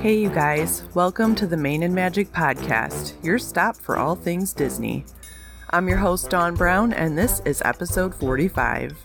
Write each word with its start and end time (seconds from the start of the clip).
Hey, 0.00 0.18
you 0.18 0.30
guys, 0.30 0.88
welcome 0.94 1.34
to 1.34 1.46
the 1.46 1.58
Main 1.58 1.82
and 1.82 1.94
Magic 1.94 2.32
Podcast, 2.32 3.22
your 3.22 3.38
stop 3.38 3.76
for 3.76 3.98
all 3.98 4.16
things 4.16 4.54
Disney. 4.54 5.04
I'm 5.68 5.90
your 5.90 5.98
host, 5.98 6.30
Dawn 6.30 6.54
Brown, 6.54 6.94
and 6.94 7.18
this 7.18 7.40
is 7.44 7.60
episode 7.66 8.14
45. 8.14 8.96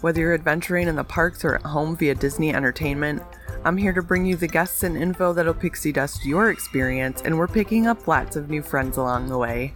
Whether 0.00 0.20
you're 0.20 0.34
adventuring 0.34 0.88
in 0.88 0.96
the 0.96 1.04
parks 1.04 1.44
or 1.44 1.54
at 1.54 1.62
home 1.62 1.96
via 1.96 2.16
Disney 2.16 2.52
Entertainment, 2.52 3.22
I'm 3.64 3.76
here 3.76 3.92
to 3.92 4.02
bring 4.02 4.26
you 4.26 4.34
the 4.34 4.48
guests 4.48 4.82
and 4.82 4.96
info 4.96 5.32
that'll 5.32 5.54
pixie 5.54 5.92
dust 5.92 6.24
your 6.24 6.50
experience, 6.50 7.22
and 7.22 7.38
we're 7.38 7.46
picking 7.46 7.86
up 7.86 8.08
lots 8.08 8.34
of 8.34 8.50
new 8.50 8.62
friends 8.62 8.96
along 8.96 9.28
the 9.28 9.38
way. 9.38 9.74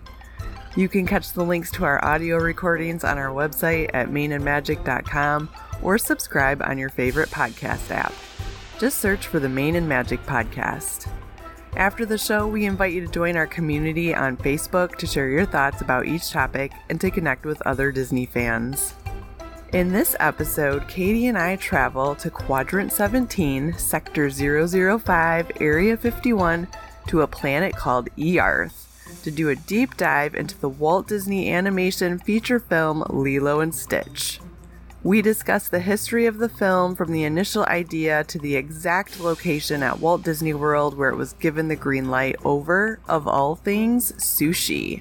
You 0.76 0.88
can 0.88 1.04
catch 1.04 1.32
the 1.32 1.44
links 1.44 1.72
to 1.72 1.84
our 1.84 2.04
audio 2.04 2.36
recordings 2.36 3.02
on 3.02 3.18
our 3.18 3.34
website 3.34 3.90
at 3.92 4.08
mainandmagic.com 4.08 5.48
or 5.82 5.98
subscribe 5.98 6.62
on 6.62 6.78
your 6.78 6.90
favorite 6.90 7.28
podcast 7.30 7.90
app. 7.90 8.12
Just 8.78 9.00
search 9.00 9.26
for 9.26 9.40
the 9.40 9.48
Main 9.48 9.74
and 9.74 9.88
Magic 9.88 10.22
podcast. 10.22 11.10
After 11.74 12.06
the 12.06 12.16
show, 12.16 12.46
we 12.46 12.66
invite 12.66 12.92
you 12.92 13.04
to 13.04 13.12
join 13.12 13.36
our 13.36 13.48
community 13.48 14.14
on 14.14 14.36
Facebook 14.36 14.94
to 14.98 15.08
share 15.08 15.28
your 15.28 15.44
thoughts 15.44 15.80
about 15.80 16.06
each 16.06 16.30
topic 16.30 16.70
and 16.88 17.00
to 17.00 17.10
connect 17.10 17.44
with 17.44 17.60
other 17.62 17.90
Disney 17.90 18.26
fans. 18.26 18.94
In 19.72 19.92
this 19.92 20.14
episode, 20.20 20.86
Katie 20.86 21.26
and 21.26 21.38
I 21.38 21.56
travel 21.56 22.14
to 22.16 22.30
Quadrant 22.30 22.92
17, 22.92 23.76
Sector 23.76 24.30
005, 24.30 25.50
Area 25.60 25.96
51, 25.96 26.68
to 27.08 27.22
a 27.22 27.26
planet 27.26 27.74
called 27.74 28.08
Earth 28.18 28.89
to 29.20 29.30
do 29.30 29.48
a 29.48 29.56
deep 29.56 29.96
dive 29.96 30.34
into 30.34 30.58
the 30.58 30.68
Walt 30.68 31.08
Disney 31.08 31.50
Animation 31.52 32.18
feature 32.18 32.58
film 32.58 33.04
Lilo 33.08 33.60
and 33.60 33.74
Stitch. 33.74 34.40
We 35.02 35.22
discuss 35.22 35.68
the 35.68 35.80
history 35.80 36.26
of 36.26 36.36
the 36.36 36.48
film 36.50 36.94
from 36.94 37.10
the 37.10 37.24
initial 37.24 37.64
idea 37.64 38.22
to 38.24 38.38
the 38.38 38.56
exact 38.56 39.18
location 39.18 39.82
at 39.82 39.98
Walt 39.98 40.22
Disney 40.22 40.52
World 40.52 40.96
where 40.96 41.08
it 41.08 41.16
was 41.16 41.32
given 41.34 41.68
the 41.68 41.76
green 41.76 42.10
light 42.10 42.36
over, 42.44 43.00
of 43.08 43.26
all 43.26 43.56
things, 43.56 44.12
sushi. 44.12 45.00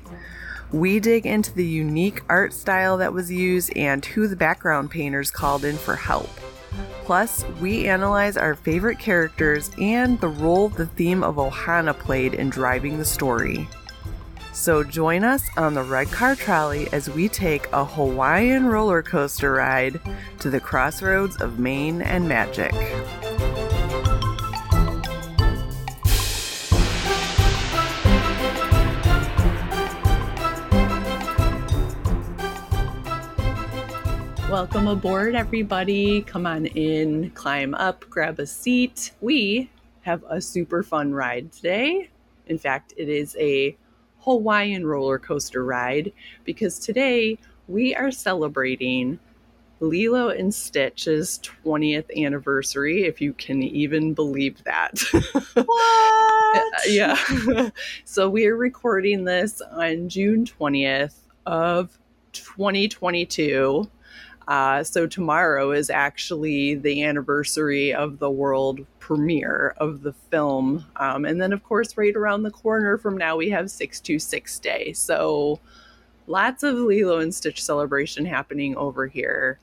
We 0.72 1.02
dig 1.02 1.26
into 1.26 1.54
the 1.54 1.66
unique 1.66 2.22
art 2.30 2.54
style 2.54 2.98
that 2.98 3.12
was 3.12 3.30
used 3.30 3.76
and 3.76 4.06
who 4.06 4.28
the 4.28 4.38
background 4.38 4.90
painters 4.90 5.32
called 5.32 5.66
in 5.66 5.76
for 5.76 5.96
help. 5.96 6.30
Plus, 7.04 7.44
we 7.60 7.88
analyze 7.88 8.38
our 8.38 8.56
favorite 8.56 9.00
characters 9.00 9.72
and 9.82 10.22
the 10.22 10.28
role 10.28 10.70
the 10.70 10.86
theme 10.86 11.24
of 11.24 11.36
Ohana 11.36 11.98
played 11.98 12.36
in 12.36 12.50
driving 12.50 13.00
the 13.00 13.06
story. 13.06 13.68
So 14.52 14.84
join 14.84 15.24
us 15.24 15.44
on 15.58 15.74
the 15.74 15.84
Red 15.84 16.12
Car 16.12 16.36
Trolley 16.36 16.92
as 16.92 17.10
we 17.10 17.30
take 17.30 17.68
a 17.72 17.86
Hawaiian 17.86 18.66
roller 18.66 19.02
coaster 19.02 19.54
ride 19.54 20.02
to 20.40 20.50
the 20.50 20.60
crossroads 20.60 21.40
of 21.40 21.60
Main 21.60 22.02
and 22.02 22.28
Magic. 22.28 22.74
Welcome 34.50 34.88
aboard, 34.88 35.36
everybody. 35.36 36.24
Come 36.24 36.48
on 36.48 36.66
in, 36.66 37.30
climb 37.32 37.76
up, 37.76 38.04
grab 38.10 38.40
a 38.40 38.48
seat. 38.48 39.12
We 39.22 39.70
have 40.02 40.24
a 40.28 40.42
super 40.42 40.84
fun 40.84 41.14
ride 41.14 41.52
today. 41.52 42.10
In 42.48 42.58
fact, 42.58 42.94
it 42.98 43.08
is 43.10 43.38
a 43.40 43.78
Hawaiian 44.22 44.86
roller 44.86 45.20
coaster 45.20 45.64
ride 45.64 46.12
because 46.44 46.80
today 46.80 47.38
we 47.68 47.96
are 47.96 48.12
celebrating 48.12 49.20
Lilo 49.82 50.30
and 50.30 50.54
Stitch's 50.54 51.40
20th 51.66 52.16
anniversary, 52.18 53.06
if 53.06 53.22
you 53.22 53.34
can 53.34 53.64
even 53.64 54.14
believe 54.14 54.64
that. 54.66 55.02
What? 56.50 56.74
yeah. 56.88 57.70
so 58.06 58.30
we 58.30 58.48
are 58.48 58.56
recording 58.56 59.24
this 59.24 59.62
on 59.62 60.10
June 60.10 60.46
20th 60.46 61.16
of 61.46 61.98
2022. 62.34 63.90
Uh, 64.50 64.84
so 64.84 65.06
tomorrow 65.06 65.72
is 65.72 65.92
actually 65.92 66.74
the 66.74 67.04
anniversary 67.04 67.94
of 67.94 68.18
the 68.18 68.32
world 68.32 68.84
premiere 68.98 69.76
of 69.78 70.02
the 70.02 70.12
film. 70.32 70.84
Um, 70.96 71.24
and 71.24 71.40
then, 71.40 71.54
of 71.54 71.64
course, 71.64 71.96
right 71.96 72.16
around 72.16 72.42
the 72.42 72.50
corner 72.50 72.98
from 72.98 73.16
now, 73.16 73.38
we 73.38 73.52
have 73.52 73.70
626 73.70 74.58
Day. 74.58 74.94
So 74.94 75.60
lots 76.26 76.64
of 76.64 76.76
Lilo 76.78 77.20
and 77.20 77.34
Stitch 77.34 77.64
celebration 77.64 78.26
happening 78.26 78.76
over 78.76 79.06
here. 79.06 79.60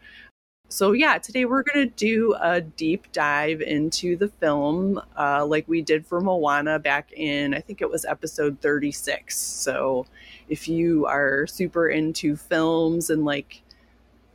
So, 0.68 0.92
yeah, 0.92 1.18
today 1.18 1.46
we're 1.46 1.64
going 1.64 1.88
to 1.88 1.94
do 1.96 2.36
a 2.40 2.60
deep 2.60 3.10
dive 3.10 3.60
into 3.62 4.16
the 4.16 4.28
film 4.28 5.00
uh, 5.18 5.44
like 5.44 5.66
we 5.66 5.82
did 5.82 6.06
for 6.06 6.20
Moana 6.20 6.78
back 6.78 7.12
in, 7.12 7.54
I 7.54 7.60
think 7.60 7.82
it 7.82 7.90
was 7.90 8.04
episode 8.04 8.60
36. 8.60 9.36
So, 9.36 10.06
if 10.48 10.68
you 10.68 11.06
are 11.06 11.48
super 11.48 11.88
into 11.88 12.36
films 12.36 13.10
and 13.10 13.24
like 13.24 13.62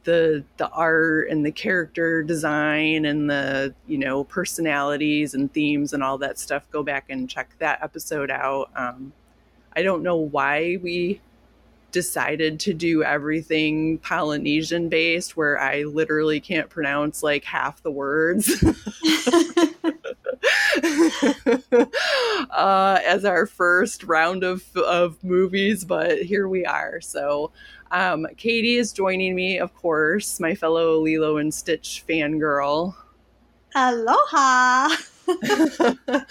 the 0.04 0.44
the 0.58 0.70
art 0.70 1.30
and 1.30 1.46
the 1.46 1.52
character 1.52 2.24
design 2.24 3.06
and 3.06 3.30
the 3.30 3.74
you 3.88 3.98
know 3.98 4.24
personalities 4.24 5.34
and 5.34 5.54
themes 5.54 5.94
and 5.94 6.04
all 6.04 6.18
that 6.18 6.40
stuff 6.40 6.70
go 6.72 6.84
back 6.84 7.06
and 7.10 7.30
check 7.30 7.50
that 7.60 7.82
episode 7.82 8.32
out. 8.32 8.70
Um, 8.76 9.14
i 9.76 9.82
don't 9.82 10.04
know 10.04 10.18
why 10.18 10.78
we 10.82 11.22
decided 11.92 12.60
to 12.60 12.74
do 12.74 13.04
everything 13.04 13.98
polynesian 14.00 14.90
based 14.90 15.38
where 15.38 15.60
i 15.60 15.84
literally 15.84 16.40
can't 16.40 16.70
pronounce 16.70 17.22
like 17.22 17.44
half 17.44 17.82
the 17.84 17.92
words 17.92 18.50
uh, 22.52 23.00
as 23.06 23.26
our 23.26 23.46
first 23.46 24.04
round 24.04 24.44
of, 24.44 24.64
of 24.78 25.24
movies 25.24 25.84
but 25.84 26.20
here 26.22 26.48
we 26.48 26.66
are 26.66 27.02
so 27.02 27.52
um, 27.92 28.26
Katie 28.38 28.78
is 28.78 28.94
joining 28.94 29.36
me, 29.36 29.59
of 29.59 29.76
course, 29.76 30.40
my 30.40 30.56
fellow 30.56 30.98
Lilo 31.00 31.38
and 31.38 31.54
Stitch 31.54 32.06
fangirl. 32.08 32.96
Aloha. 33.76 34.96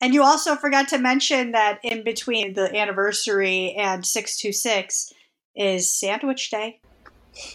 and 0.00 0.12
you 0.12 0.22
also 0.22 0.54
forgot 0.56 0.88
to 0.88 0.98
mention 0.98 1.52
that 1.52 1.80
in 1.82 2.04
between 2.04 2.52
the 2.52 2.76
anniversary 2.76 3.74
and 3.74 4.04
626 4.06 5.14
is 5.54 5.90
Sandwich 5.90 6.50
Day. 6.50 6.80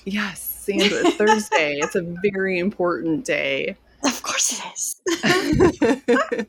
Yes, 0.06 0.42
Sandwich 0.42 1.14
Thursday. 1.16 1.80
It's 1.84 1.96
a 1.96 2.02
very 2.02 2.58
important 2.58 3.24
day. 3.24 3.78
Of 4.04 4.24
course 4.24 4.60
it 4.60 6.48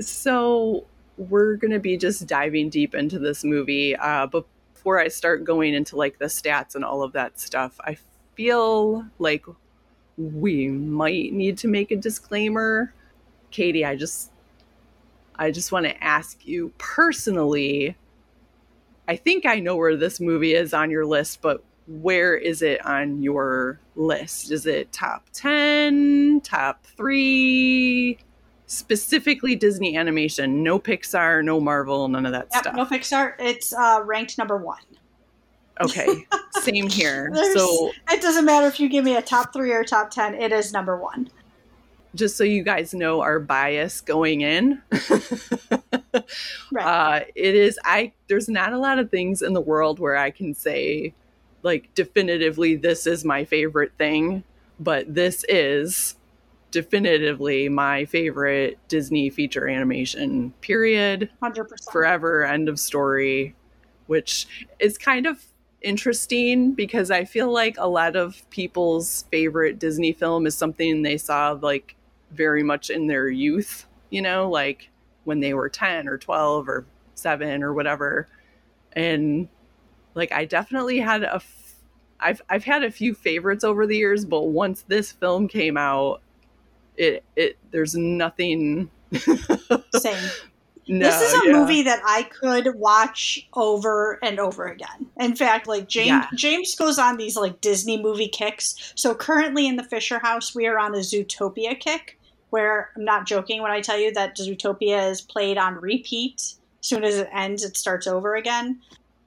is. 0.00 0.06
so, 0.06 0.86
we're 1.16 1.56
going 1.56 1.70
to 1.70 1.80
be 1.80 1.96
just 1.96 2.26
diving 2.26 2.68
deep 2.68 2.94
into 2.94 3.18
this 3.18 3.44
movie. 3.44 3.96
Uh, 3.96 4.26
before 4.26 4.98
I 4.98 5.08
start 5.08 5.44
going 5.44 5.74
into 5.74 5.96
like 5.96 6.18
the 6.18 6.26
stats 6.26 6.74
and 6.74 6.84
all 6.84 7.02
of 7.02 7.12
that 7.12 7.40
stuff, 7.40 7.80
I 7.80 7.96
feel 8.34 9.06
like 9.18 9.44
we 10.16 10.68
might 10.68 11.32
need 11.32 11.58
to 11.58 11.68
make 11.68 11.90
a 11.90 11.96
disclaimer. 11.96 12.92
Katie, 13.50 13.84
I 13.84 13.96
just 13.96 14.30
I 15.36 15.50
just 15.50 15.72
want 15.72 15.86
to 15.86 16.04
ask 16.04 16.46
you 16.46 16.72
personally. 16.78 17.96
I 19.08 19.16
think 19.16 19.46
I 19.46 19.60
know 19.60 19.76
where 19.76 19.96
this 19.96 20.20
movie 20.20 20.54
is 20.54 20.74
on 20.74 20.90
your 20.90 21.06
list, 21.06 21.40
but 21.40 21.62
where 21.86 22.34
is 22.34 22.62
it 22.62 22.84
on 22.84 23.22
your 23.22 23.78
list? 23.96 24.52
Is 24.52 24.66
it 24.66 24.92
top 24.92 25.26
10, 25.32 26.40
top 26.42 26.84
3? 26.84 28.18
specifically 28.66 29.54
Disney 29.54 29.96
animation, 29.96 30.62
no 30.62 30.78
Pixar, 30.78 31.44
no 31.44 31.60
Marvel, 31.60 32.08
none 32.08 32.26
of 32.26 32.32
that 32.32 32.48
yep, 32.52 32.62
stuff. 32.62 32.74
No 32.74 32.84
Pixar. 32.84 33.34
It's 33.38 33.72
uh, 33.72 34.02
ranked 34.04 34.38
number 34.38 34.56
one. 34.56 34.82
Okay, 35.80 36.26
same 36.62 36.88
here. 36.88 37.30
so 37.54 37.92
it 38.10 38.22
doesn't 38.22 38.44
matter 38.44 38.66
if 38.66 38.80
you 38.80 38.88
give 38.88 39.04
me 39.04 39.16
a 39.16 39.22
top 39.22 39.52
three 39.52 39.72
or 39.72 39.84
top 39.84 40.10
ten. 40.10 40.34
It 40.34 40.52
is 40.52 40.72
number 40.72 40.96
one. 40.96 41.30
Just 42.14 42.36
so 42.36 42.44
you 42.44 42.62
guys 42.62 42.94
know 42.94 43.20
our 43.20 43.38
bias 43.38 44.00
going 44.00 44.40
in, 44.40 44.80
right. 46.72 46.82
uh, 46.82 47.20
it 47.34 47.54
is. 47.54 47.78
I 47.84 48.12
there's 48.28 48.48
not 48.48 48.72
a 48.72 48.78
lot 48.78 48.98
of 48.98 49.10
things 49.10 49.42
in 49.42 49.52
the 49.52 49.60
world 49.60 49.98
where 49.98 50.16
I 50.16 50.30
can 50.30 50.54
say, 50.54 51.12
like 51.62 51.94
definitively, 51.94 52.76
this 52.76 53.06
is 53.06 53.24
my 53.24 53.44
favorite 53.44 53.92
thing. 53.98 54.44
But 54.78 55.14
this 55.14 55.44
is 55.48 56.16
definitively 56.70 57.68
my 57.68 58.04
favorite 58.04 58.78
Disney 58.88 59.30
feature 59.30 59.68
animation, 59.68 60.52
period. 60.60 61.30
100%. 61.42 61.90
Forever, 61.90 62.44
end 62.44 62.68
of 62.68 62.78
story, 62.78 63.54
which 64.06 64.68
is 64.78 64.98
kind 64.98 65.26
of 65.26 65.42
interesting 65.80 66.72
because 66.72 67.10
I 67.10 67.24
feel 67.24 67.50
like 67.52 67.76
a 67.78 67.88
lot 67.88 68.16
of 68.16 68.48
people's 68.50 69.24
favorite 69.30 69.78
Disney 69.78 70.12
film 70.12 70.46
is 70.46 70.54
something 70.54 71.02
they 71.02 71.16
saw 71.16 71.52
like 71.52 71.94
very 72.32 72.62
much 72.62 72.90
in 72.90 73.06
their 73.06 73.28
youth, 73.28 73.86
you 74.10 74.20
know, 74.20 74.50
like 74.50 74.90
when 75.24 75.40
they 75.40 75.54
were 75.54 75.68
10 75.68 76.08
or 76.08 76.18
12 76.18 76.68
or 76.68 76.84
7 77.14 77.62
or 77.62 77.72
whatever. 77.72 78.28
And 78.92 79.48
like 80.16 80.32
I 80.32 80.44
definitely 80.44 80.98
had 80.98 81.22
a 81.22 81.40
I've 82.18 82.42
I've 82.48 82.64
had 82.64 82.82
a 82.82 82.90
few 82.90 83.14
favorites 83.14 83.62
over 83.62 83.86
the 83.86 83.96
years, 83.96 84.24
but 84.24 84.42
once 84.42 84.84
this 84.88 85.12
film 85.12 85.46
came 85.46 85.76
out, 85.76 86.22
it 86.96 87.22
it 87.36 87.58
there's 87.70 87.94
nothing 87.94 88.90
same 89.94 90.30
no, 90.88 91.04
this 91.04 91.20
is 91.20 91.42
a 91.42 91.46
yeah. 91.46 91.52
movie 91.52 91.82
that 91.82 92.00
I 92.06 92.22
could 92.24 92.76
watch 92.76 93.48
over 93.54 94.20
and 94.22 94.38
over 94.38 94.66
again. 94.66 95.06
In 95.18 95.34
fact, 95.34 95.66
like 95.66 95.88
James 95.88 96.08
yeah. 96.08 96.28
James 96.34 96.76
goes 96.76 96.98
on 96.98 97.16
these 97.16 97.36
like 97.36 97.60
Disney 97.60 98.00
movie 98.00 98.28
kicks. 98.28 98.92
So 98.94 99.14
currently 99.14 99.66
in 99.66 99.76
the 99.76 99.82
Fisher 99.82 100.20
House, 100.20 100.54
we 100.54 100.66
are 100.66 100.78
on 100.78 100.94
a 100.94 100.98
Zootopia 100.98 101.78
kick, 101.78 102.20
where 102.50 102.90
I'm 102.96 103.04
not 103.04 103.26
joking 103.26 103.62
when 103.62 103.72
I 103.72 103.80
tell 103.80 103.98
you 103.98 104.12
that 104.12 104.36
Zootopia 104.36 105.10
is 105.10 105.20
played 105.20 105.58
on 105.58 105.74
repeat. 105.74 106.40
As 106.80 106.88
soon 106.88 107.02
as 107.02 107.18
it 107.18 107.28
ends, 107.32 107.64
it 107.64 107.76
starts 107.76 108.06
over 108.06 108.36
again. 108.36 108.80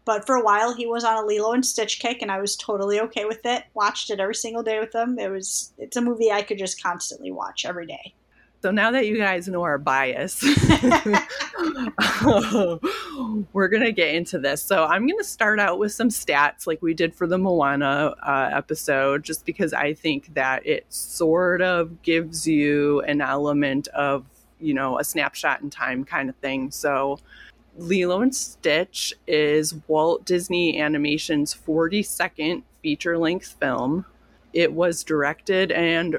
But 0.10 0.26
for 0.26 0.36
a 0.36 0.44
while, 0.44 0.74
he 0.74 0.88
was 0.88 1.04
on 1.04 1.24
a 1.24 1.28
Lilo 1.28 1.52
and 1.52 1.64
Stitch 1.64 2.00
kick, 2.00 2.24
and 2.24 2.32
I 2.32 2.42
was 2.42 2.56
totally 2.56 3.00
okay 3.00 3.26
with 3.26 3.46
it. 3.46 3.66
Watched 3.76 4.10
it 4.10 4.20
every 4.20 4.34
single 4.34 4.64
day 4.64 4.80
with 4.80 4.96
him. 4.96 5.20
It 5.20 5.30
was 5.30 5.72
it's 5.78 5.98
a 5.98 6.02
movie 6.02 6.32
I 6.32 6.42
could 6.42 6.58
just 6.58 6.82
constantly 6.82 7.30
watch 7.30 7.64
every 7.64 7.86
day. 7.86 8.16
So 8.64 8.72
now 8.72 8.90
that 8.90 9.06
you 9.06 9.20
guys 9.20 9.48
know 9.48 9.62
our 9.62 9.78
bias, 9.78 10.42
we're 13.54 13.68
going 13.68 13.84
to 13.84 13.92
get 13.92 14.16
into 14.16 14.40
this. 14.40 14.64
So 14.64 14.86
I'm 14.86 15.06
going 15.06 15.20
to 15.20 15.24
start 15.24 15.60
out 15.60 15.78
with 15.78 15.92
some 15.92 16.10
stats 16.10 16.66
like 16.66 16.82
we 16.82 16.96
did 16.96 17.14
for 17.14 17.28
the 17.28 17.38
Moana 17.38 18.16
uh, 18.24 18.50
episode, 18.52 19.22
just 19.22 19.46
because 19.46 19.74
I 19.74 19.94
think 19.94 20.34
that 20.34 20.66
it 20.66 20.88
sort 20.90 21.62
of 21.62 22.02
gives 22.02 22.48
you 22.48 23.02
an 23.02 23.22
element 23.22 23.90
of, 23.90 24.26
you 24.60 24.74
know, 24.74 24.98
a 24.98 25.04
snapshot 25.04 25.62
in 25.62 25.70
time 25.70 26.04
kind 26.04 26.32
of 26.32 26.36
thing. 26.38 26.72
So 26.72 27.20
Lilo 27.80 28.22
and 28.22 28.36
Stitch 28.36 29.14
is 29.26 29.74
Walt 29.88 30.26
Disney 30.26 30.82
Animation's 30.82 31.56
42nd 31.56 32.64
feature 32.84 33.18
length 33.18 33.56
film. 33.58 34.06
It 34.52 34.74
was 34.74 35.02
directed 35.02 35.72
and 35.72 36.18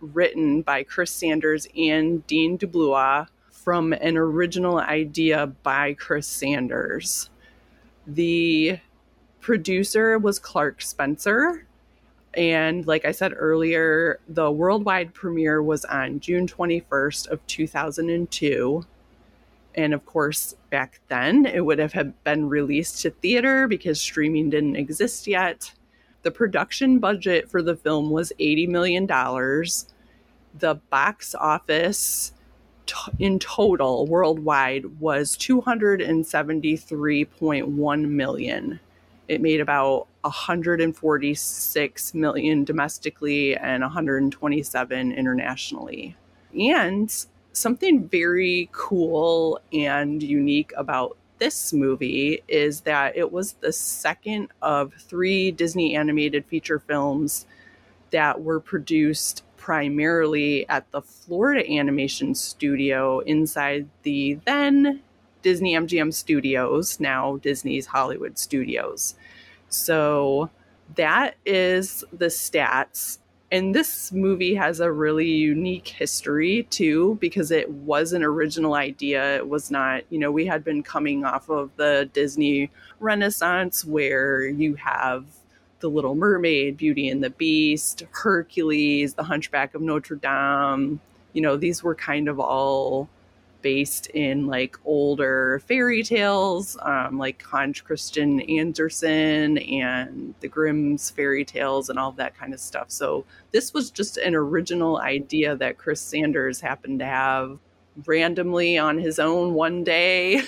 written 0.00 0.60
by 0.60 0.82
Chris 0.82 1.10
Sanders 1.10 1.66
and 1.74 2.26
Dean 2.26 2.58
DeBlois 2.58 3.26
from 3.50 3.94
an 3.94 4.18
original 4.18 4.80
idea 4.80 5.46
by 5.46 5.94
Chris 5.94 6.26
Sanders. 6.26 7.30
The 8.06 8.78
producer 9.40 10.18
was 10.18 10.38
Clark 10.38 10.82
Spencer. 10.82 11.66
And 12.34 12.86
like 12.86 13.06
I 13.06 13.12
said 13.12 13.32
earlier, 13.34 14.20
the 14.28 14.50
worldwide 14.50 15.14
premiere 15.14 15.62
was 15.62 15.86
on 15.86 16.20
June 16.20 16.46
21st 16.46 17.28
of 17.28 17.44
2002. 17.46 18.84
And 19.78 19.94
of 19.94 20.04
course, 20.04 20.54
back 20.70 21.00
then 21.06 21.46
it 21.46 21.64
would 21.64 21.78
have 21.78 21.94
been 22.24 22.48
released 22.48 23.00
to 23.02 23.10
theater 23.10 23.68
because 23.68 24.00
streaming 24.00 24.50
didn't 24.50 24.74
exist 24.74 25.28
yet. 25.28 25.72
The 26.22 26.32
production 26.32 26.98
budget 26.98 27.48
for 27.48 27.62
the 27.62 27.76
film 27.76 28.10
was 28.10 28.32
$80 28.40 28.68
million. 28.68 29.06
The 29.06 30.74
box 30.90 31.36
office 31.36 32.32
t- 32.86 33.12
in 33.20 33.38
total 33.38 34.08
worldwide 34.08 34.98
was 34.98 35.36
273.1 35.36 38.08
million. 38.08 38.80
It 39.28 39.40
made 39.40 39.60
about 39.60 40.08
146 40.22 42.14
million 42.14 42.64
domestically 42.64 43.56
and 43.56 43.82
127 43.82 45.12
internationally. 45.12 46.16
And 46.58 47.26
something 47.58 48.08
very 48.08 48.68
cool 48.72 49.60
and 49.72 50.22
unique 50.22 50.72
about 50.76 51.16
this 51.38 51.72
movie 51.72 52.42
is 52.48 52.80
that 52.82 53.16
it 53.16 53.30
was 53.32 53.52
the 53.54 53.72
second 53.72 54.48
of 54.62 54.92
three 54.94 55.50
Disney 55.50 55.94
animated 55.94 56.44
feature 56.46 56.78
films 56.78 57.46
that 58.10 58.42
were 58.42 58.60
produced 58.60 59.44
primarily 59.56 60.68
at 60.68 60.90
the 60.90 61.02
Florida 61.02 61.68
Animation 61.70 62.34
Studio 62.34 63.20
inside 63.20 63.88
the 64.02 64.38
then 64.46 65.00
Disney 65.42 65.74
MGM 65.74 66.12
Studios, 66.12 66.98
now 66.98 67.36
Disney's 67.36 67.86
Hollywood 67.86 68.38
Studios. 68.38 69.14
So 69.68 70.50
that 70.96 71.36
is 71.44 72.04
the 72.12 72.26
stats 72.26 73.18
and 73.50 73.74
this 73.74 74.12
movie 74.12 74.54
has 74.54 74.80
a 74.80 74.92
really 74.92 75.28
unique 75.28 75.88
history 75.88 76.64
too 76.64 77.16
because 77.20 77.50
it 77.50 77.70
was 77.70 78.12
an 78.12 78.22
original 78.22 78.74
idea. 78.74 79.36
It 79.36 79.48
was 79.48 79.70
not 79.70 80.02
you 80.10 80.18
know 80.18 80.30
we 80.30 80.46
had 80.46 80.64
been 80.64 80.82
coming 80.82 81.24
off 81.24 81.48
of 81.48 81.70
the 81.76 82.08
disney 82.12 82.70
renaissance 83.00 83.84
where 83.84 84.46
you 84.46 84.74
have 84.74 85.24
the 85.80 85.88
little 85.88 86.14
mermaid 86.14 86.76
beauty 86.76 87.08
and 87.08 87.22
the 87.22 87.30
beast 87.30 88.02
hercules 88.10 89.14
the 89.14 89.22
hunchback 89.22 89.74
of 89.74 89.80
notre 89.80 90.16
dame. 90.16 91.00
You 91.32 91.42
know 91.42 91.56
these 91.56 91.82
were 91.82 91.94
kind 91.94 92.28
of 92.28 92.38
all 92.38 93.08
based 93.62 94.06
in 94.08 94.46
like 94.46 94.76
older 94.84 95.60
fairy 95.66 96.02
tales, 96.02 96.76
um, 96.82 97.18
like 97.18 97.42
Hans 97.42 97.80
Christian 97.80 98.40
Andersen 98.40 99.58
and 99.58 100.34
the 100.40 100.48
Grimm's 100.48 101.10
fairy 101.10 101.44
tales 101.44 101.88
and 101.88 101.98
all 101.98 102.12
that 102.12 102.36
kind 102.36 102.54
of 102.54 102.60
stuff. 102.60 102.90
So 102.90 103.24
this 103.52 103.74
was 103.74 103.90
just 103.90 104.16
an 104.16 104.34
original 104.34 104.98
idea 104.98 105.56
that 105.56 105.78
Chris 105.78 106.00
Sanders 106.00 106.60
happened 106.60 107.00
to 107.00 107.06
have 107.06 107.58
randomly 108.06 108.78
on 108.78 108.98
his 108.98 109.18
own 109.18 109.54
one 109.54 109.82
day 109.82 110.40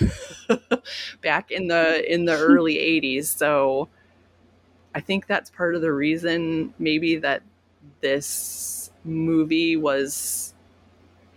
back 1.21 1.51
in 1.51 1.67
the 1.67 2.11
in 2.11 2.25
the 2.25 2.37
early 2.37 2.75
80s. 2.75 3.25
So 3.25 3.89
I 4.95 5.01
think 5.01 5.27
that's 5.27 5.49
part 5.49 5.75
of 5.75 5.81
the 5.81 5.91
reason 5.91 6.73
maybe 6.79 7.17
that 7.17 7.43
this 8.01 8.91
movie 9.03 9.75
was 9.77 10.50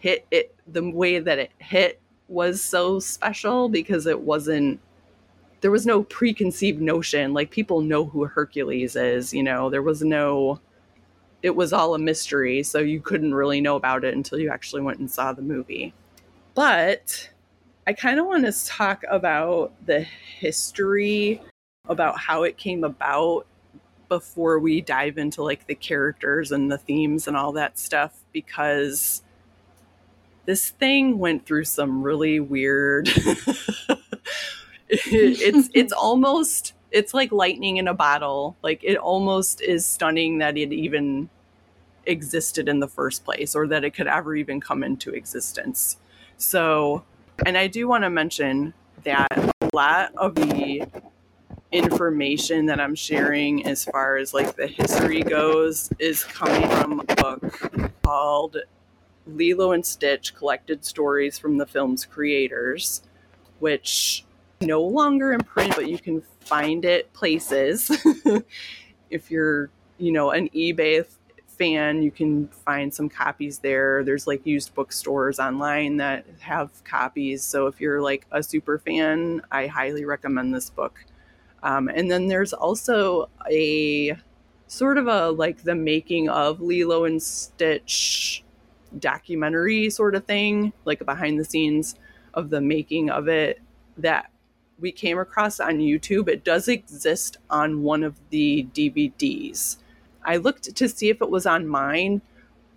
hit 0.05 0.27
it 0.31 0.55
the 0.67 0.87
way 0.91 1.19
that 1.19 1.39
it 1.39 1.51
hit 1.57 1.99
was 2.29 2.61
so 2.61 3.01
special 3.01 3.71
because 3.71 4.07
it 4.07 4.21
wasn't 4.21 4.79
there 5.63 5.71
was 5.71 5.87
no 5.87 6.03
preconceived 6.03 6.83
notion. 6.83 7.33
Like 7.33 7.51
people 7.51 7.81
know 7.81 8.05
who 8.05 8.27
hercules 8.27 8.97
is 8.97 9.33
you 9.33 9.43
know? 9.43 9.71
There 9.71 9.81
was 9.81 10.03
no 10.03 10.61
it 11.43 11.57
was 11.57 11.73
all 11.73 11.95
a 11.95 11.99
mystery 11.99 12.63
so 12.63 12.81
you 12.81 13.01
couldn't 13.01 13.35
really 13.35 13.63
know 13.63 13.77
about 13.77 14.05
it 14.05 14.15
until 14.15 14.39
you 14.39 14.51
actually 14.51 14.83
went 14.83 14.99
and 14.99 15.11
saw 15.11 15.33
the 15.33 15.41
movie. 15.41 15.95
But 16.55 17.31
i 17.87 17.93
kind 17.95 18.19
of 18.19 18.27
want 18.27 18.45
to 18.45 18.67
talk 18.67 19.05
about 19.11 19.73
the 19.87 20.01
history 20.01 21.41
about 21.89 22.19
how 22.19 22.43
it 22.43 22.57
came 22.57 22.83
about 22.83 23.47
before 24.09 24.59
we 24.59 24.81
dive 24.81 25.19
into 25.19 25.43
like 25.43 25.67
the 25.67 25.75
characters 25.75 26.51
and 26.53 26.71
the 26.71 26.79
themes 26.79 27.27
and 27.27 27.37
all 27.37 27.53
that 27.53 27.79
stuff 27.79 28.21
because 28.33 29.24
this 30.47 30.71
thing 30.71 31.19
went 31.19 31.47
through 31.47 31.65
some 31.65 32.03
really 32.03 32.41
weird 32.41 33.09
it's 34.89 35.71
it's 35.75 35.93
almost 35.93 36.75
it's 36.91 37.13
like 37.13 37.33
lightning 37.33 37.79
in 37.79 37.89
a 37.89 37.95
bottle. 37.95 38.57
Like 38.63 38.85
it 38.85 38.97
almost 38.97 39.61
is 39.61 39.85
stunning 39.85 40.39
that 40.39 40.57
it 40.57 40.73
even 40.73 41.29
existed 42.07 42.69
in 42.69 42.81
the 42.81 42.87
first 42.87 43.25
place 43.25 43.57
or 43.57 43.67
that 43.67 43.83
it 43.83 43.91
could 43.91 44.07
ever 44.07 44.37
even 44.37 44.61
come 44.61 44.85
into 44.85 45.11
existence. 45.11 45.97
So 46.37 47.03
and 47.45 47.57
i 47.59 47.67
do 47.67 47.89
want 47.89 48.05
to 48.05 48.11
mention 48.11 48.73
that 49.03 49.27
a 49.61 49.71
lot 49.73 50.13
of 50.17 50.35
the 50.35 50.87
information 51.73 52.67
that 52.67 52.81
i'm 52.81 52.95
sharing 52.95 53.67
as 53.67 53.85
far 53.85 54.17
as 54.17 54.33
like 54.33 54.55
the 54.57 54.67
history 54.67 55.23
goes 55.23 55.91
is 55.99 56.23
coming 56.25 56.69
from 56.69 57.01
a 57.01 57.15
book 57.17 57.93
called 58.03 58.57
Lilo 59.27 59.73
and 59.73 59.85
Stitch 59.85 60.35
collected 60.35 60.85
stories 60.85 61.39
from 61.39 61.59
the 61.59 61.67
film's 61.67 62.05
creators, 62.05 63.03
which 63.59 64.25
no 64.61 64.83
longer 64.83 65.33
in 65.33 65.41
print, 65.41 65.75
but 65.75 65.89
you 65.89 65.99
can 65.99 66.23
find 66.41 66.85
it 66.85 67.13
places. 67.13 67.91
if 69.11 69.31
you're, 69.31 69.71
you 69.99 70.13
know, 70.13 70.31
an 70.31 70.49
eBay 70.51 71.07
fan, 71.47 72.03
you 72.03 72.11
can 72.11 72.49
find 72.49 72.93
some 72.93 73.09
copies 73.09 73.59
there. 73.59 74.05
There's 74.05 74.27
like 74.27 74.45
used 74.47 74.75
bookstores 74.75 75.39
online 75.39 75.97
that 75.99 76.27
have 76.41 76.83
copies. 76.85 77.43
So 77.43 77.67
if 77.67 77.81
you're 77.81 78.03
like 78.03 78.27
a 78.33 78.43
super 78.43 78.79
fan, 78.79 79.43
I 79.51 79.67
highly 79.67 80.05
recommend 80.05 80.55
this 80.55 80.71
book. 80.71 81.05
Um, 81.63 81.89
and 81.89 82.11
then 82.11 82.27
there's 82.27 82.53
also 82.53 83.31
a 83.51 84.17
sort 84.67 84.99
of 84.99 85.07
a 85.07 85.31
like 85.31 85.63
the 85.63 85.75
making 85.75 86.29
of 86.29 86.61
Lilo 86.61 87.05
and 87.05 87.23
Stitch 87.23 88.45
documentary 88.99 89.91
sort 89.91 90.15
of 90.15 90.25
thing, 90.25 90.73
like 90.85 91.05
behind 91.05 91.39
the 91.39 91.45
scenes 91.45 91.95
of 92.35 92.51
the 92.51 92.61
making 92.61 93.11
of 93.11 93.29
it 93.29 93.61
that 93.97 94.31
we 94.79 94.93
came 94.93 95.19
across 95.19 95.61
on 95.61 95.79
YouTube. 95.79 96.29
It 96.29 96.45
does 96.45 96.69
exist 96.69 97.37
on 97.51 97.83
one 97.83 98.03
of 98.03 98.17
the 98.31 98.67
DVDs. 98.75 99.77
I 100.25 100.37
looked 100.37 100.75
to 100.75 100.89
see 100.89 101.11
if 101.11 101.21
it 101.21 101.31
was 101.31 101.47
on 101.47 101.67
mine. 101.67 102.23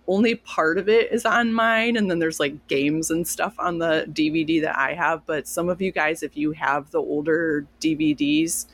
Only 0.06 0.36
part 0.36 0.78
of 0.78 0.88
it 0.88 1.12
is 1.12 1.26
on 1.26 1.52
mine, 1.52 1.96
and 1.96 2.10
then 2.10 2.18
there's 2.18 2.40
like 2.40 2.66
games 2.66 3.10
and 3.10 3.26
stuff 3.26 3.54
on 3.58 3.78
the 3.78 4.06
DVD 4.10 4.62
that 4.62 4.78
I 4.78 4.94
have. 4.94 5.26
But 5.26 5.46
some 5.46 5.68
of 5.68 5.82
you 5.82 5.92
guys, 5.92 6.22
if 6.22 6.36
you 6.36 6.52
have 6.52 6.90
the 6.90 7.00
older 7.00 7.66
DVDs, 7.80 8.66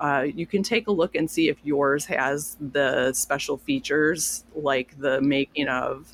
uh, 0.00 0.26
you 0.34 0.46
can 0.46 0.62
take 0.62 0.88
a 0.88 0.92
look 0.92 1.14
and 1.14 1.30
see 1.30 1.48
if 1.48 1.56
yours 1.62 2.06
has 2.06 2.56
the 2.60 3.12
special 3.12 3.56
features 3.56 4.44
like 4.54 4.98
the 4.98 5.20
making 5.20 5.68
of. 5.68 6.12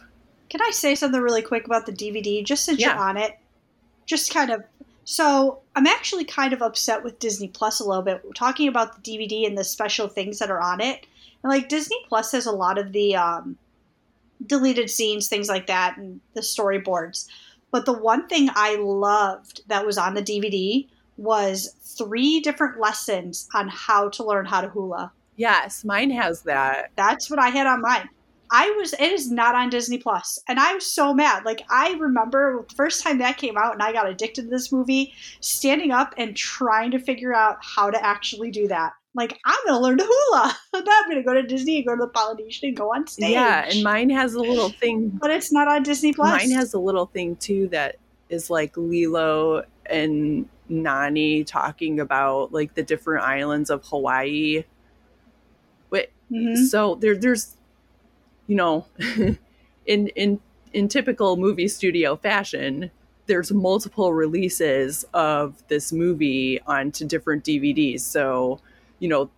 Can 0.50 0.60
I 0.60 0.70
say 0.72 0.94
something 0.94 1.20
really 1.20 1.42
quick 1.42 1.64
about 1.64 1.86
the 1.86 1.92
DVD 1.92 2.44
just 2.44 2.64
since 2.64 2.80
yeah. 2.80 2.88
you're 2.88 3.02
on 3.02 3.16
it? 3.16 3.38
Just 4.04 4.34
kind 4.34 4.50
of. 4.50 4.64
So 5.04 5.60
I'm 5.74 5.86
actually 5.86 6.24
kind 6.24 6.52
of 6.52 6.60
upset 6.60 7.02
with 7.02 7.18
Disney 7.18 7.48
Plus 7.48 7.80
a 7.80 7.84
little 7.84 8.02
bit. 8.02 8.20
We're 8.24 8.32
talking 8.32 8.68
about 8.68 9.02
the 9.02 9.12
DVD 9.18 9.46
and 9.46 9.56
the 9.56 9.64
special 9.64 10.08
things 10.08 10.38
that 10.40 10.50
are 10.50 10.60
on 10.60 10.80
it. 10.80 11.06
And 11.42 11.50
like 11.50 11.68
Disney 11.68 11.96
Plus 12.08 12.32
has 12.32 12.46
a 12.46 12.52
lot 12.52 12.78
of 12.78 12.92
the 12.92 13.16
um, 13.16 13.56
deleted 14.44 14.90
scenes, 14.90 15.28
things 15.28 15.48
like 15.48 15.68
that, 15.68 15.96
and 15.96 16.20
the 16.34 16.40
storyboards. 16.40 17.26
But 17.70 17.86
the 17.86 17.92
one 17.92 18.26
thing 18.26 18.50
I 18.54 18.76
loved 18.76 19.62
that 19.68 19.86
was 19.86 19.96
on 19.96 20.14
the 20.14 20.22
DVD 20.22 20.86
was 21.16 21.74
three 21.82 22.40
different 22.40 22.80
lessons 22.80 23.48
on 23.54 23.68
how 23.68 24.08
to 24.10 24.24
learn 24.24 24.46
how 24.46 24.60
to 24.60 24.68
hula. 24.68 25.12
Yes, 25.36 25.84
mine 25.84 26.10
has 26.10 26.42
that. 26.42 26.90
That's 26.96 27.30
what 27.30 27.38
I 27.38 27.48
had 27.48 27.66
on 27.66 27.82
mine. 27.82 28.08
I 28.50 28.70
was 28.78 28.92
it 28.94 29.00
is 29.00 29.30
not 29.30 29.54
on 29.54 29.70
Disney 29.70 29.98
Plus, 29.98 30.38
and 30.48 30.58
I 30.58 30.74
was 30.74 30.90
so 30.90 31.14
mad. 31.14 31.44
Like 31.44 31.62
I 31.70 31.92
remember 31.94 32.64
the 32.68 32.74
first 32.74 33.02
time 33.02 33.18
that 33.18 33.38
came 33.38 33.56
out, 33.56 33.72
and 33.72 33.82
I 33.82 33.92
got 33.92 34.08
addicted 34.08 34.42
to 34.42 34.48
this 34.48 34.72
movie, 34.72 35.12
standing 35.40 35.90
up 35.90 36.14
and 36.16 36.36
trying 36.36 36.90
to 36.92 36.98
figure 36.98 37.34
out 37.34 37.58
how 37.60 37.90
to 37.90 38.04
actually 38.04 38.50
do 38.50 38.68
that. 38.68 38.92
Like 39.14 39.38
I'm 39.44 39.58
gonna 39.66 39.80
learn 39.80 39.98
to 39.98 40.04
hula. 40.04 40.56
I'm 40.74 41.08
gonna 41.08 41.22
go 41.22 41.34
to 41.34 41.42
Disney 41.42 41.78
and 41.78 41.86
go 41.86 41.94
to 41.94 42.00
the 42.00 42.08
Polynesian 42.08 42.68
and 42.68 42.76
go 42.76 42.92
on 42.92 43.06
stage. 43.06 43.30
Yeah, 43.30 43.68
and 43.68 43.82
mine 43.82 44.10
has 44.10 44.34
a 44.34 44.40
little 44.40 44.70
thing, 44.70 45.08
but 45.08 45.30
it's 45.30 45.52
not 45.52 45.68
on 45.68 45.82
Disney 45.82 46.12
Plus. 46.12 46.40
Mine 46.40 46.50
has 46.52 46.74
a 46.74 46.78
little 46.78 47.06
thing 47.06 47.36
too 47.36 47.68
that 47.68 47.96
is 48.28 48.50
like 48.50 48.76
Lilo 48.76 49.64
and 49.86 50.48
Nani 50.68 51.44
talking 51.44 52.00
about 52.00 52.52
like 52.52 52.74
the 52.74 52.82
different 52.82 53.24
islands 53.24 53.70
of 53.70 53.84
Hawaii. 53.84 54.64
Wait, 55.90 56.10
mm-hmm. 56.30 56.64
so 56.64 56.94
there, 56.94 57.16
there's, 57.16 57.56
you 58.50 58.56
know, 58.56 58.84
in 59.86 60.08
in 60.08 60.40
in 60.72 60.88
typical 60.88 61.36
movie 61.36 61.68
studio 61.68 62.16
fashion, 62.16 62.90
there's 63.26 63.52
multiple 63.52 64.12
releases 64.12 65.04
of 65.14 65.62
this 65.68 65.92
movie 65.92 66.60
onto 66.66 67.06
different 67.06 67.44
DVDs. 67.44 68.00
So, 68.00 68.58
you 68.98 69.08
know, 69.08 69.30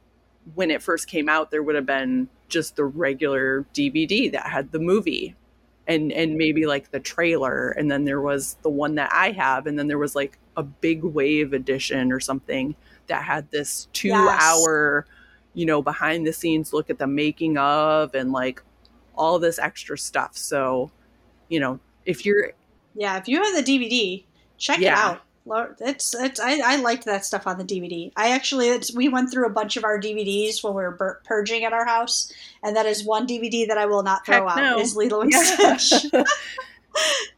when 0.54 0.71
it 0.71 0.83
first 0.83 1.09
came 1.09 1.28
out, 1.28 1.50
there 1.50 1.62
would 1.62 1.75
have 1.75 1.85
been 1.85 2.26
just 2.49 2.76
the 2.76 2.87
regular 2.87 3.66
DVD 3.75 4.33
that 4.33 4.47
had 4.47 4.73
the 4.73 4.78
movie 4.78 5.37
and 5.87 6.11
and 6.11 6.37
maybe 6.37 6.64
like 6.64 6.90
the 6.90 7.00
trailer 7.00 7.71
and 7.73 7.90
then 7.90 8.07
there 8.07 8.21
was 8.21 8.57
the 8.62 8.71
one 8.71 8.95
that 8.95 9.11
I 9.12 9.33
have 9.33 9.66
and 9.66 9.78
then 9.78 9.88
there 9.88 9.99
was 9.99 10.14
like 10.14 10.38
a 10.57 10.62
big 10.62 11.02
wave 11.02 11.52
edition 11.52 12.12
or 12.12 12.21
something 12.21 12.76
that 13.09 13.25
had 13.25 13.50
this 13.50 13.88
2 13.95 14.09
yes. 14.09 14.42
hour 14.42 15.07
you 15.54 15.66
know 15.66 15.83
behind 15.83 16.26
the 16.26 16.33
scenes 16.33 16.73
look 16.73 16.88
at 16.88 16.99
the 16.99 17.07
making 17.07 17.59
of 17.59 18.14
and 18.14 18.33
like 18.33 18.62
all 19.14 19.38
this 19.38 19.59
extra 19.59 19.97
stuff 19.97 20.37
so 20.37 20.90
you 21.49 21.61
know 21.61 21.78
if 22.04 22.25
you're 22.25 22.52
yeah 22.95 23.19
if 23.19 23.28
you 23.28 23.42
have 23.42 23.54
the 23.54 23.62
DVD 23.62 24.25
check 24.59 24.78
yeah. 24.78 24.92
it 24.92 24.99
out 24.99 25.23
it's 25.81 26.14
it's 26.14 26.38
I, 26.40 26.61
I 26.64 26.76
liked 26.76 27.04
that 27.07 27.25
stuff 27.25 27.47
on 27.47 27.59
the 27.59 27.64
DVD. 27.64 28.12
I 28.16 28.31
actually 28.31 28.69
it's 28.69 28.95
we 28.95 29.09
went 29.09 29.31
through 29.31 29.47
a 29.47 29.50
bunch 29.50 29.76
of 29.76 29.85
our 29.85 29.99
DVDs 30.00 30.62
when 30.62 30.75
we 30.75 30.83
were 30.83 30.92
bur- 30.92 31.21
purging 31.25 31.64
at 31.64 31.73
our 31.73 31.85
house, 31.85 32.33
and 32.62 32.76
that 32.76 32.87
is 32.87 33.04
one 33.04 33.26
DVD 33.26 33.66
that 33.66 33.76
I 33.76 33.87
will 33.87 34.02
not 34.02 34.25
throw 34.25 34.47
Heck 34.47 34.59
out. 34.59 34.62
No. 34.62 34.78
Is 34.78 34.95
Lilo 34.97 35.23
and 35.23 35.33
Stitch. 35.33 36.04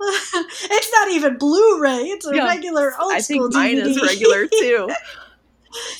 it's 0.00 0.92
not 0.92 1.10
even 1.12 1.38
Blu-ray. 1.38 2.00
It's 2.00 2.26
a 2.26 2.34
yeah, 2.34 2.44
regular 2.44 2.92
old 3.00 3.14
I 3.14 3.20
school 3.20 3.50
think 3.50 3.54
mine 3.54 3.76
DVD. 3.76 3.86
is 3.86 4.02
regular 4.02 4.46
too. 4.48 4.90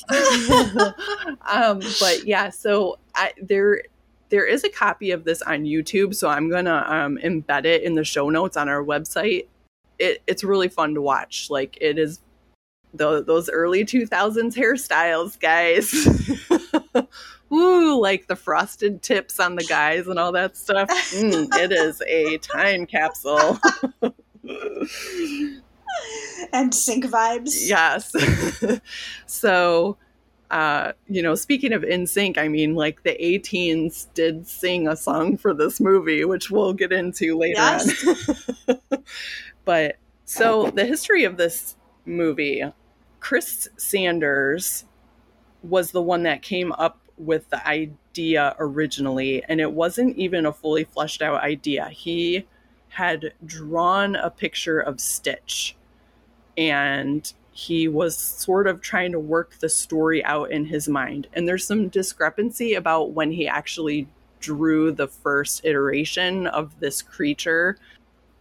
um, 1.51 1.81
but 2.01 2.25
yeah, 2.27 2.51
so 2.51 2.99
I, 3.15 3.33
there 3.43 3.83
there 4.31 4.47
is 4.47 4.65
a 4.65 4.69
copy 4.69 5.11
of 5.11 5.25
this 5.25 5.43
on 5.43 5.65
YouTube, 5.65 6.15
so 6.15 6.29
I'm 6.29 6.51
gonna 6.51 6.85
um, 6.89 7.19
embed 7.23 7.65
it 7.65 7.83
in 7.83 7.95
the 7.95 8.05
show 8.05 8.31
notes 8.31 8.57
on 8.57 8.69
our 8.69 8.85
website 8.85 9.47
it, 9.99 10.23
it's 10.27 10.45
really 10.45 10.69
fun 10.69 10.95
to 10.95 11.03
watch. 11.03 11.49
Like 11.51 11.79
it 11.81 11.99
is 11.99 12.21
the, 12.93 13.23
those 13.23 13.49
early 13.51 13.85
2000s 13.85 14.55
hairstyles, 14.55 15.39
guys. 15.39 15.93
Ooh, 17.53 18.01
like 18.01 18.27
the 18.27 18.37
frosted 18.37 19.03
tips 19.03 19.39
on 19.39 19.57
the 19.57 19.65
guys 19.65 20.09
and 20.09 20.19
all 20.19 20.33
that 20.33 20.57
stuff. 20.57 20.89
Mm, 21.13 21.49
it 21.55 21.73
is 21.73 22.03
a 22.07 22.39
time 22.39 22.87
capsule. 22.87 23.59
and 26.53 26.75
sync 26.75 27.05
vibes. 27.05 27.69
Yes. 27.69 28.13
so, 29.27 29.97
uh, 30.51 30.93
you 31.09 31.23
know, 31.23 31.35
speaking 31.35 31.73
of 31.73 31.83
NSYNC, 31.83 32.39
I 32.39 32.49
mean, 32.49 32.75
like 32.75 33.03
the 33.03 33.23
A-Teens 33.25 34.09
did 34.15 34.47
sing 34.47 34.87
a 34.87 34.97
song 34.97 35.37
for 35.37 35.55
this 35.55 35.81
movie, 35.81 36.25
which 36.25 36.51
we'll 36.51 36.75
get 36.75 36.93
into 36.93 37.37
later 37.37 37.61
yes. 37.61 38.07
on. 38.69 38.81
But 39.65 39.97
so 40.25 40.71
the 40.71 40.85
history 40.85 41.25
of 41.25 41.37
this 41.37 41.77
movie, 42.05 42.63
Chris 43.21 43.69
Sanders 43.77 44.85
was 45.63 45.91
the 45.91 46.03
one 46.03 46.25
that 46.25 46.43
came 46.43 46.73
up 46.73 47.01
with 47.17 47.49
the 47.51 47.67
idea 47.67 48.55
originally, 48.59 49.43
and 49.45 49.61
it 49.61 49.73
wasn't 49.73 50.17
even 50.17 50.45
a 50.45 50.53
fully 50.53 50.85
fleshed 50.85 51.23
out 51.23 51.43
idea. 51.43 51.89
He 51.89 52.47
had 52.89 53.33
drawn 53.45 54.15
a 54.17 54.31
picture 54.31 54.81
of 54.81 55.01
Stitch 55.01 55.77
and 56.57 57.33
he 57.57 57.87
was 57.87 58.17
sort 58.17 58.67
of 58.67 58.81
trying 58.81 59.13
to 59.13 59.21
work 59.21 59.59
the 59.61 59.69
story 59.69 60.25
out 60.25 60.51
in 60.51 60.67
his 60.67 60.89
mind. 60.89 61.29
And 61.33 61.47
there's 61.47 61.65
some 61.65 61.89
discrepancy 61.89 62.75
about 62.75 63.13
when 63.13 63.31
he 63.31 63.47
actually 63.47 64.09
drew 64.41 64.91
the 64.91 65.07
first 65.07 65.65
iteration 65.65 66.49
of 66.49 66.79
this 66.81 67.01
creature 67.01 67.79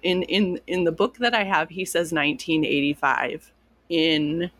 in 0.01 0.23
in 0.23 0.59
in 0.67 0.83
the 0.83 0.91
book 0.91 1.17
that 1.17 1.33
I 1.33 1.43
have, 1.43 1.69
he 1.69 1.85
says 1.85 2.11
1985. 2.11 3.51
In 3.89 4.51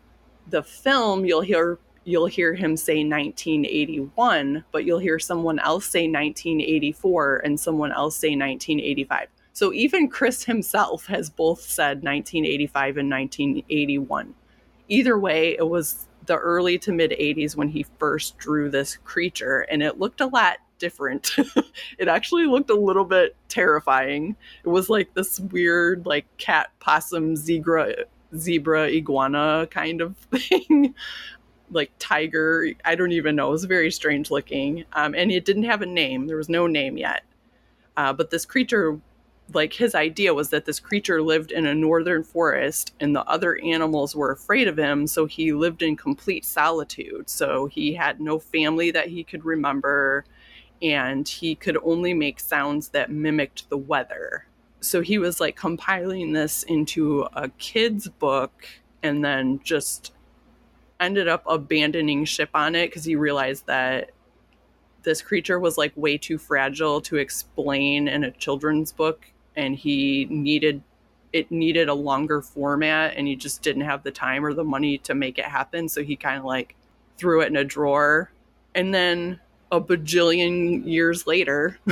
the 0.48 0.62
film, 0.62 1.24
you'll 1.24 1.42
hear 1.42 1.78
you'll 2.04 2.26
hear 2.26 2.54
him 2.54 2.76
say 2.76 3.04
1981, 3.04 4.64
but 4.72 4.84
you'll 4.84 4.98
hear 4.98 5.18
someone 5.18 5.58
else 5.58 5.86
say 5.86 6.06
1984 6.06 7.38
and 7.38 7.58
someone 7.58 7.92
else 7.92 8.16
say 8.16 8.28
1985. 8.28 9.28
So 9.52 9.72
even 9.72 10.08
Chris 10.08 10.44
himself 10.44 11.06
has 11.06 11.30
both 11.30 11.60
said 11.60 12.02
1985 12.02 12.98
and 12.98 13.10
1981. 13.10 14.34
Either 14.88 15.18
way, 15.18 15.56
it 15.56 15.68
was 15.68 16.06
the 16.26 16.36
early 16.36 16.78
to 16.78 16.92
mid 16.92 17.10
80s 17.12 17.56
when 17.56 17.68
he 17.68 17.84
first 17.98 18.38
drew 18.38 18.70
this 18.70 18.96
creature, 19.04 19.60
and 19.70 19.82
it 19.82 19.98
looked 19.98 20.20
a 20.20 20.26
lot 20.26 20.58
different. 20.78 21.30
it 21.98 22.08
actually 22.08 22.46
looked 22.46 22.70
a 22.70 22.74
little 22.74 23.04
bit 23.04 23.36
terrifying. 23.48 24.36
It 24.64 24.68
was 24.68 24.88
like 24.88 25.14
this 25.14 25.40
weird, 25.40 26.06
like 26.06 26.26
cat, 26.38 26.70
possum, 26.80 27.36
zebra, 27.36 27.94
zebra, 28.36 28.88
iguana 28.88 29.66
kind 29.70 30.00
of 30.00 30.16
thing. 30.30 30.94
like 31.70 31.90
tiger. 31.98 32.68
I 32.84 32.94
don't 32.94 33.12
even 33.12 33.36
know. 33.36 33.48
It 33.48 33.52
was 33.52 33.64
very 33.64 33.90
strange 33.90 34.30
looking. 34.30 34.84
Um, 34.92 35.14
and 35.14 35.30
it 35.32 35.44
didn't 35.44 35.64
have 35.64 35.82
a 35.82 35.86
name. 35.86 36.26
There 36.26 36.36
was 36.36 36.48
no 36.48 36.66
name 36.66 36.98
yet. 36.98 37.22
Uh, 37.96 38.12
but 38.12 38.30
this 38.30 38.44
creature, 38.44 38.98
like 39.52 39.74
his 39.74 39.94
idea 39.94 40.32
was 40.32 40.50
that 40.50 40.64
this 40.64 40.80
creature 40.80 41.20
lived 41.20 41.52
in 41.52 41.66
a 41.66 41.74
northern 41.74 42.22
forest 42.22 42.94
and 43.00 43.14
the 43.14 43.24
other 43.24 43.58
animals 43.62 44.16
were 44.16 44.30
afraid 44.30 44.68
of 44.68 44.78
him. 44.78 45.06
So 45.06 45.26
he 45.26 45.52
lived 45.52 45.82
in 45.82 45.96
complete 45.96 46.44
solitude. 46.44 47.28
So 47.28 47.66
he 47.66 47.94
had 47.94 48.20
no 48.20 48.38
family 48.38 48.90
that 48.92 49.08
he 49.08 49.22
could 49.22 49.44
remember 49.44 50.24
and 50.80 51.28
he 51.28 51.54
could 51.54 51.76
only 51.82 52.14
make 52.14 52.40
sounds 52.40 52.88
that 52.90 53.10
mimicked 53.10 53.68
the 53.68 53.76
weather. 53.76 54.46
So 54.80 55.00
he 55.00 55.18
was 55.18 55.40
like 55.40 55.56
compiling 55.56 56.32
this 56.32 56.62
into 56.64 57.26
a 57.34 57.48
kid's 57.50 58.08
book 58.08 58.66
and 59.02 59.24
then 59.24 59.60
just 59.62 60.12
ended 61.00 61.28
up 61.28 61.42
abandoning 61.46 62.24
ship 62.24 62.50
on 62.54 62.74
it 62.74 62.88
because 62.88 63.04
he 63.04 63.16
realized 63.16 63.66
that 63.66 64.10
this 65.02 65.20
creature 65.20 65.60
was 65.60 65.76
like 65.76 65.92
way 65.96 66.16
too 66.16 66.38
fragile 66.38 67.00
to 67.02 67.16
explain 67.16 68.08
in 68.08 68.24
a 68.24 68.30
children's 68.30 68.90
book 68.90 69.26
and 69.56 69.76
he 69.76 70.26
needed 70.30 70.82
it 71.32 71.50
needed 71.50 71.88
a 71.88 71.94
longer 71.94 72.40
format 72.40 73.14
and 73.16 73.26
he 73.26 73.34
just 73.34 73.60
didn't 73.62 73.82
have 73.82 74.04
the 74.04 74.10
time 74.10 74.44
or 74.44 74.54
the 74.54 74.62
money 74.62 74.98
to 74.98 75.14
make 75.14 75.38
it 75.38 75.44
happen 75.44 75.88
so 75.88 76.02
he 76.02 76.14
kind 76.14 76.38
of 76.38 76.44
like 76.44 76.76
threw 77.16 77.40
it 77.40 77.48
in 77.48 77.56
a 77.56 77.64
drawer 77.64 78.30
and 78.74 78.94
then 78.94 79.40
a 79.74 79.80
bajillion 79.80 80.86
years 80.86 81.26
later. 81.26 81.78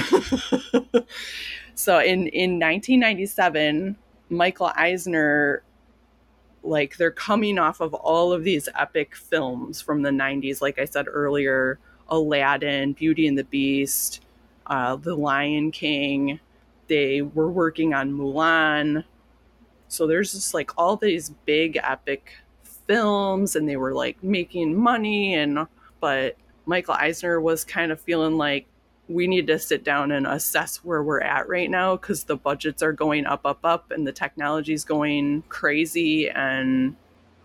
so 1.75 1.99
in 1.99 2.29
in 2.29 2.59
1997, 2.59 3.97
Michael 4.31 4.73
Eisner 4.77 5.63
like 6.65 6.97
they're 6.97 7.11
coming 7.11 7.59
off 7.59 7.81
of 7.81 7.93
all 7.93 8.33
of 8.33 8.45
these 8.45 8.69
epic 8.79 9.17
films 9.17 9.81
from 9.81 10.03
the 10.03 10.11
90s 10.11 10.61
like 10.61 10.79
I 10.79 10.85
said 10.85 11.07
earlier, 11.09 11.79
Aladdin, 12.09 12.93
Beauty 12.93 13.27
and 13.27 13.37
the 13.37 13.45
Beast, 13.45 14.23
uh, 14.67 14.97
The 14.97 15.17
Lion 15.17 15.73
King. 15.73 16.39
They 16.93 17.23
were 17.23 17.51
working 17.51 17.95
on 17.95 18.13
Mulan. 18.13 19.05
So 19.89 20.07
there's 20.07 20.33
just 20.33 20.53
like 20.53 20.73
all 20.77 20.97
these 20.97 21.31
big 21.47 21.81
epic 21.83 22.33
films 22.87 23.57
and 23.57 23.67
they 23.67 23.79
were 23.79 23.95
like 23.95 24.23
making 24.23 24.77
money 24.77 25.35
and 25.35 25.67
but 26.03 26.37
Michael 26.67 26.93
Eisner 26.93 27.41
was 27.41 27.65
kind 27.65 27.93
of 27.93 27.99
feeling 27.99 28.37
like 28.37 28.67
we 29.09 29.27
need 29.27 29.47
to 29.47 29.59
sit 29.59 29.85
down 29.85 30.13
and 30.13 30.27
assess 30.27 30.85
where 30.85 31.03
we're 31.03 31.23
at 31.23 31.49
right 31.49 31.71
now 31.71 31.97
because 31.97 32.25
the 32.25 32.37
budgets 32.37 32.83
are 32.83 32.93
going 32.93 33.25
up, 33.25 33.47
up, 33.47 33.61
up, 33.65 33.91
and 33.91 34.07
the 34.07 34.13
technology's 34.13 34.85
going 34.85 35.45
crazy. 35.49 36.29
And 36.29 36.95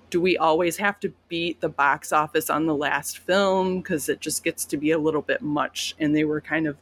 do 0.09 0.19
we 0.19 0.37
always 0.37 0.75
have 0.75 0.99
to 0.99 1.13
beat 1.29 1.61
the 1.61 1.69
box 1.69 2.11
office 2.11 2.49
on 2.49 2.65
the 2.65 2.75
last 2.75 3.19
film? 3.19 3.77
Because 3.77 4.09
it 4.09 4.19
just 4.19 4.43
gets 4.43 4.65
to 4.65 4.75
be 4.75 4.91
a 4.91 4.99
little 4.99 5.21
bit 5.21 5.41
much. 5.41 5.95
And 5.99 6.13
they 6.13 6.25
were 6.25 6.41
kind 6.41 6.67
of 6.67 6.75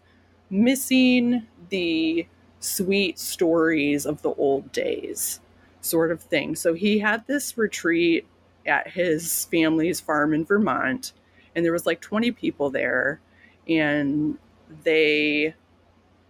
missing 0.50 1.46
the 1.70 2.28
sweet 2.66 3.20
stories 3.20 4.06
of 4.06 4.22
the 4.22 4.34
old 4.34 4.72
days, 4.72 5.40
sort 5.82 6.12
of 6.12 6.22
thing. 6.22 6.56
So 6.56 6.74
he 6.74 7.00
had 7.00 7.26
this 7.28 7.58
retreat 7.58 8.28
at 8.66 8.88
his 8.88 9.46
family's 9.46 10.00
farm 10.00 10.34
in 10.34 10.46
Vermont, 10.46 11.14
and 11.56 11.64
there 11.64 11.72
was 11.72 11.86
like 11.86 12.02
20 12.02 12.32
people 12.32 12.70
there. 12.70 13.20
And 13.68 14.38
they 14.84 15.54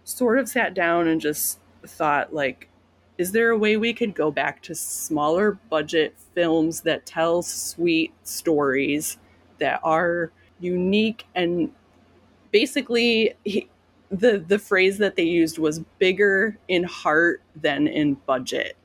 sort 0.04 0.38
of 0.38 0.48
sat 0.48 0.74
down 0.74 1.08
and 1.08 1.20
just 1.20 1.58
thought 1.84 2.32
like 2.32 2.68
is 3.18 3.32
there 3.32 3.50
a 3.50 3.58
way 3.58 3.76
we 3.76 3.94
could 3.94 4.14
go 4.14 4.30
back 4.30 4.62
to 4.62 4.74
smaller 4.74 5.52
budget 5.70 6.14
films 6.34 6.82
that 6.82 7.06
tell 7.06 7.42
sweet 7.42 8.12
stories 8.24 9.18
that 9.58 9.80
are 9.82 10.30
unique 10.60 11.24
and 11.34 11.72
basically 12.52 13.34
he, 13.44 13.68
the 14.18 14.38
the 14.46 14.58
phrase 14.58 14.98
that 14.98 15.16
they 15.16 15.24
used 15.24 15.58
was 15.58 15.80
bigger 15.98 16.56
in 16.68 16.84
heart 16.84 17.40
than 17.54 17.86
in 17.86 18.14
budget 18.14 18.76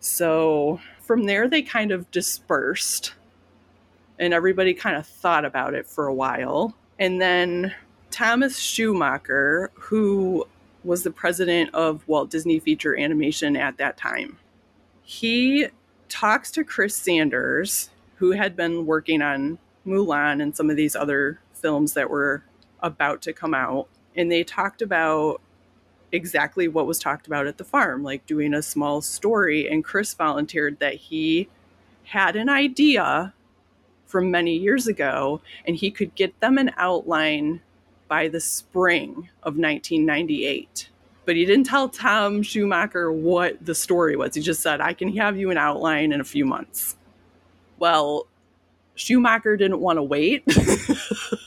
so 0.00 0.80
from 1.00 1.24
there 1.24 1.48
they 1.48 1.62
kind 1.62 1.90
of 1.90 2.10
dispersed 2.10 3.14
and 4.18 4.32
everybody 4.32 4.74
kind 4.74 4.96
of 4.96 5.06
thought 5.06 5.44
about 5.44 5.74
it 5.74 5.86
for 5.86 6.06
a 6.06 6.14
while 6.14 6.74
and 6.98 7.20
then 7.20 7.74
Thomas 8.14 8.56
Schumacher, 8.58 9.72
who 9.74 10.46
was 10.84 11.02
the 11.02 11.10
president 11.10 11.74
of 11.74 12.06
Walt 12.06 12.30
Disney 12.30 12.60
Feature 12.60 12.96
Animation 12.96 13.56
at 13.56 13.78
that 13.78 13.96
time. 13.96 14.38
He 15.02 15.66
talks 16.08 16.52
to 16.52 16.62
Chris 16.62 16.94
Sanders, 16.94 17.90
who 18.16 18.30
had 18.30 18.54
been 18.54 18.86
working 18.86 19.20
on 19.20 19.58
Mulan 19.84 20.40
and 20.40 20.54
some 20.54 20.70
of 20.70 20.76
these 20.76 20.94
other 20.94 21.40
films 21.54 21.94
that 21.94 22.08
were 22.08 22.44
about 22.84 23.20
to 23.22 23.32
come 23.32 23.52
out. 23.52 23.88
And 24.16 24.30
they 24.30 24.44
talked 24.44 24.82
about 24.82 25.40
exactly 26.12 26.68
what 26.68 26.86
was 26.86 26.98
talked 26.98 27.26
about 27.26 27.46
at 27.46 27.58
the 27.58 27.64
farm, 27.64 28.02
like 28.02 28.26
doing 28.26 28.54
a 28.54 28.62
small 28.62 29.00
story. 29.00 29.68
And 29.68 29.84
Chris 29.84 30.14
volunteered 30.14 30.78
that 30.78 30.94
he 30.94 31.48
had 32.04 32.36
an 32.36 32.48
idea 32.48 33.34
from 34.06 34.30
many 34.30 34.56
years 34.56 34.86
ago 34.86 35.40
and 35.66 35.76
he 35.76 35.90
could 35.90 36.14
get 36.14 36.38
them 36.40 36.56
an 36.56 36.70
outline 36.76 37.60
by 38.06 38.28
the 38.28 38.40
spring 38.40 39.28
of 39.42 39.56
1998. 39.56 40.88
But 41.24 41.36
he 41.36 41.46
didn't 41.46 41.64
tell 41.66 41.88
Tom 41.88 42.42
Schumacher 42.42 43.10
what 43.10 43.64
the 43.64 43.74
story 43.74 44.14
was. 44.14 44.34
He 44.34 44.42
just 44.42 44.62
said, 44.62 44.80
I 44.80 44.92
can 44.92 45.16
have 45.16 45.36
you 45.36 45.50
an 45.50 45.56
outline 45.56 46.12
in 46.12 46.20
a 46.20 46.24
few 46.24 46.44
months. 46.44 46.96
Well, 47.78 48.26
Schumacher 48.94 49.56
didn't 49.56 49.80
want 49.80 49.96
to 49.96 50.02
wait. 50.02 50.44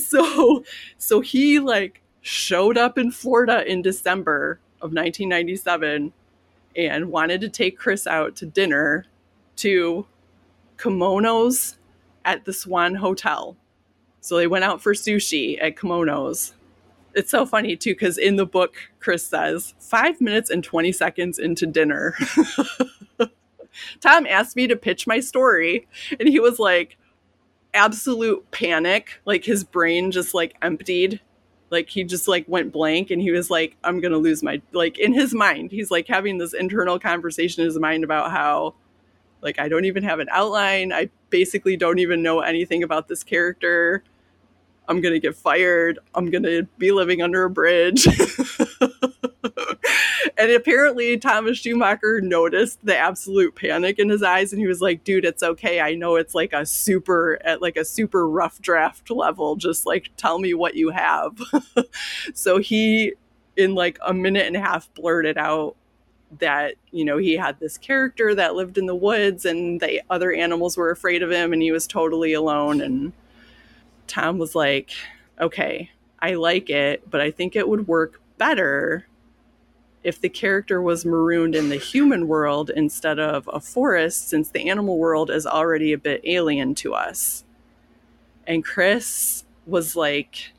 so 0.00 0.64
so 0.98 1.20
he 1.20 1.58
like 1.58 2.02
showed 2.20 2.76
up 2.78 2.98
in 2.98 3.10
Florida 3.10 3.64
in 3.70 3.82
December 3.82 4.60
of 4.76 4.92
1997 4.92 6.12
and 6.76 7.10
wanted 7.10 7.40
to 7.40 7.48
take 7.48 7.78
Chris 7.78 8.06
out 8.06 8.36
to 8.36 8.46
dinner 8.46 9.06
to 9.56 10.06
kimonos 10.76 11.76
at 12.24 12.44
the 12.44 12.52
Swan 12.52 12.96
Hotel 12.96 13.56
so 14.24 14.38
they 14.38 14.46
went 14.46 14.64
out 14.64 14.80
for 14.80 14.94
sushi 14.94 15.62
at 15.62 15.76
Kimonos. 15.76 16.54
It's 17.12 17.30
so 17.30 17.44
funny 17.44 17.76
too, 17.76 17.92
because 17.92 18.16
in 18.16 18.36
the 18.36 18.46
book, 18.46 18.74
Chris 18.98 19.26
says 19.26 19.74
five 19.78 20.18
minutes 20.18 20.48
and 20.48 20.64
20 20.64 20.92
seconds 20.92 21.38
into 21.38 21.66
dinner. 21.66 22.16
Tom 24.00 24.26
asked 24.26 24.56
me 24.56 24.66
to 24.66 24.76
pitch 24.76 25.06
my 25.06 25.20
story, 25.20 25.86
and 26.18 26.26
he 26.26 26.40
was 26.40 26.58
like, 26.58 26.96
absolute 27.74 28.50
panic. 28.50 29.20
Like 29.24 29.44
his 29.44 29.64
brain 29.64 30.10
just 30.10 30.34
like 30.34 30.56
emptied. 30.62 31.20
Like 31.70 31.88
he 31.88 32.04
just 32.04 32.28
like 32.28 32.46
went 32.48 32.72
blank 32.72 33.10
and 33.10 33.20
he 33.20 33.30
was 33.30 33.50
like, 33.50 33.76
I'm 33.84 34.00
gonna 34.00 34.18
lose 34.18 34.42
my 34.42 34.62
like 34.72 34.98
in 34.98 35.12
his 35.12 35.34
mind, 35.34 35.70
he's 35.72 35.90
like 35.90 36.06
having 36.08 36.38
this 36.38 36.54
internal 36.54 36.98
conversation 36.98 37.62
in 37.62 37.66
his 37.66 37.78
mind 37.78 38.04
about 38.04 38.30
how 38.30 38.74
like 39.42 39.58
I 39.58 39.68
don't 39.68 39.84
even 39.84 40.02
have 40.04 40.20
an 40.20 40.28
outline. 40.30 40.92
I 40.92 41.10
basically 41.30 41.76
don't 41.76 41.98
even 41.98 42.22
know 42.22 42.40
anything 42.40 42.82
about 42.82 43.08
this 43.08 43.22
character. 43.22 44.02
I'm 44.88 45.00
to 45.14 45.20
get 45.20 45.36
fired. 45.36 45.98
I'm 46.14 46.30
to 46.44 46.64
be 46.78 46.92
living 46.92 47.22
under 47.22 47.44
a 47.44 47.50
bridge. 47.50 48.06
and 50.36 50.50
apparently, 50.50 51.16
Thomas 51.16 51.58
Schumacher 51.58 52.20
noticed 52.20 52.84
the 52.84 52.96
absolute 52.96 53.54
panic 53.54 53.98
in 53.98 54.08
his 54.08 54.22
eyes 54.22 54.52
and 54.52 54.60
he 54.60 54.66
was 54.66 54.80
like, 54.80 55.04
dude, 55.04 55.24
it's 55.24 55.42
okay. 55.42 55.80
I 55.80 55.94
know 55.94 56.16
it's 56.16 56.34
like 56.34 56.52
a 56.52 56.66
super, 56.66 57.38
at 57.44 57.62
like 57.62 57.76
a 57.76 57.84
super 57.84 58.28
rough 58.28 58.60
draft 58.60 59.10
level. 59.10 59.54
Just 59.54 59.86
like 59.86 60.10
tell 60.16 60.40
me 60.40 60.52
what 60.52 60.74
you 60.74 60.90
have. 60.90 61.38
so 62.34 62.58
he, 62.58 63.12
in 63.56 63.76
like 63.76 63.98
a 64.04 64.12
minute 64.12 64.46
and 64.46 64.56
a 64.56 64.60
half, 64.60 64.92
blurted 64.94 65.38
out 65.38 65.76
that 66.40 66.74
you 66.90 67.04
know 67.04 67.16
he 67.16 67.36
had 67.36 67.60
this 67.60 67.78
character 67.78 68.34
that 68.34 68.56
lived 68.56 68.76
in 68.76 68.86
the 68.86 68.94
woods 68.94 69.44
and 69.44 69.80
the 69.80 70.02
other 70.10 70.32
animals 70.32 70.76
were 70.76 70.90
afraid 70.90 71.22
of 71.22 71.30
him 71.30 71.52
and 71.52 71.62
he 71.62 71.70
was 71.70 71.86
totally 71.86 72.32
alone 72.32 72.80
and 72.80 73.12
Tom 74.08 74.38
was 74.38 74.54
like, 74.56 74.90
okay, 75.40 75.90
I 76.20 76.34
like 76.34 76.70
it, 76.70 77.08
but 77.08 77.20
I 77.20 77.30
think 77.30 77.54
it 77.54 77.68
would 77.68 77.86
work 77.86 78.20
better 78.36 79.06
if 80.04 80.20
the 80.20 80.28
character 80.28 80.80
was 80.80 81.04
marooned 81.04 81.54
in 81.54 81.70
the 81.70 81.76
human 81.76 82.28
world 82.28 82.70
instead 82.70 83.18
of 83.18 83.48
a 83.52 83.58
forest, 83.58 84.28
since 84.28 84.50
the 84.50 84.68
animal 84.68 84.98
world 84.98 85.30
is 85.30 85.46
already 85.46 85.92
a 85.92 85.98
bit 85.98 86.20
alien 86.24 86.74
to 86.76 86.94
us. 86.94 87.42
And 88.46 88.62
Chris 88.62 89.44
was 89.66 89.96
like, 89.96 90.52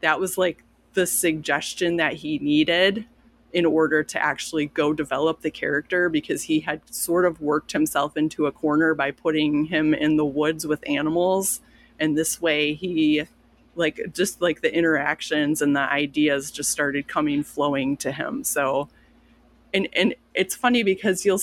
that 0.00 0.18
was 0.18 0.38
like 0.38 0.64
the 0.94 1.06
suggestion 1.06 1.96
that 1.96 2.14
he 2.14 2.38
needed 2.38 3.04
in 3.52 3.66
order 3.66 4.02
to 4.02 4.22
actually 4.22 4.66
go 4.66 4.92
develop 4.92 5.42
the 5.42 5.50
character 5.50 6.08
because 6.08 6.44
he 6.44 6.60
had 6.60 6.80
sort 6.92 7.26
of 7.26 7.40
worked 7.40 7.72
himself 7.72 8.16
into 8.16 8.46
a 8.46 8.52
corner 8.52 8.94
by 8.94 9.10
putting 9.10 9.66
him 9.66 9.92
in 9.92 10.16
the 10.16 10.24
woods 10.24 10.66
with 10.66 10.88
animals 10.88 11.60
and 11.98 12.16
this 12.16 12.40
way 12.40 12.74
he 12.74 13.24
like 13.74 14.00
just 14.12 14.40
like 14.40 14.60
the 14.60 14.74
interactions 14.74 15.62
and 15.62 15.74
the 15.74 15.80
ideas 15.80 16.50
just 16.50 16.70
started 16.70 17.08
coming 17.08 17.42
flowing 17.42 17.96
to 17.98 18.12
him. 18.12 18.44
So 18.44 18.88
and 19.72 19.88
and 19.92 20.14
it's 20.34 20.54
funny 20.54 20.82
because 20.82 21.24
you'll 21.24 21.40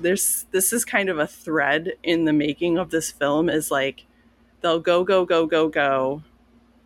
there's 0.00 0.46
this 0.50 0.72
is 0.72 0.84
kind 0.84 1.08
of 1.08 1.18
a 1.18 1.26
thread 1.26 1.92
in 2.02 2.24
the 2.24 2.32
making 2.32 2.78
of 2.78 2.90
this 2.90 3.10
film 3.10 3.48
is 3.48 3.70
like 3.70 4.04
they'll 4.60 4.80
go 4.80 5.04
go 5.04 5.24
go 5.24 5.46
go 5.46 5.68
go 5.68 6.22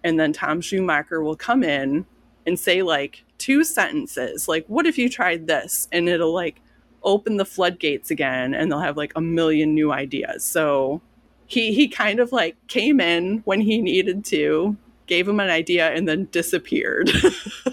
and 0.05 0.18
then 0.18 0.33
Tom 0.33 0.61
Schumacher 0.61 1.22
will 1.22 1.37
come 1.37 1.62
in 1.62 2.07
and 2.46 2.59
say 2.59 2.83
like 2.83 3.24
two 3.38 3.64
sentences 3.64 4.48
like 4.48 4.66
what 4.66 4.87
if 4.87 4.98
you 4.98 5.09
tried 5.09 5.46
this? 5.46 5.88
And 5.92 6.09
it'll 6.09 6.35
like 6.35 6.61
open 7.02 7.37
the 7.37 7.44
floodgates 7.44 8.11
again 8.11 8.55
and 8.55 8.70
they'll 8.70 8.78
have 8.78 8.96
like 8.96 9.12
a 9.16 9.20
million 9.20 9.74
new 9.74 9.92
ideas. 9.92 10.44
So 10.44 11.00
he 11.52 11.74
he 11.74 11.86
kind 11.86 12.18
of 12.18 12.32
like 12.32 12.56
came 12.66 12.98
in 12.98 13.42
when 13.44 13.60
he 13.60 13.82
needed 13.82 14.24
to 14.24 14.74
gave 15.06 15.28
him 15.28 15.38
an 15.38 15.50
idea 15.50 15.92
and 15.92 16.08
then 16.08 16.26
disappeared. 16.30 17.10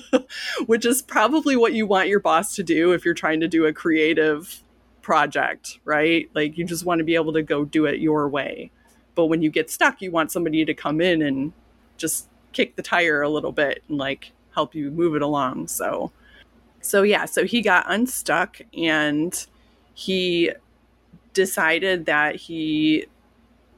Which 0.66 0.86
is 0.86 1.02
probably 1.02 1.56
what 1.56 1.74
you 1.74 1.88
want 1.88 2.10
your 2.10 2.20
boss 2.20 2.56
to 2.56 2.64
do 2.64 2.92
if 2.92 3.06
you're 3.06 3.14
trying 3.14 3.40
to 3.40 3.48
do 3.48 3.66
a 3.66 3.72
creative 3.72 4.64
project 5.02 5.80
right? 5.86 6.30
Like 6.36 6.58
you 6.58 6.66
just 6.66 6.86
want 6.86 7.00
to 7.00 7.06
be 7.06 7.16
able 7.16 7.32
to 7.34 7.42
go 7.42 7.64
do 7.64 7.86
it 7.86 8.02
your 8.02 8.28
way. 8.28 8.70
But 9.16 9.28
when 9.28 9.42
you 9.42 9.50
get 9.50 9.70
stuck 9.70 10.02
you 10.02 10.12
want 10.12 10.32
somebody 10.32 10.66
to 10.66 10.74
come 10.74 11.00
in 11.00 11.22
and 11.22 11.54
just 11.96 12.28
kick 12.52 12.76
the 12.76 12.82
tire 12.82 13.22
a 13.22 13.30
little 13.30 13.54
bit 13.54 13.82
and 13.88 13.98
like 13.98 14.34
help 14.54 14.76
you 14.76 14.92
move 14.92 15.16
it 15.16 15.22
along 15.22 15.70
so. 15.70 16.12
So 16.82 17.04
yeah 17.04 17.24
so 17.24 17.46
he 17.46 17.62
got 17.62 17.90
unstuck 17.90 18.60
and 18.78 19.34
he 19.94 20.52
decided 21.34 22.06
that 22.08 22.36
he 22.36 23.06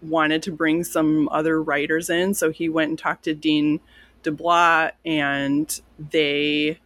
wanted 0.01 0.43
to 0.43 0.51
bring 0.51 0.83
some 0.83 1.29
other 1.29 1.61
writers 1.61 2.09
in. 2.09 2.33
So 2.33 2.51
he 2.51 2.69
went 2.69 2.89
and 2.89 2.99
talked 2.99 3.23
to 3.25 3.33
Dean 3.33 3.79
DeBlois, 4.23 4.91
and 5.05 5.81
they 5.97 6.79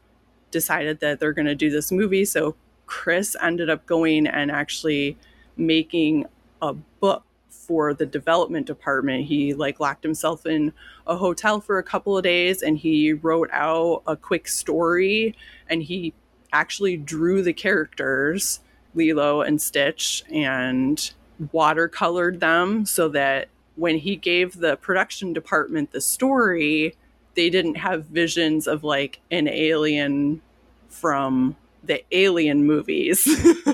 decided 0.52 1.00
that 1.02 1.20
they're 1.20 1.34
going 1.34 1.46
to 1.46 1.56
do 1.56 1.70
this 1.70 1.92
movie. 1.92 2.26
So 2.26 2.56
Chris 2.86 3.36
ended 3.42 3.70
up 3.70 3.86
going 3.86 4.28
and 4.28 4.52
actually 4.52 5.18
making 5.58 6.26
a 6.62 6.74
book 6.74 7.24
for 7.50 7.94
the 7.94 8.06
development 8.06 8.68
department. 8.68 9.26
He 9.26 9.54
like 9.54 9.80
locked 9.80 10.04
himself 10.04 10.46
in 10.46 10.72
a 11.08 11.18
hotel 11.18 11.60
for 11.60 11.78
a 11.78 11.84
couple 11.84 12.18
of 12.18 12.24
days 12.24 12.62
and 12.62 12.78
he 12.78 13.14
wrote 13.14 13.50
out 13.52 14.04
a 14.06 14.16
quick 14.16 14.48
story 14.48 15.36
and 15.68 15.82
he 15.82 16.14
actually 16.54 16.96
drew 16.96 17.42
the 17.42 17.54
characters, 17.54 18.60
Lilo 18.94 19.42
and 19.42 19.62
Stitch, 19.62 20.24
and 20.32 21.12
watercolored 21.42 22.40
them 22.40 22.86
so 22.86 23.10
that 23.10 23.50
when 23.76 23.98
he 23.98 24.16
gave 24.16 24.58
the 24.58 24.78
production 24.78 25.34
department 25.34 25.92
the 25.92 26.02
story, 26.02 26.96
they 27.36 27.50
didn't 27.50 27.76
have 27.76 28.06
visions 28.06 28.68
of 28.68 28.84
like 28.84 29.20
an 29.32 29.48
alien 29.48 30.42
from 30.90 31.56
the 31.84 32.04
alien 32.12 32.66
movies. 32.66 33.28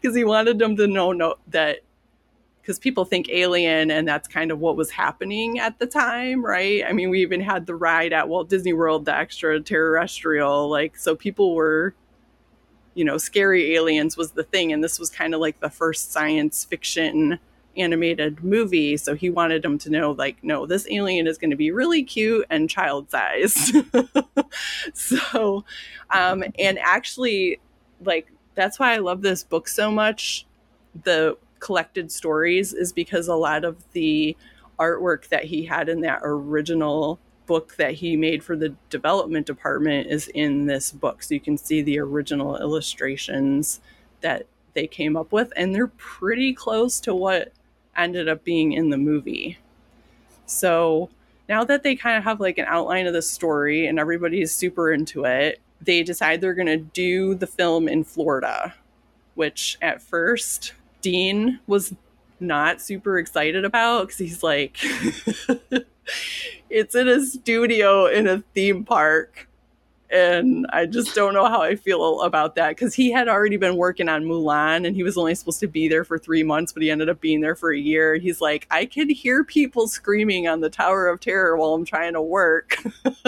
Because 0.00 0.14
he 0.14 0.24
wanted 0.24 0.58
them 0.58 0.76
to 0.76 0.86
know 0.86 1.12
no, 1.12 1.36
that 1.48 1.78
because 2.60 2.78
people 2.78 3.04
think 3.04 3.28
alien 3.30 3.90
and 3.90 4.06
that's 4.06 4.28
kind 4.28 4.50
of 4.50 4.58
what 4.58 4.76
was 4.76 4.90
happening 4.90 5.58
at 5.58 5.78
the 5.78 5.86
time 5.86 6.44
right? 6.44 6.84
I 6.86 6.92
mean 6.92 7.08
we 7.08 7.22
even 7.22 7.40
had 7.40 7.66
the 7.66 7.74
ride 7.74 8.12
at 8.12 8.28
walt 8.28 8.50
disney 8.50 8.72
world 8.72 9.06
the 9.06 9.16
extraterrestrial 9.16 10.68
like 10.68 10.96
so 10.96 11.16
people 11.16 11.54
were 11.54 11.94
you 12.94 13.04
know 13.04 13.18
scary 13.18 13.74
aliens 13.74 14.16
was 14.16 14.32
the 14.32 14.44
thing 14.44 14.72
and 14.72 14.82
this 14.82 14.98
was 14.98 15.10
kind 15.10 15.34
of 15.34 15.40
like 15.40 15.58
the 15.60 15.70
first 15.70 16.12
science 16.12 16.64
fiction 16.64 17.38
animated 17.76 18.42
movie 18.44 18.96
so 18.96 19.16
he 19.16 19.28
wanted 19.28 19.62
them 19.62 19.78
to 19.78 19.90
know 19.90 20.12
like 20.12 20.36
no 20.42 20.64
this 20.64 20.86
alien 20.90 21.26
is 21.26 21.38
going 21.38 21.50
to 21.50 21.56
be 21.56 21.72
really 21.72 22.04
cute 22.04 22.46
and 22.48 22.70
child 22.70 23.10
sized 23.10 23.74
so 24.94 25.64
um 26.10 26.44
and 26.58 26.78
actually 26.78 27.58
like 28.04 28.30
that's 28.54 28.78
why 28.78 28.94
i 28.94 28.98
love 28.98 29.22
this 29.22 29.42
book 29.42 29.68
so 29.68 29.90
much. 29.90 30.46
The 31.02 31.36
collected 31.58 32.12
stories 32.12 32.72
is 32.72 32.92
because 32.92 33.28
a 33.28 33.34
lot 33.34 33.64
of 33.64 33.82
the 33.92 34.36
artwork 34.78 35.28
that 35.28 35.44
he 35.44 35.64
had 35.64 35.88
in 35.88 36.00
that 36.02 36.20
original 36.22 37.18
book 37.46 37.76
that 37.76 37.94
he 37.94 38.16
made 38.16 38.42
for 38.42 38.56
the 38.56 38.74
development 38.90 39.46
department 39.46 40.08
is 40.10 40.28
in 40.28 40.66
this 40.66 40.90
book 40.90 41.22
so 41.22 41.34
you 41.34 41.40
can 41.40 41.56
see 41.56 41.82
the 41.82 41.98
original 41.98 42.56
illustrations 42.56 43.80
that 44.20 44.46
they 44.74 44.86
came 44.86 45.16
up 45.16 45.32
with 45.32 45.52
and 45.56 45.74
they're 45.74 45.86
pretty 45.86 46.52
close 46.52 47.00
to 47.00 47.14
what 47.14 47.52
ended 47.96 48.28
up 48.28 48.44
being 48.44 48.72
in 48.72 48.90
the 48.90 48.98
movie. 48.98 49.58
So 50.46 51.10
now 51.48 51.64
that 51.64 51.82
they 51.82 51.94
kind 51.94 52.16
of 52.16 52.24
have 52.24 52.40
like 52.40 52.58
an 52.58 52.66
outline 52.68 53.06
of 53.06 53.12
the 53.12 53.22
story 53.22 53.86
and 53.86 53.98
everybody's 53.98 54.54
super 54.54 54.92
into 54.92 55.24
it, 55.24 55.60
they 55.80 56.02
decide 56.02 56.40
they're 56.40 56.54
going 56.54 56.66
to 56.66 56.78
do 56.78 57.34
the 57.34 57.46
film 57.46 57.88
in 57.88 58.04
Florida, 58.04 58.74
which 59.34 59.78
at 59.82 60.02
first 60.02 60.72
Dean 61.02 61.60
was 61.66 61.94
not 62.40 62.80
super 62.80 63.18
excited 63.18 63.64
about 63.64 64.08
because 64.08 64.18
he's 64.18 64.42
like, 64.42 64.78
it's 66.74 66.94
in 66.96 67.06
a 67.06 67.24
studio 67.24 68.06
in 68.06 68.26
a 68.26 68.42
theme 68.52 68.84
park 68.84 69.48
and 70.10 70.66
I 70.70 70.86
just 70.86 71.14
don't 71.14 71.34
know 71.34 71.46
how 71.46 71.62
I 71.62 71.76
feel 71.76 72.20
about 72.22 72.56
that 72.56 72.70
because 72.70 72.94
he 72.94 73.10
had 73.10 73.26
already 73.28 73.56
been 73.56 73.76
working 73.76 74.08
on 74.08 74.24
Mulan 74.24 74.86
and 74.86 74.94
he 74.94 75.02
was 75.02 75.16
only 75.16 75.34
supposed 75.34 75.60
to 75.60 75.66
be 75.66 75.88
there 75.88 76.04
for 76.04 76.18
three 76.18 76.42
months, 76.42 76.72
but 76.72 76.82
he 76.82 76.90
ended 76.90 77.08
up 77.08 77.20
being 77.20 77.40
there 77.40 77.56
for 77.56 77.72
a 77.72 77.78
year. 77.78 78.16
He's 78.16 78.40
like, 78.40 78.66
I 78.70 78.86
can 78.86 79.08
hear 79.08 79.42
people 79.42 79.88
screaming 79.88 80.46
on 80.46 80.60
the 80.60 80.70
Tower 80.70 81.08
of 81.08 81.20
Terror 81.20 81.56
while 81.56 81.74
I'm 81.74 81.84
trying 81.84 82.12
to 82.12 82.22
work. 82.22 82.76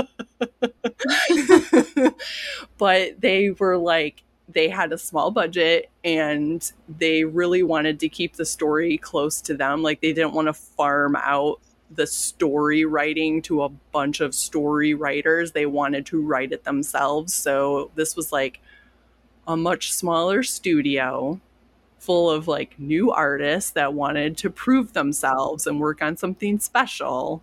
but 2.78 3.20
they 3.20 3.50
were 3.50 3.78
like, 3.78 4.22
they 4.48 4.68
had 4.68 4.92
a 4.92 4.98
small 4.98 5.32
budget 5.32 5.90
and 6.04 6.70
they 6.88 7.24
really 7.24 7.64
wanted 7.64 7.98
to 8.00 8.08
keep 8.08 8.34
the 8.34 8.46
story 8.46 8.96
close 8.96 9.40
to 9.42 9.54
them. 9.54 9.82
Like 9.82 10.00
they 10.02 10.12
didn't 10.12 10.34
want 10.34 10.46
to 10.46 10.52
farm 10.52 11.16
out 11.16 11.60
the 11.90 12.06
story 12.06 12.84
writing 12.84 13.42
to 13.42 13.62
a 13.62 13.68
bunch 13.68 14.20
of 14.20 14.34
story 14.34 14.94
writers. 14.94 15.52
They 15.52 15.66
wanted 15.66 16.06
to 16.06 16.20
write 16.20 16.52
it 16.52 16.64
themselves. 16.64 17.32
So 17.34 17.90
this 17.94 18.16
was 18.16 18.32
like 18.32 18.60
a 19.46 19.56
much 19.56 19.92
smaller 19.92 20.42
studio 20.42 21.40
full 21.98 22.30
of 22.30 22.46
like 22.46 22.78
new 22.78 23.10
artists 23.10 23.70
that 23.72 23.94
wanted 23.94 24.36
to 24.38 24.50
prove 24.50 24.92
themselves 24.92 25.66
and 25.66 25.80
work 25.80 26.02
on 26.02 26.16
something 26.16 26.58
special. 26.58 27.42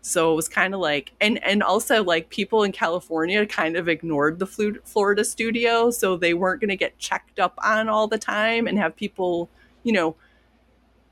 So 0.00 0.32
it 0.32 0.36
was 0.36 0.48
kind 0.48 0.74
of 0.74 0.80
like 0.80 1.12
and 1.20 1.42
and 1.42 1.62
also 1.62 2.04
like 2.04 2.28
people 2.28 2.62
in 2.62 2.72
California 2.72 3.46
kind 3.46 3.76
of 3.76 3.88
ignored 3.88 4.38
the 4.38 4.46
Florida 4.84 5.24
studio 5.24 5.90
so 5.90 6.16
they 6.16 6.34
weren't 6.34 6.60
going 6.60 6.68
to 6.68 6.76
get 6.76 6.98
checked 6.98 7.40
up 7.40 7.58
on 7.64 7.88
all 7.88 8.06
the 8.06 8.18
time 8.18 8.66
and 8.66 8.78
have 8.78 8.94
people, 8.96 9.48
you 9.82 9.92
know, 9.92 10.14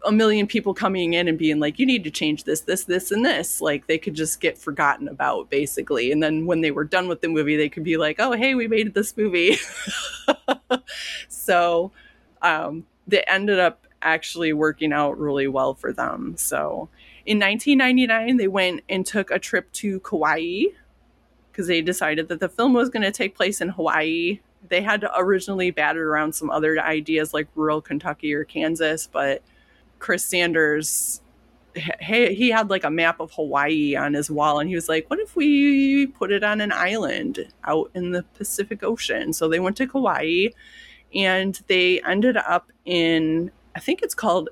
a 0.04 0.12
million 0.12 0.46
people 0.46 0.74
coming 0.74 1.14
in 1.14 1.28
and 1.28 1.38
being 1.38 1.60
like, 1.60 1.78
you 1.78 1.86
need 1.86 2.04
to 2.04 2.10
change 2.10 2.44
this, 2.44 2.62
this, 2.62 2.84
this, 2.84 3.10
and 3.10 3.24
this. 3.24 3.60
Like 3.60 3.86
they 3.86 3.98
could 3.98 4.14
just 4.14 4.40
get 4.40 4.58
forgotten 4.58 5.08
about 5.08 5.50
basically. 5.50 6.10
And 6.10 6.22
then 6.22 6.46
when 6.46 6.60
they 6.60 6.70
were 6.70 6.84
done 6.84 7.08
with 7.08 7.20
the 7.20 7.28
movie, 7.28 7.56
they 7.56 7.68
could 7.68 7.84
be 7.84 7.96
like, 7.96 8.16
oh, 8.18 8.32
hey, 8.32 8.54
we 8.54 8.66
made 8.66 8.94
this 8.94 9.16
movie. 9.16 9.56
so 11.28 11.92
um, 12.42 12.84
they 13.06 13.22
ended 13.22 13.58
up 13.58 13.86
actually 14.02 14.52
working 14.52 14.92
out 14.92 15.18
really 15.18 15.46
well 15.46 15.74
for 15.74 15.92
them. 15.92 16.34
So 16.36 16.88
in 17.24 17.38
1999, 17.38 18.36
they 18.36 18.48
went 18.48 18.82
and 18.88 19.06
took 19.06 19.30
a 19.30 19.38
trip 19.38 19.70
to 19.74 20.00
Kauai 20.00 20.64
because 21.50 21.66
they 21.66 21.82
decided 21.82 22.28
that 22.28 22.40
the 22.40 22.48
film 22.48 22.72
was 22.72 22.88
going 22.88 23.02
to 23.02 23.12
take 23.12 23.36
place 23.36 23.60
in 23.60 23.68
Hawaii. 23.68 24.40
They 24.68 24.80
had 24.80 25.06
originally 25.16 25.70
batted 25.70 26.02
around 26.02 26.34
some 26.34 26.50
other 26.50 26.80
ideas 26.80 27.34
like 27.34 27.48
rural 27.54 27.80
Kentucky 27.80 28.32
or 28.32 28.44
Kansas, 28.44 29.06
but 29.06 29.42
Chris 30.02 30.24
Sanders 30.24 31.22
he, 31.74 32.34
he 32.34 32.50
had 32.50 32.70
like 32.70 32.84
a 32.84 32.90
map 32.90 33.20
of 33.20 33.32
Hawaii 33.32 33.96
on 33.96 34.14
his 34.14 34.30
wall 34.30 34.58
and 34.58 34.68
he 34.68 34.74
was 34.74 34.88
like, 34.88 35.08
what 35.08 35.18
if 35.20 35.34
we 35.34 36.06
put 36.06 36.32
it 36.32 36.44
on 36.44 36.60
an 36.60 36.72
island 36.72 37.48
out 37.64 37.90
in 37.94 38.12
the 38.12 38.24
Pacific 38.34 38.82
Ocean? 38.82 39.32
So 39.32 39.48
they 39.48 39.60
went 39.60 39.76
to 39.78 39.86
Kauai 39.86 40.48
and 41.14 41.60
they 41.68 42.00
ended 42.02 42.36
up 42.36 42.70
in, 42.84 43.50
I 43.74 43.80
think 43.80 44.02
it's 44.02 44.14
called, 44.14 44.50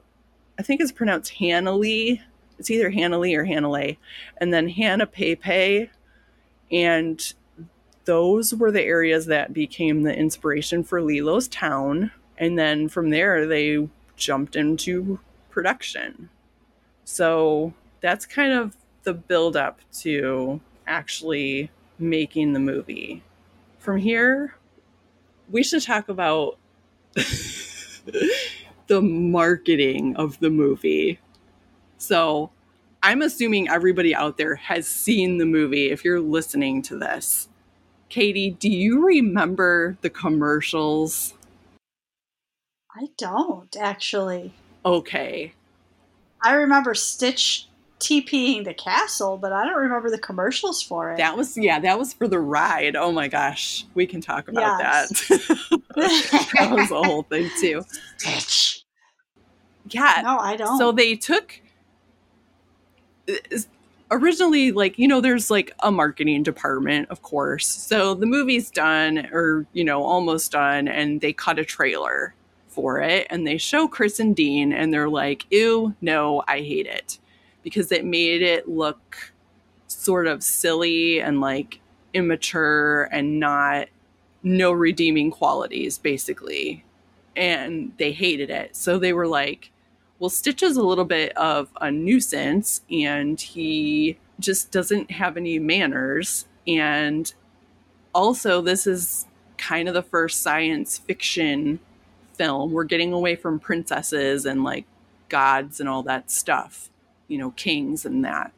I 0.59 0.63
think 0.63 0.81
it's 0.81 0.93
pronounced 0.93 1.35
Hanalei. 1.35 2.21
It's 2.59 2.71
either 2.71 2.91
Hanalei 2.91 3.37
or 3.37 3.45
Hanalei. 3.45 3.97
And 4.37 4.53
then 4.53 4.69
Hanapepe. 4.69 5.89
And 6.71 7.35
those 8.05 8.55
were 8.55 8.71
the 8.71 8.83
areas 8.83 9.27
that 9.27 9.53
became 9.53 10.03
the 10.03 10.15
inspiration 10.15 10.85
for 10.85 11.03
Lilo's 11.03 11.49
town. 11.49 12.13
And 12.39 12.59
then 12.59 12.89
from 12.89 13.11
there, 13.11 13.47
they 13.47 13.89
jumped 14.17 14.57
into 14.57 15.19
production. 15.51 16.29
So 17.05 17.75
that's 18.01 18.27
kind 18.27 18.53
of 18.53 18.77
the 19.03 19.15
build 19.15 19.57
up 19.57 19.81
to 20.01 20.61
actually 20.87 21.71
making 21.99 22.53
the 22.53 22.61
movie. 22.61 23.23
From 23.79 23.99
here, 23.99 24.55
we 25.51 25.63
should 25.63 25.83
talk 25.83 26.09
about 26.09 26.59
the 27.15 29.01
marketing 29.01 30.17
of 30.17 30.39
the 30.41 30.51
movie. 30.51 31.19
So, 31.99 32.51
I'm 33.03 33.23
assuming 33.23 33.69
everybody 33.69 34.15
out 34.15 34.37
there 34.37 34.57
has 34.57 34.87
seen 34.87 35.39
the 35.39 35.47
movie 35.47 35.91
if 35.91 36.05
you're 36.05 36.21
listening 36.21 36.83
to 36.83 36.99
this. 36.99 37.49
Katie, 38.11 38.51
do 38.51 38.69
you 38.69 39.07
remember 39.07 39.97
the 40.03 40.11
commercials? 40.11 41.35
I 42.95 43.09
don't 43.17 43.75
actually 43.77 44.53
okay. 44.85 45.55
I 46.43 46.55
remember 46.55 46.95
Stitch 46.95 47.69
TPing 47.99 48.65
the 48.65 48.75
castle, 48.75 49.37
but 49.37 49.53
I 49.53 49.65
don't 49.65 49.77
remember 49.77 50.11
the 50.11 50.19
commercials 50.19 50.83
for 50.83 51.13
it. 51.13 51.19
That 51.19 51.37
was 51.37 51.57
yeah, 51.57 51.79
that 51.81 51.99
was 51.99 52.15
for 52.15 52.27
the 52.27 52.41
ride. 52.41 52.97
Oh 52.97 53.13
my 53.13 53.29
gosh, 53.29 53.85
we 53.95 54.07
can 54.07 54.21
talk 54.21 54.49
about 54.49 54.79
yes. 54.81 55.29
that. 55.29 55.83
that 55.97 56.71
was 56.73 56.91
a 56.91 57.03
whole 57.03 57.25
thing 57.25 57.51
too. 57.61 57.85
Stitch. 58.17 58.85
Yeah. 59.91 60.23
No, 60.25 60.39
I 60.39 60.57
don't. 60.57 60.79
So 60.79 60.93
they 60.93 61.15
took 61.15 61.61
uh, 63.29 63.59
originally 64.11 64.73
like 64.73 64.99
you 64.99 65.07
know 65.07 65.21
there's 65.21 65.51
like 65.51 65.73
a 65.81 65.91
marketing 65.93 66.43
department 66.43 67.09
of 67.11 67.23
course 67.23 67.67
so 67.69 68.13
the 68.13 68.27
movie's 68.27 68.69
done 68.71 69.29
or 69.33 69.67
you 69.73 69.85
know 69.85 70.03
almost 70.03 70.51
done 70.51 70.89
and 70.89 71.21
they 71.21 71.33
cut 71.33 71.61
a 71.61 71.65
trailer 71.65 72.35
for 72.81 73.01
it 73.01 73.27
and 73.29 73.47
they 73.47 73.59
show 73.59 73.87
Chris 73.87 74.19
and 74.19 74.35
Dean 74.35 74.73
and 74.73 74.93
they're 74.93 75.09
like, 75.09 75.45
ew, 75.51 75.95
no, 76.01 76.43
I 76.49 76.61
hate 76.61 76.87
it. 76.87 77.19
Because 77.63 77.93
it 77.93 78.07
made 78.07 78.41
it 78.41 78.69
look 78.69 79.35
sort 79.87 80.27
of 80.27 80.43
silly 80.43 81.21
and 81.21 81.43
like 81.43 81.81
immature 82.15 83.05
and 83.13 83.39
not 83.39 83.89
no 84.43 84.73
redeeming 84.73 85.31
qualities, 85.31 85.99
basically. 85.99 86.85
And 87.37 87.93
they 87.99 88.13
hated 88.13 88.49
it. 88.49 88.75
So 88.75 88.99
they 88.99 89.13
were 89.13 89.27
like, 89.27 89.71
well, 90.19 90.31
Stitch 90.31 90.63
is 90.63 90.79
a 90.79 90.83
little 90.83 91.05
bit 91.05 91.37
of 91.37 91.69
a 91.81 91.91
nuisance 91.91 92.81
and 92.91 93.39
he 93.39 94.19
just 94.39 94.71
doesn't 94.71 95.11
have 95.11 95.37
any 95.37 95.59
manners. 95.59 96.47
And 96.67 97.33
also, 98.15 98.63
this 98.63 98.87
is 98.87 99.27
kind 99.59 99.87
of 99.87 99.93
the 99.93 100.03
first 100.03 100.41
science 100.41 100.97
fiction 100.97 101.79
film, 102.41 102.73
we're 102.73 102.85
getting 102.85 103.13
away 103.13 103.37
from 103.37 103.61
princesses 103.61 104.47
and 104.47 104.65
like 104.65 104.87
gods 105.29 105.79
and 105.79 105.91
all 105.91 106.03
that 106.03 106.31
stuff, 106.31 106.89
you 107.29 107.37
know, 107.37 107.51
kings 107.51 108.07
and 108.07 108.25
that. 108.25 108.51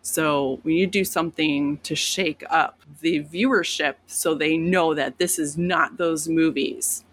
So 0.00 0.60
we 0.64 0.76
need 0.76 0.92
to 0.94 0.98
do 1.00 1.04
something 1.04 1.76
to 1.82 1.94
shake 1.94 2.42
up 2.48 2.80
the 3.02 3.22
viewership 3.22 3.96
so 4.06 4.34
they 4.34 4.56
know 4.56 4.94
that 4.94 5.18
this 5.18 5.38
is 5.38 5.58
not 5.58 5.98
those 5.98 6.26
movies. 6.26 7.04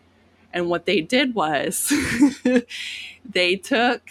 And 0.53 0.69
what 0.69 0.85
they 0.85 1.01
did 1.01 1.35
was 1.35 1.91
they 3.29 3.57
took 3.57 4.09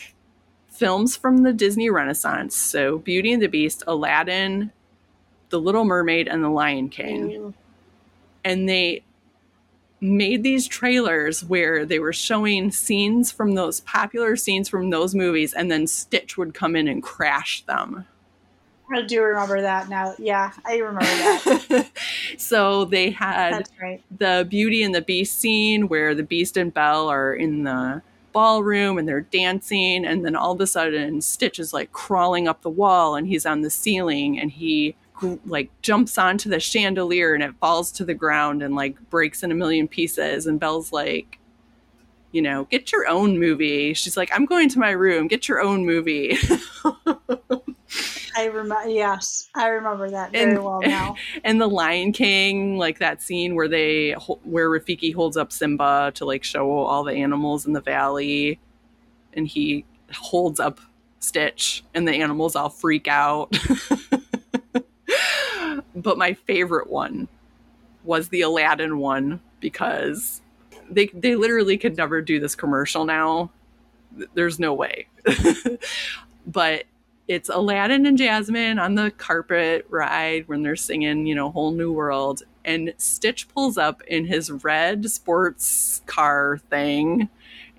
films 0.68 1.16
from 1.16 1.38
the 1.38 1.54
Disney 1.54 1.88
Renaissance. 1.88 2.54
So 2.54 2.98
Beauty 2.98 3.32
and 3.32 3.42
the 3.42 3.46
Beast, 3.46 3.82
Aladdin, 3.86 4.72
The 5.48 5.58
Little 5.58 5.86
Mermaid, 5.86 6.28
and 6.28 6.44
The 6.44 6.50
Lion 6.50 6.90
King. 6.90 7.54
And 8.44 8.68
they 8.68 9.04
made 10.04 10.42
these 10.42 10.68
trailers 10.68 11.42
where 11.42 11.84
they 11.84 11.98
were 11.98 12.12
showing 12.12 12.70
scenes 12.70 13.32
from 13.32 13.54
those 13.54 13.80
popular 13.80 14.36
scenes 14.36 14.68
from 14.68 14.90
those 14.90 15.14
movies, 15.14 15.52
and 15.52 15.70
then 15.70 15.86
Stitch 15.86 16.36
would 16.36 16.54
come 16.54 16.76
in 16.76 16.86
and 16.86 17.02
crash 17.02 17.62
them. 17.62 18.06
I 18.92 19.02
do 19.02 19.22
remember 19.22 19.62
that 19.62 19.88
now. 19.88 20.14
Yeah, 20.18 20.52
I 20.64 20.76
remember 20.76 21.06
that. 21.06 21.90
so 22.38 22.84
they 22.84 23.10
had 23.10 23.66
right. 23.80 24.02
the 24.16 24.46
Beauty 24.48 24.82
and 24.82 24.94
the 24.94 25.00
Beast 25.00 25.40
scene 25.40 25.88
where 25.88 26.14
the 26.14 26.22
Beast 26.22 26.56
and 26.56 26.72
Belle 26.72 27.08
are 27.08 27.34
in 27.34 27.64
the 27.64 28.02
ballroom 28.32 28.98
and 28.98 29.08
they're 29.08 29.22
dancing, 29.22 30.04
and 30.04 30.24
then 30.24 30.36
all 30.36 30.52
of 30.52 30.60
a 30.60 30.66
sudden 30.66 31.22
Stitch 31.22 31.58
is 31.58 31.72
like 31.72 31.92
crawling 31.92 32.46
up 32.46 32.60
the 32.60 32.70
wall 32.70 33.16
and 33.16 33.26
he's 33.26 33.46
on 33.46 33.62
the 33.62 33.70
ceiling 33.70 34.38
and 34.38 34.50
he 34.50 34.94
like 35.46 35.70
jumps 35.82 36.18
onto 36.18 36.48
the 36.48 36.60
chandelier 36.60 37.34
and 37.34 37.42
it 37.42 37.54
falls 37.60 37.92
to 37.92 38.04
the 38.04 38.14
ground 38.14 38.62
and 38.62 38.74
like 38.74 38.98
breaks 39.10 39.42
in 39.42 39.52
a 39.52 39.54
million 39.54 39.86
pieces 39.86 40.46
and 40.46 40.58
Belle's 40.58 40.92
like 40.92 41.38
you 42.32 42.42
know 42.42 42.64
get 42.64 42.90
your 42.92 43.08
own 43.08 43.38
movie. 43.38 43.94
She's 43.94 44.16
like 44.16 44.30
i'm 44.32 44.44
going 44.44 44.68
to 44.70 44.78
my 44.78 44.90
room. 44.90 45.28
Get 45.28 45.48
your 45.48 45.60
own 45.60 45.86
movie. 45.86 46.36
I 48.36 48.46
remember 48.46 48.88
yes 48.88 49.48
i 49.54 49.68
remember 49.68 50.10
that 50.10 50.32
very 50.32 50.54
and, 50.54 50.64
well 50.64 50.80
now. 50.80 51.14
and 51.44 51.60
the 51.60 51.68
lion 51.68 52.12
king 52.12 52.76
like 52.76 52.98
that 52.98 53.22
scene 53.22 53.54
where 53.54 53.68
they 53.68 54.12
where 54.42 54.68
rafiki 54.68 55.14
holds 55.14 55.36
up 55.36 55.52
simba 55.52 56.10
to 56.14 56.24
like 56.24 56.42
show 56.42 56.70
all 56.72 57.04
the 57.04 57.12
animals 57.12 57.66
in 57.66 57.72
the 57.72 57.80
valley 57.80 58.58
and 59.34 59.46
he 59.46 59.84
holds 60.12 60.58
up 60.58 60.80
stitch 61.20 61.84
and 61.94 62.08
the 62.08 62.12
animals 62.12 62.56
all 62.56 62.68
freak 62.68 63.06
out 63.06 63.56
but 66.04 66.16
my 66.16 66.34
favorite 66.34 66.88
one 66.88 67.26
was 68.04 68.28
the 68.28 68.42
Aladdin 68.42 68.98
one 68.98 69.40
because 69.58 70.40
they 70.88 71.06
they 71.08 71.34
literally 71.34 71.76
could 71.76 71.96
never 71.96 72.22
do 72.22 72.38
this 72.38 72.54
commercial 72.54 73.04
now. 73.04 73.50
There's 74.34 74.60
no 74.60 74.72
way. 74.74 75.08
but 76.46 76.84
it's 77.26 77.48
Aladdin 77.48 78.06
and 78.06 78.18
Jasmine 78.18 78.78
on 78.78 78.94
the 78.94 79.10
carpet 79.10 79.86
ride 79.88 80.46
when 80.46 80.62
they're 80.62 80.76
singing, 80.76 81.26
you 81.26 81.34
know, 81.34 81.50
whole 81.50 81.72
new 81.72 81.90
world 81.90 82.42
and 82.64 82.94
Stitch 82.96 83.48
pulls 83.48 83.76
up 83.76 84.02
in 84.02 84.26
his 84.26 84.50
red 84.50 85.10
sports 85.10 86.02
car 86.06 86.60
thing 86.70 87.28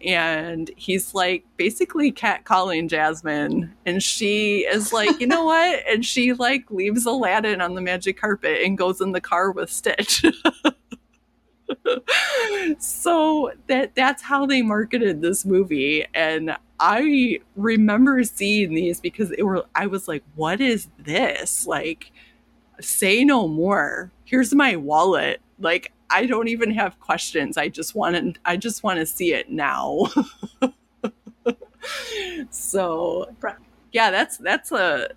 and 0.04 0.70
he's 0.76 1.14
like 1.14 1.46
basically 1.58 2.12
catcalling 2.12 2.90
Jasmine, 2.90 3.74
and 3.86 4.02
she 4.02 4.60
is 4.60 4.94
like, 4.94 5.20
you 5.20 5.28
know 5.28 5.46
what? 5.46 5.84
And 5.88 6.06
she 6.06 6.34
like 6.34 6.70
leaves 6.72 7.06
Aladdin 7.06 7.62
on 7.62 7.76
the 7.76 7.82
magic 7.82 8.20
carpet 8.20 8.62
and 8.64 8.78
goes 8.78 9.02
in 9.02 9.12
the 9.12 9.22
car 9.22 9.52
with 9.52 9.70
Stitch. 9.70 10.24
so 12.80 13.52
that 13.68 13.96
that's 13.96 14.22
how 14.22 14.46
they 14.46 14.62
marketed 14.62 15.22
this 15.22 15.46
movie, 15.46 16.06
and 16.14 16.56
I 16.80 17.40
remember 17.56 18.24
seeing 18.24 18.74
these 18.74 19.00
because 19.00 19.32
it 19.32 19.44
were 19.44 19.66
I 19.76 19.88
was 19.88 20.08
like, 20.08 20.24
what 20.36 20.62
is 20.62 20.88
this? 21.00 21.66
Like, 21.66 22.12
say 22.80 23.24
no 23.24 23.48
more. 23.48 24.12
Here's 24.26 24.54
my 24.54 24.76
wallet. 24.76 25.42
Like 25.60 25.92
I 26.10 26.26
don't 26.26 26.48
even 26.48 26.72
have 26.72 27.00
questions. 27.00 27.58
I 27.58 27.70
just 27.70 27.96
want 27.96 28.16
to 28.16 28.40
I 28.46 28.58
just 28.58 28.84
want 28.84 29.00
to 29.00 29.06
see 29.06 29.34
it 29.34 29.50
now. 29.50 30.06
so 32.50 33.30
yeah, 33.92 34.12
that's 34.12 34.38
that's 34.38 34.72
a. 34.72 35.10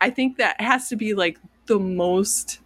I 0.00 0.10
think 0.10 0.36
that 0.38 0.60
has 0.60 0.88
to 0.88 0.96
be 0.96 1.14
like 1.14 1.38
the 1.66 1.78
most 1.78 2.60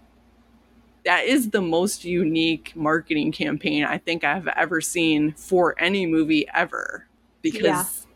that 1.05 1.25
is 1.25 1.51
the 1.51 1.61
most 1.61 2.05
unique 2.05 2.73
marketing 2.77 3.33
campaign 3.33 3.85
I 3.85 3.99
think 3.99 4.25
I've 4.25 4.49
ever 4.49 4.81
seen 4.81 5.33
for 5.33 5.75
any 5.79 6.07
movie 6.07 6.47
ever 6.55 7.07
because 7.41 8.07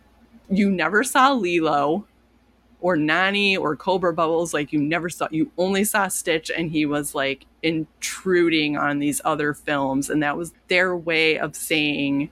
yeah. 0.49 0.57
you 0.57 0.71
never 0.71 1.03
saw 1.03 1.33
Lilo 1.33 2.07
or 2.81 2.97
Nani 2.97 3.57
or 3.57 3.77
Cobra 3.77 4.13
Bubbles. 4.13 4.55
Like 4.55 4.73
you 4.73 4.81
never 4.81 5.09
saw, 5.09 5.29
you 5.31 5.51
only 5.59 5.85
saw 5.85 6.09
Stitch, 6.09 6.51
and 6.57 6.71
he 6.71 6.87
was 6.87 7.15
like 7.15 7.47
intruding 7.63 8.77
on 8.77 8.99
these 8.99 9.21
other 9.25 9.55
films, 9.55 10.11
and 10.11 10.23
that 10.23 10.37
was 10.37 10.53
their 10.69 10.97
way 10.97 11.39
of 11.39 11.57
saying 11.57 12.31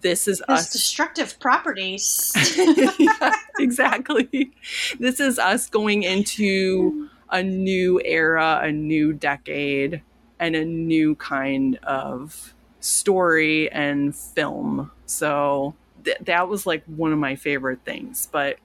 this 0.00 0.26
is 0.26 0.42
His 0.48 0.48
us 0.48 0.72
destructive 0.72 1.38
properties 1.38 2.32
yeah, 2.98 3.32
exactly 3.58 4.52
this 4.98 5.20
is 5.20 5.38
us 5.38 5.68
going 5.68 6.02
into 6.02 7.08
a 7.30 7.42
new 7.42 8.00
era 8.04 8.60
a 8.62 8.72
new 8.72 9.12
decade 9.12 10.02
and 10.40 10.56
a 10.56 10.64
new 10.64 11.14
kind 11.16 11.76
of 11.84 12.54
story 12.80 13.70
and 13.70 14.14
film 14.14 14.90
so 15.06 15.74
th- 16.04 16.18
that 16.22 16.48
was 16.48 16.66
like 16.66 16.84
one 16.86 17.12
of 17.12 17.18
my 17.18 17.36
favorite 17.36 17.80
things 17.84 18.28
but 18.32 18.58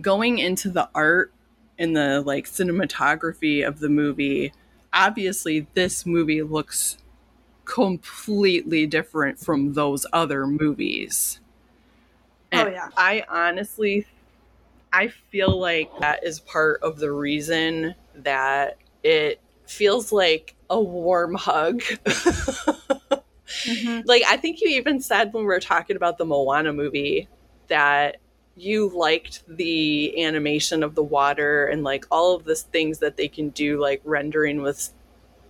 going 0.00 0.38
into 0.38 0.70
the 0.70 0.88
art 0.94 1.32
and 1.78 1.96
the 1.96 2.20
like 2.22 2.46
cinematography 2.46 3.66
of 3.66 3.80
the 3.80 3.88
movie, 3.88 4.52
obviously 4.92 5.66
this 5.74 6.06
movie 6.06 6.42
looks 6.42 6.98
completely 7.64 8.86
different 8.86 9.38
from 9.38 9.74
those 9.74 10.06
other 10.12 10.46
movies. 10.46 11.40
Oh, 12.52 12.58
and 12.58 12.68
oh 12.68 12.72
yeah. 12.72 12.88
I 12.96 13.24
honestly 13.28 14.06
I 14.92 15.08
feel 15.08 15.58
like 15.58 15.90
that 16.00 16.24
is 16.24 16.40
part 16.40 16.82
of 16.82 16.98
the 16.98 17.10
reason 17.10 17.94
that 18.16 18.76
it 19.02 19.40
feels 19.66 20.12
like 20.12 20.54
a 20.68 20.80
warm 20.80 21.34
hug. 21.34 21.80
mm-hmm. 23.64 24.00
Like 24.06 24.22
I 24.28 24.36
think 24.36 24.60
you 24.60 24.68
even 24.70 25.00
said 25.00 25.32
when 25.32 25.44
we 25.44 25.48
were 25.48 25.60
talking 25.60 25.96
about 25.96 26.18
the 26.18 26.24
Moana 26.24 26.72
movie 26.72 27.28
that 27.68 28.18
you 28.56 28.88
liked 28.94 29.42
the 29.48 30.22
animation 30.24 30.82
of 30.82 30.94
the 30.94 31.02
water 31.02 31.66
and 31.66 31.82
like 31.82 32.04
all 32.10 32.34
of 32.36 32.44
the 32.44 32.54
things 32.54 32.98
that 32.98 33.16
they 33.16 33.28
can 33.28 33.48
do 33.50 33.80
like 33.80 34.00
rendering 34.04 34.62
with 34.62 34.90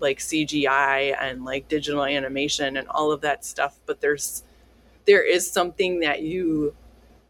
like 0.01 0.21
CGI 0.21 1.17
and 1.21 1.45
like 1.45 1.69
digital 1.69 2.05
animation 2.05 2.77
and 2.77 2.89
all 2.89 3.13
of 3.13 3.21
that 3.23 3.45
stuff 3.45 3.79
but 3.87 4.01
there's 4.01 4.45
there 5.07 5.23
is 5.25 5.51
something 5.51 6.01
that 6.01 6.23
you 6.23 6.75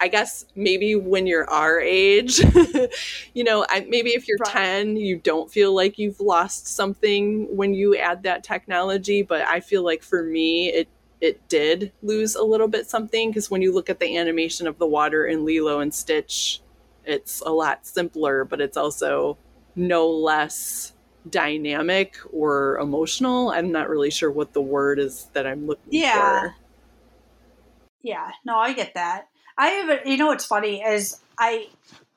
I 0.01 0.09
guess 0.09 0.45
maybe 0.57 0.97
when 0.97 1.29
you're 1.29 1.49
our 1.49 1.81
age, 1.81 2.41
you 3.35 3.45
know, 3.45 3.65
I, 3.69 3.87
maybe 3.89 4.11
if 4.11 4.27
you're 4.27 4.39
right. 4.39 4.53
10, 4.53 4.97
you 4.97 5.17
don't 5.19 5.49
feel 5.51 5.75
like 5.75 5.97
you've 5.97 6.21
lost 6.21 6.67
something 6.67 7.47
when 7.57 7.73
you 7.73 7.97
add 7.97 8.25
that 8.25 8.43
technology. 8.43 9.23
But 9.23 9.43
I 9.43 9.61
feel 9.61 9.85
like 9.85 10.03
for 10.03 10.25
me, 10.25 10.71
it 10.71 10.89
it 11.23 11.49
did 11.49 11.93
lose 12.03 12.35
a 12.35 12.43
little 12.43 12.67
bit 12.67 12.91
something 12.91 13.31
because 13.31 13.49
when 13.49 13.63
you 13.63 13.73
look 13.73 13.89
at 13.89 14.01
the 14.01 14.19
animation 14.19 14.67
of 14.67 14.79
the 14.79 14.87
water 14.87 15.25
in 15.25 15.45
Lilo 15.45 15.79
and 15.79 15.95
Stitch, 15.95 16.61
it's 17.05 17.41
a 17.43 17.53
lot 17.53 17.87
simpler, 17.87 18.45
but 18.45 18.61
it's 18.61 18.77
also 18.77 19.39
no 19.77 20.11
less 20.11 20.93
dynamic 21.31 22.17
or 22.33 22.77
emotional. 22.79 23.51
I'm 23.51 23.71
not 23.71 23.89
really 23.89 24.11
sure 24.11 24.33
what 24.33 24.53
the 24.53 24.61
word 24.61 24.99
is 24.99 25.29
that 25.33 25.47
I'm 25.47 25.69
looking 25.69 25.93
yeah. 25.93 26.41
for. 26.41 26.55
Yeah, 28.03 28.33
no, 28.45 28.57
I 28.57 28.73
get 28.73 28.95
that. 28.95 29.29
I 29.57 29.69
have, 29.69 30.07
you 30.07 30.17
know, 30.17 30.27
what's 30.27 30.45
funny 30.45 30.83
is 30.83 31.21
I, 31.39 31.69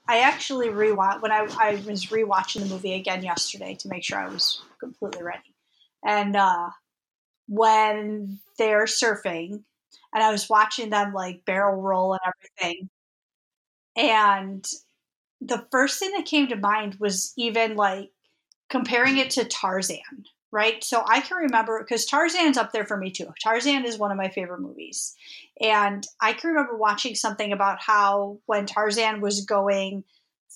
I 0.07 0.21
actually 0.21 0.69
rewatch 0.69 1.21
when 1.21 1.31
I, 1.31 1.47
I 1.59 1.75
was 1.85 2.07
rewatching 2.07 2.61
the 2.61 2.69
movie 2.69 2.95
again 2.95 3.23
yesterday 3.23 3.75
to 3.75 3.87
make 3.87 4.03
sure 4.03 4.17
I 4.17 4.29
was 4.29 4.63
completely 4.79 5.21
ready, 5.21 5.53
and 6.03 6.35
uh, 6.35 6.69
when 7.47 8.39
they're 8.57 8.85
surfing 8.85 9.63
and 10.13 10.23
I 10.23 10.31
was 10.31 10.49
watching 10.49 10.89
them 10.89 11.13
like 11.13 11.45
barrel 11.45 11.81
roll 11.81 12.13
and 12.13 12.21
everything. 12.25 12.89
And 13.97 14.65
the 15.41 15.65
first 15.71 15.99
thing 15.99 16.11
that 16.13 16.25
came 16.25 16.47
to 16.47 16.55
mind 16.55 16.95
was 16.99 17.33
even 17.37 17.75
like 17.75 18.09
comparing 18.69 19.17
it 19.17 19.29
to 19.31 19.45
Tarzan, 19.45 20.25
right? 20.51 20.83
So 20.83 21.03
I 21.05 21.19
can 21.21 21.37
remember 21.37 21.79
because 21.79 22.05
Tarzan's 22.05 22.57
up 22.57 22.71
there 22.71 22.85
for 22.85 22.97
me 22.97 23.11
too. 23.11 23.27
Tarzan 23.43 23.85
is 23.85 23.97
one 23.97 24.11
of 24.11 24.17
my 24.17 24.29
favorite 24.29 24.61
movies. 24.61 25.15
And 25.61 26.05
I 26.21 26.33
can 26.33 26.49
remember 26.49 26.77
watching 26.77 27.15
something 27.15 27.51
about 27.51 27.79
how 27.81 28.39
when 28.45 28.65
Tarzan 28.65 29.21
was 29.21 29.45
going 29.45 30.03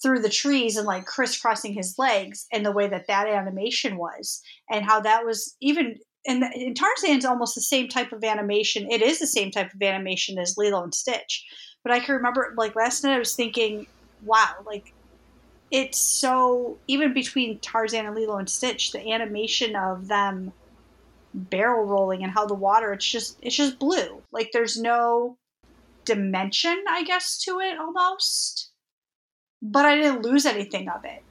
through 0.01 0.19
the 0.19 0.29
trees 0.29 0.77
and 0.77 0.87
like 0.87 1.05
crisscrossing 1.05 1.73
his 1.73 1.99
legs 1.99 2.47
and 2.53 2.65
the 2.65 2.71
way 2.71 2.87
that 2.87 3.07
that 3.07 3.27
animation 3.27 3.97
was 3.97 4.41
and 4.69 4.85
how 4.85 5.01
that 5.01 5.25
was 5.25 5.55
even 5.59 5.97
and, 6.27 6.43
and 6.43 6.75
Tarzan's 6.75 7.25
almost 7.25 7.55
the 7.55 7.61
same 7.61 7.87
type 7.87 8.11
of 8.11 8.23
animation. 8.23 8.91
It 8.91 9.01
is 9.01 9.19
the 9.19 9.27
same 9.27 9.51
type 9.51 9.73
of 9.73 9.81
animation 9.81 10.37
as 10.37 10.57
Lilo 10.57 10.83
and 10.83 10.93
Stitch. 10.93 11.45
But 11.83 11.93
I 11.93 11.99
can 11.99 12.15
remember, 12.15 12.53
like 12.57 12.75
last 12.75 13.03
night, 13.03 13.15
I 13.15 13.19
was 13.19 13.35
thinking, 13.35 13.87
wow, 14.23 14.55
like 14.65 14.93
it's 15.71 15.97
so 15.97 16.77
even 16.87 17.13
between 17.13 17.59
Tarzan 17.59 18.05
and 18.05 18.15
Lilo 18.15 18.37
and 18.37 18.49
Stitch, 18.49 18.91
the 18.91 19.11
animation 19.11 19.75
of 19.75 20.07
them 20.07 20.51
barrel 21.33 21.85
rolling 21.85 22.23
and 22.23 22.31
how 22.31 22.45
the 22.45 22.55
water, 22.55 22.91
it's 22.91 23.07
just 23.07 23.37
it's 23.41 23.55
just 23.55 23.79
blue. 23.79 24.21
Like 24.31 24.49
there's 24.51 24.77
no 24.79 25.37
dimension, 26.05 26.83
I 26.89 27.03
guess, 27.03 27.37
to 27.43 27.59
it 27.59 27.77
almost. 27.77 28.71
But 29.61 29.85
I 29.85 29.95
didn't 29.95 30.23
lose 30.23 30.45
anything 30.45 30.89
of 30.89 31.05
it. 31.05 31.23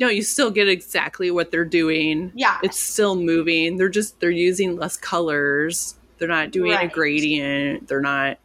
No, 0.00 0.08
you 0.08 0.22
still 0.22 0.50
get 0.50 0.68
exactly 0.68 1.30
what 1.30 1.50
they're 1.50 1.64
doing. 1.64 2.32
Yeah. 2.34 2.58
It's 2.62 2.78
still 2.78 3.16
moving. 3.16 3.76
They're 3.76 3.88
just 3.88 4.18
they're 4.20 4.30
using 4.30 4.76
less 4.76 4.96
colors. 4.96 5.96
They're 6.18 6.28
not 6.28 6.50
doing 6.50 6.72
right. 6.72 6.90
a 6.90 6.92
gradient. 6.92 7.88
They're 7.88 8.00
not 8.00 8.38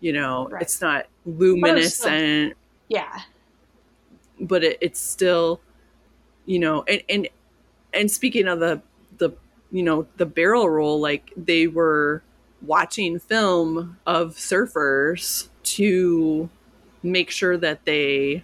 you 0.00 0.12
know, 0.12 0.48
right. 0.48 0.60
it's 0.60 0.82
not 0.82 1.06
luminescent. 1.24 2.52
Still, 2.52 2.58
yeah. 2.88 3.22
But 4.38 4.64
it, 4.64 4.78
it's 4.80 5.00
still 5.00 5.60
you 6.46 6.58
know, 6.58 6.84
and 6.84 7.02
and 7.08 7.28
and 7.92 8.10
speaking 8.10 8.48
of 8.48 8.60
the 8.60 8.82
the 9.18 9.30
you 9.70 9.82
know, 9.82 10.06
the 10.16 10.26
barrel 10.26 10.68
roll 10.68 11.00
like 11.00 11.32
they 11.36 11.66
were 11.66 12.22
watching 12.62 13.18
film 13.18 13.98
of 14.06 14.36
surfers 14.36 15.48
to 15.62 16.48
make 17.02 17.30
sure 17.30 17.56
that 17.56 17.84
they 17.84 18.42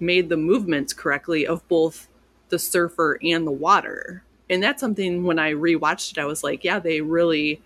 made 0.00 0.28
the 0.28 0.36
movements 0.36 0.92
correctly 0.92 1.46
of 1.46 1.66
both 1.68 2.08
the 2.48 2.58
surfer 2.58 3.18
and 3.22 3.46
the 3.46 3.52
water. 3.52 4.22
And 4.50 4.62
that's 4.62 4.80
something 4.80 5.24
when 5.24 5.38
I 5.38 5.52
rewatched 5.52 6.12
it, 6.12 6.18
I 6.18 6.24
was 6.24 6.42
like, 6.42 6.64
yeah, 6.64 6.78
they 6.78 7.00
really 7.00 7.60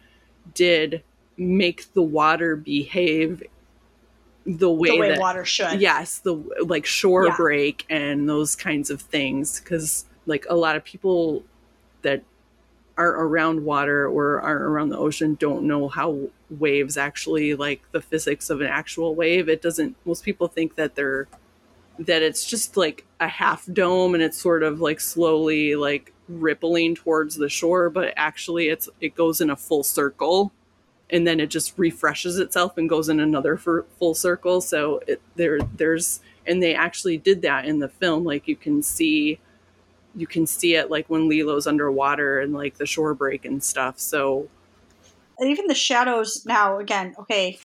did 0.55 1.03
make 1.37 1.92
the 1.92 2.03
water 2.03 2.57
behave 2.57 3.42
the 4.45 4.71
way, 4.71 4.90
the 4.90 4.99
way 4.99 5.09
that 5.11 5.21
water 5.21 5.45
should. 5.45 5.81
Yes, 5.81 6.18
the 6.18 6.35
like 6.66 6.85
shore 6.85 7.27
yeah. 7.27 7.37
break 7.37 7.87
and 7.88 8.29
those 8.29 8.57
kinds 8.57 8.90
of 8.90 9.01
things. 9.01 9.61
Because 9.61 10.05
like 10.27 10.45
a 10.49 10.57
lot 10.57 10.77
of 10.77 10.85
people 10.85 11.45
that 12.03 12.25
aren't 12.99 13.23
around 13.23 13.64
water 13.64 14.07
or 14.07 14.40
aren't 14.40 14.62
around 14.62 14.88
the 14.90 14.99
ocean 14.99 15.37
don't 15.38 15.64
know 15.64 15.88
how 15.88 16.29
waves 16.51 16.97
actually 16.97 17.55
like 17.55 17.81
the 17.92 18.01
physics 18.01 18.51
of 18.51 18.61
an 18.61 18.66
actual 18.66 19.14
wave. 19.14 19.49
It 19.49 19.62
doesn't. 19.62 19.97
Most 20.05 20.25
people 20.25 20.49
think 20.49 20.75
that 20.75 20.97
they're 20.97 21.29
that 21.99 22.23
it's 22.23 22.45
just 22.45 22.77
like 22.77 23.07
a 23.21 23.29
half 23.29 23.67
dome 23.73 24.15
and 24.15 24.23
it's 24.23 24.39
sort 24.39 24.63
of 24.63 24.81
like 24.81 25.01
slowly 25.01 25.75
like 25.75 26.13
rippling 26.29 26.95
towards 26.95 27.37
the 27.37 27.49
shore 27.49 27.91
but 27.91 28.13
actually 28.17 28.69
it's 28.69 28.89
it 29.01 29.15
goes 29.15 29.41
in 29.41 29.51
a 29.51 29.57
full 29.57 29.83
circle 29.83 30.53
and 31.13 31.27
then 31.27 31.39
it 31.39 31.51
just 31.51 31.79
refreshes 31.79 32.39
itself 32.39 32.79
and 32.79 32.89
goes 32.89 33.11
in 33.11 33.21
another 33.21 33.59
full 33.59 34.15
circle. 34.15 34.63
So 34.63 35.01
it, 35.07 35.21
there 35.37 35.61
there's 35.77 36.21
and 36.47 36.63
they 36.63 36.75
actually 36.75 37.19
did 37.19 37.43
that 37.43 37.67
in 37.67 37.79
the 37.79 37.89
film. 37.89 38.25
Like 38.25 38.49
you 38.49 38.57
can 38.57 38.83
see 38.83 39.39
you 40.15 40.27
can 40.27 40.47
see 40.47 40.75
it 40.75 40.91
like 40.91 41.09
when 41.09 41.29
Lilo's 41.29 41.67
underwater 41.67 42.41
and 42.41 42.55
like 42.55 42.79
the 42.79 42.87
shore 42.87 43.15
break 43.15 43.45
and 43.45 43.63
stuff. 43.63 43.99
So 43.99 44.49
and 45.39 45.51
even 45.51 45.67
the 45.67 45.75
shadows 45.75 46.45
now 46.47 46.79
again 46.79 47.15
okay 47.19 47.59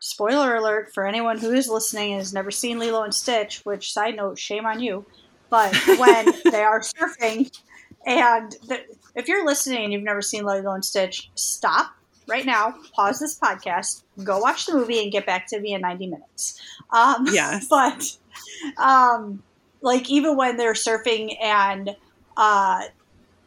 spoiler 0.00 0.56
alert 0.56 0.92
for 0.92 1.06
anyone 1.06 1.38
who 1.38 1.52
is 1.52 1.68
listening 1.68 2.12
and 2.12 2.20
has 2.20 2.32
never 2.32 2.50
seen 2.50 2.78
Lilo 2.78 3.04
and 3.04 3.14
Stitch, 3.14 3.60
which 3.64 3.92
side 3.92 4.16
note, 4.16 4.38
shame 4.38 4.66
on 4.66 4.80
you. 4.80 5.06
But 5.48 5.74
when 5.98 6.32
they 6.50 6.62
are 6.62 6.80
surfing, 6.80 7.56
and 8.04 8.52
the, 8.66 8.80
if 9.14 9.28
you're 9.28 9.46
listening 9.46 9.84
and 9.84 9.92
you've 9.92 10.02
never 10.02 10.22
seen 10.22 10.44
Lilo 10.44 10.72
and 10.72 10.84
Stitch, 10.84 11.30
stop 11.34 11.94
right 12.26 12.46
now, 12.46 12.74
pause 12.94 13.20
this 13.20 13.38
podcast, 13.38 14.02
go 14.24 14.38
watch 14.38 14.66
the 14.66 14.74
movie, 14.74 15.02
and 15.02 15.12
get 15.12 15.26
back 15.26 15.46
to 15.48 15.60
me 15.60 15.74
in 15.74 15.82
90 15.82 16.06
minutes. 16.06 16.60
Um, 16.90 17.26
yes. 17.30 17.66
But, 17.70 18.16
um, 18.78 19.42
like, 19.82 20.10
even 20.10 20.36
when 20.36 20.56
they're 20.56 20.74
surfing 20.74 21.36
and 21.42 21.96
uh, 22.36 22.84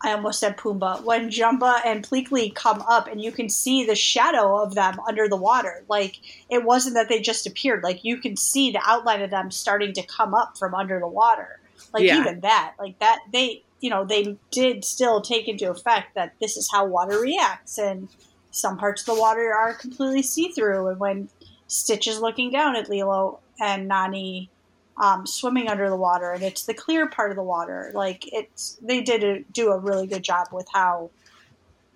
I 0.03 0.11
almost 0.11 0.39
said 0.41 0.57
Pumbaa, 0.57 1.03
when 1.03 1.29
Jumba 1.29 1.79
and 1.85 2.05
Pleakley 2.05 2.53
come 2.53 2.81
up 2.81 3.07
and 3.07 3.21
you 3.21 3.31
can 3.31 3.47
see 3.47 3.85
the 3.85 3.95
shadow 3.95 4.61
of 4.61 4.75
them 4.75 4.99
under 5.07 5.29
the 5.29 5.37
water. 5.37 5.85
Like 5.87 6.19
it 6.49 6.65
wasn't 6.65 6.95
that 6.95 7.07
they 7.07 7.21
just 7.21 7.47
appeared. 7.47 7.83
Like 7.83 8.03
you 8.03 8.17
can 8.17 8.35
see 8.35 8.71
the 8.71 8.81
outline 8.85 9.21
of 9.21 9.29
them 9.29 9.49
starting 9.49 9.93
to 9.93 10.03
come 10.03 10.33
up 10.33 10.57
from 10.57 10.75
under 10.75 10.99
the 10.99 11.07
water. 11.07 11.61
Like 11.93 12.03
yeah. 12.03 12.19
even 12.19 12.41
that, 12.41 12.73
like 12.77 12.99
that, 12.99 13.19
they, 13.31 13.63
you 13.79 13.89
know, 13.89 14.03
they 14.03 14.37
did 14.51 14.83
still 14.83 15.21
take 15.21 15.47
into 15.47 15.71
effect 15.71 16.15
that 16.15 16.33
this 16.41 16.57
is 16.57 16.69
how 16.69 16.85
water 16.85 17.19
reacts. 17.19 17.77
And 17.77 18.09
some 18.51 18.77
parts 18.77 19.03
of 19.03 19.15
the 19.15 19.21
water 19.21 19.53
are 19.53 19.73
completely 19.73 20.21
see 20.21 20.49
through. 20.49 20.87
And 20.87 20.99
when 20.99 21.29
Stitch 21.67 22.07
is 22.07 22.19
looking 22.19 22.51
down 22.51 22.75
at 22.75 22.89
Lilo 22.89 23.39
and 23.61 23.87
Nani 23.87 24.49
um, 24.97 25.25
swimming 25.25 25.67
under 25.67 25.89
the 25.89 25.95
water, 25.95 26.31
and 26.31 26.43
it's 26.43 26.65
the 26.65 26.73
clear 26.73 27.07
part 27.07 27.31
of 27.31 27.37
the 27.37 27.43
water. 27.43 27.91
Like 27.93 28.31
it's 28.31 28.77
they 28.81 29.01
did 29.01 29.23
a, 29.23 29.39
do 29.51 29.71
a 29.71 29.77
really 29.77 30.07
good 30.07 30.23
job 30.23 30.47
with 30.51 30.67
how 30.73 31.09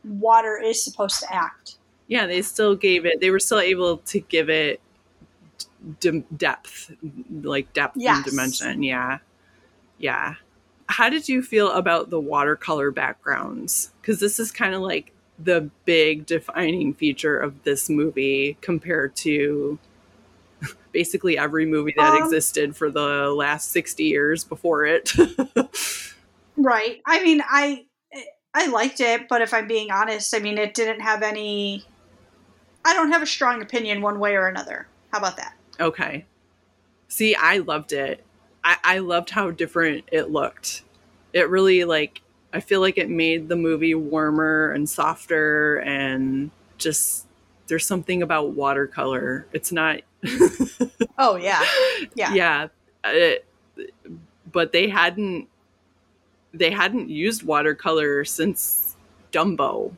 water 0.03 0.57
is 0.57 0.83
supposed 0.83 1.19
to 1.21 1.33
act. 1.33 1.77
Yeah, 2.07 2.25
they 2.25 2.41
still 2.41 2.75
gave 2.75 3.05
it. 3.05 3.19
They 3.19 3.31
were 3.31 3.39
still 3.39 3.60
able 3.60 3.97
to 3.97 4.19
give 4.19 4.49
it 4.49 4.79
d- 5.99 6.23
depth, 6.36 6.91
like 7.41 7.71
depth 7.73 7.97
yes. 7.97 8.17
and 8.17 8.25
dimension. 8.25 8.83
Yeah, 8.83 9.19
yeah. 9.97 10.36
How 10.88 11.10
did 11.10 11.27
you 11.27 11.41
feel 11.41 11.71
about 11.71 12.10
the 12.10 12.19
watercolor 12.19 12.91
backgrounds? 12.91 13.91
Because 14.01 14.19
this 14.19 14.39
is 14.39 14.51
kind 14.51 14.73
of 14.73 14.81
like 14.81 15.12
the 15.38 15.69
big 15.86 16.25
defining 16.25 16.93
feature 16.93 17.38
of 17.38 17.63
this 17.63 17.89
movie 17.89 18.57
compared 18.62 19.15
to 19.17 19.77
basically 20.91 21.38
every 21.38 21.65
movie 21.65 21.93
that 21.98 22.13
um, 22.13 22.24
existed 22.24 22.76
for 22.76 22.89
the 22.89 23.30
last 23.30 23.72
60 23.72 24.04
years 24.04 24.43
before 24.43 24.86
it. 24.86 25.12
right. 26.58 27.02
I 27.06 27.24
mean, 27.24 27.41
I 27.48 27.86
I 28.54 28.67
liked 28.67 29.02
it, 29.02 29.28
but 29.30 29.41
if 29.41 29.54
I'm 29.54 29.67
being 29.67 29.91
honest, 29.91 30.34
I 30.36 30.39
mean, 30.39 30.58
it 30.58 30.74
didn't 30.74 31.02
have 31.02 31.22
any 31.22 31.86
I 32.84 32.93
don't 32.93 33.12
have 33.12 33.22
a 33.22 33.28
strong 33.28 33.62
opinion 33.62 34.02
one 34.02 34.20
way 34.20 34.36
or 34.36 34.48
another. 34.48 34.88
How 35.12 35.20
about 35.20 35.38
that? 35.38 35.54
Okay. 35.80 36.26
See, 37.10 37.36
I 37.36 37.60
loved 37.60 37.93
it. 37.93 38.24
I, 38.63 38.78
I 38.84 38.98
loved 39.00 39.30
how 39.30 39.52
different 39.52 40.06
it 40.12 40.32
looked. 40.32 40.84
It 41.34 41.50
really 41.50 41.84
like 41.84 42.22
I 42.54 42.60
feel 42.60 42.82
like 42.82 42.98
it 42.98 43.10
made 43.10 43.50
the 43.50 43.56
movie 43.56 43.93
warmer 43.93 44.72
and 44.72 44.89
softer 44.89 45.78
and 45.80 46.50
just 46.78 47.26
there's 47.67 47.86
something 47.86 48.21
about 48.21 48.51
watercolor. 48.51 49.45
It's 49.53 49.71
not. 49.71 50.01
oh 51.17 51.36
yeah, 51.36 51.63
yeah, 52.15 52.34
yeah. 52.34 52.67
It, 53.06 53.45
but 54.51 54.71
they 54.71 54.89
hadn't 54.89 55.47
they 56.53 56.71
hadn't 56.71 57.10
used 57.10 57.43
watercolor 57.43 58.25
since 58.25 58.95
Dumbo 59.32 59.93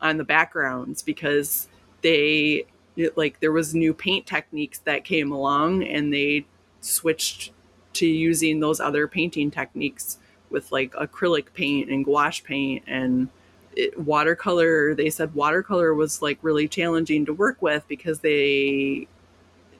on 0.00 0.16
the 0.16 0.24
backgrounds 0.24 1.02
because 1.02 1.68
they 2.02 2.66
it, 2.96 3.16
like 3.16 3.40
there 3.40 3.52
was 3.52 3.74
new 3.74 3.92
paint 3.92 4.26
techniques 4.26 4.78
that 4.80 5.04
came 5.04 5.32
along 5.32 5.84
and 5.84 6.12
they 6.12 6.46
switched 6.80 7.52
to 7.94 8.06
using 8.06 8.60
those 8.60 8.80
other 8.80 9.08
painting 9.08 9.50
techniques 9.50 10.18
with 10.50 10.70
like 10.70 10.92
acrylic 10.92 11.52
paint 11.54 11.90
and 11.90 12.04
gouache 12.04 12.42
paint 12.44 12.84
and 12.86 13.28
it, 13.76 13.98
watercolor 13.98 14.94
they 14.94 15.10
said 15.10 15.34
watercolor 15.34 15.94
was 15.94 16.22
like 16.22 16.38
really 16.42 16.66
challenging 16.66 17.26
to 17.26 17.32
work 17.32 17.60
with 17.60 17.86
because 17.88 18.20
they 18.20 19.06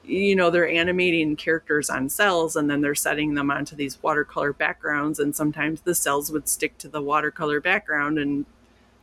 you 0.05 0.35
know 0.35 0.49
they're 0.49 0.69
animating 0.69 1.35
characters 1.35 1.89
on 1.89 2.07
cells 2.07 2.55
and 2.55 2.69
then 2.69 2.81
they're 2.81 2.95
setting 2.95 3.33
them 3.33 3.51
onto 3.51 3.75
these 3.75 4.01
watercolor 4.01 4.53
backgrounds 4.53 5.19
and 5.19 5.35
sometimes 5.35 5.81
the 5.81 5.95
cells 5.95 6.31
would 6.31 6.47
stick 6.47 6.77
to 6.77 6.87
the 6.87 7.01
watercolor 7.01 7.59
background 7.59 8.17
and 8.17 8.45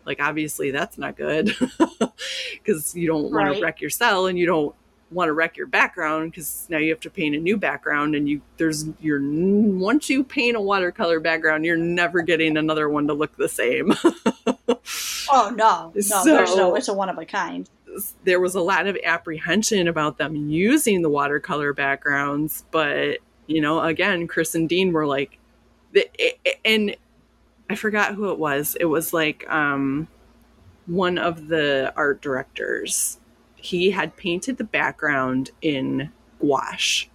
like 0.06 0.20
obviously 0.20 0.70
that's 0.70 0.96
not 0.96 1.16
good 1.16 1.54
because 2.52 2.94
you 2.94 3.06
don't 3.06 3.24
want 3.24 3.34
right. 3.34 3.56
to 3.56 3.62
wreck 3.62 3.80
your 3.80 3.90
cell 3.90 4.26
and 4.26 4.38
you 4.38 4.46
don't 4.46 4.74
want 5.14 5.28
to 5.28 5.32
wreck 5.32 5.56
your 5.56 5.66
background 5.66 6.32
because 6.32 6.66
now 6.68 6.78
you 6.78 6.90
have 6.90 7.00
to 7.00 7.10
paint 7.10 7.34
a 7.34 7.38
new 7.38 7.56
background 7.56 8.14
and 8.14 8.28
you 8.28 8.42
there's 8.56 8.86
you're 9.00 9.20
once 9.22 10.10
you 10.10 10.24
paint 10.24 10.56
a 10.56 10.60
watercolor 10.60 11.20
background 11.20 11.64
you're 11.64 11.76
never 11.76 12.20
getting 12.20 12.56
another 12.56 12.88
one 12.88 13.06
to 13.06 13.14
look 13.14 13.36
the 13.36 13.48
same. 13.48 13.94
Oh 15.30 15.50
no 15.54 15.90
no 15.94 16.00
so, 16.00 16.22
there's 16.24 16.54
no 16.54 16.74
it's 16.74 16.88
a 16.88 16.92
one 16.92 17.08
of 17.08 17.16
a 17.18 17.24
kind. 17.24 17.68
there 18.24 18.40
was 18.40 18.54
a 18.54 18.60
lot 18.60 18.86
of 18.86 18.96
apprehension 19.04 19.88
about 19.88 20.18
them 20.18 20.36
using 20.36 21.00
the 21.02 21.08
watercolor 21.08 21.72
backgrounds 21.72 22.64
but 22.70 23.18
you 23.46 23.60
know 23.60 23.80
again 23.80 24.26
chris 24.26 24.54
and 24.54 24.68
dean 24.68 24.92
were 24.92 25.06
like 25.06 25.38
and 26.64 26.94
i 27.70 27.74
forgot 27.74 28.14
who 28.14 28.30
it 28.30 28.38
was. 28.38 28.76
It 28.78 28.84
was 28.84 29.12
like 29.12 29.50
um 29.50 30.08
one 30.86 31.18
of 31.18 31.48
the 31.48 31.92
art 31.96 32.20
directors 32.20 33.18
he 33.64 33.90
had 33.90 34.14
painted 34.14 34.58
the 34.58 34.64
background 34.64 35.50
in 35.62 36.10
gouache 36.38 37.08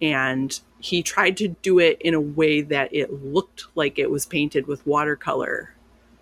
and 0.00 0.60
he 0.78 1.02
tried 1.02 1.36
to 1.38 1.48
do 1.48 1.80
it 1.80 2.00
in 2.00 2.14
a 2.14 2.20
way 2.20 2.60
that 2.60 2.94
it 2.94 3.24
looked 3.24 3.64
like 3.74 3.98
it 3.98 4.08
was 4.08 4.26
painted 4.26 4.68
with 4.68 4.86
watercolor 4.86 5.74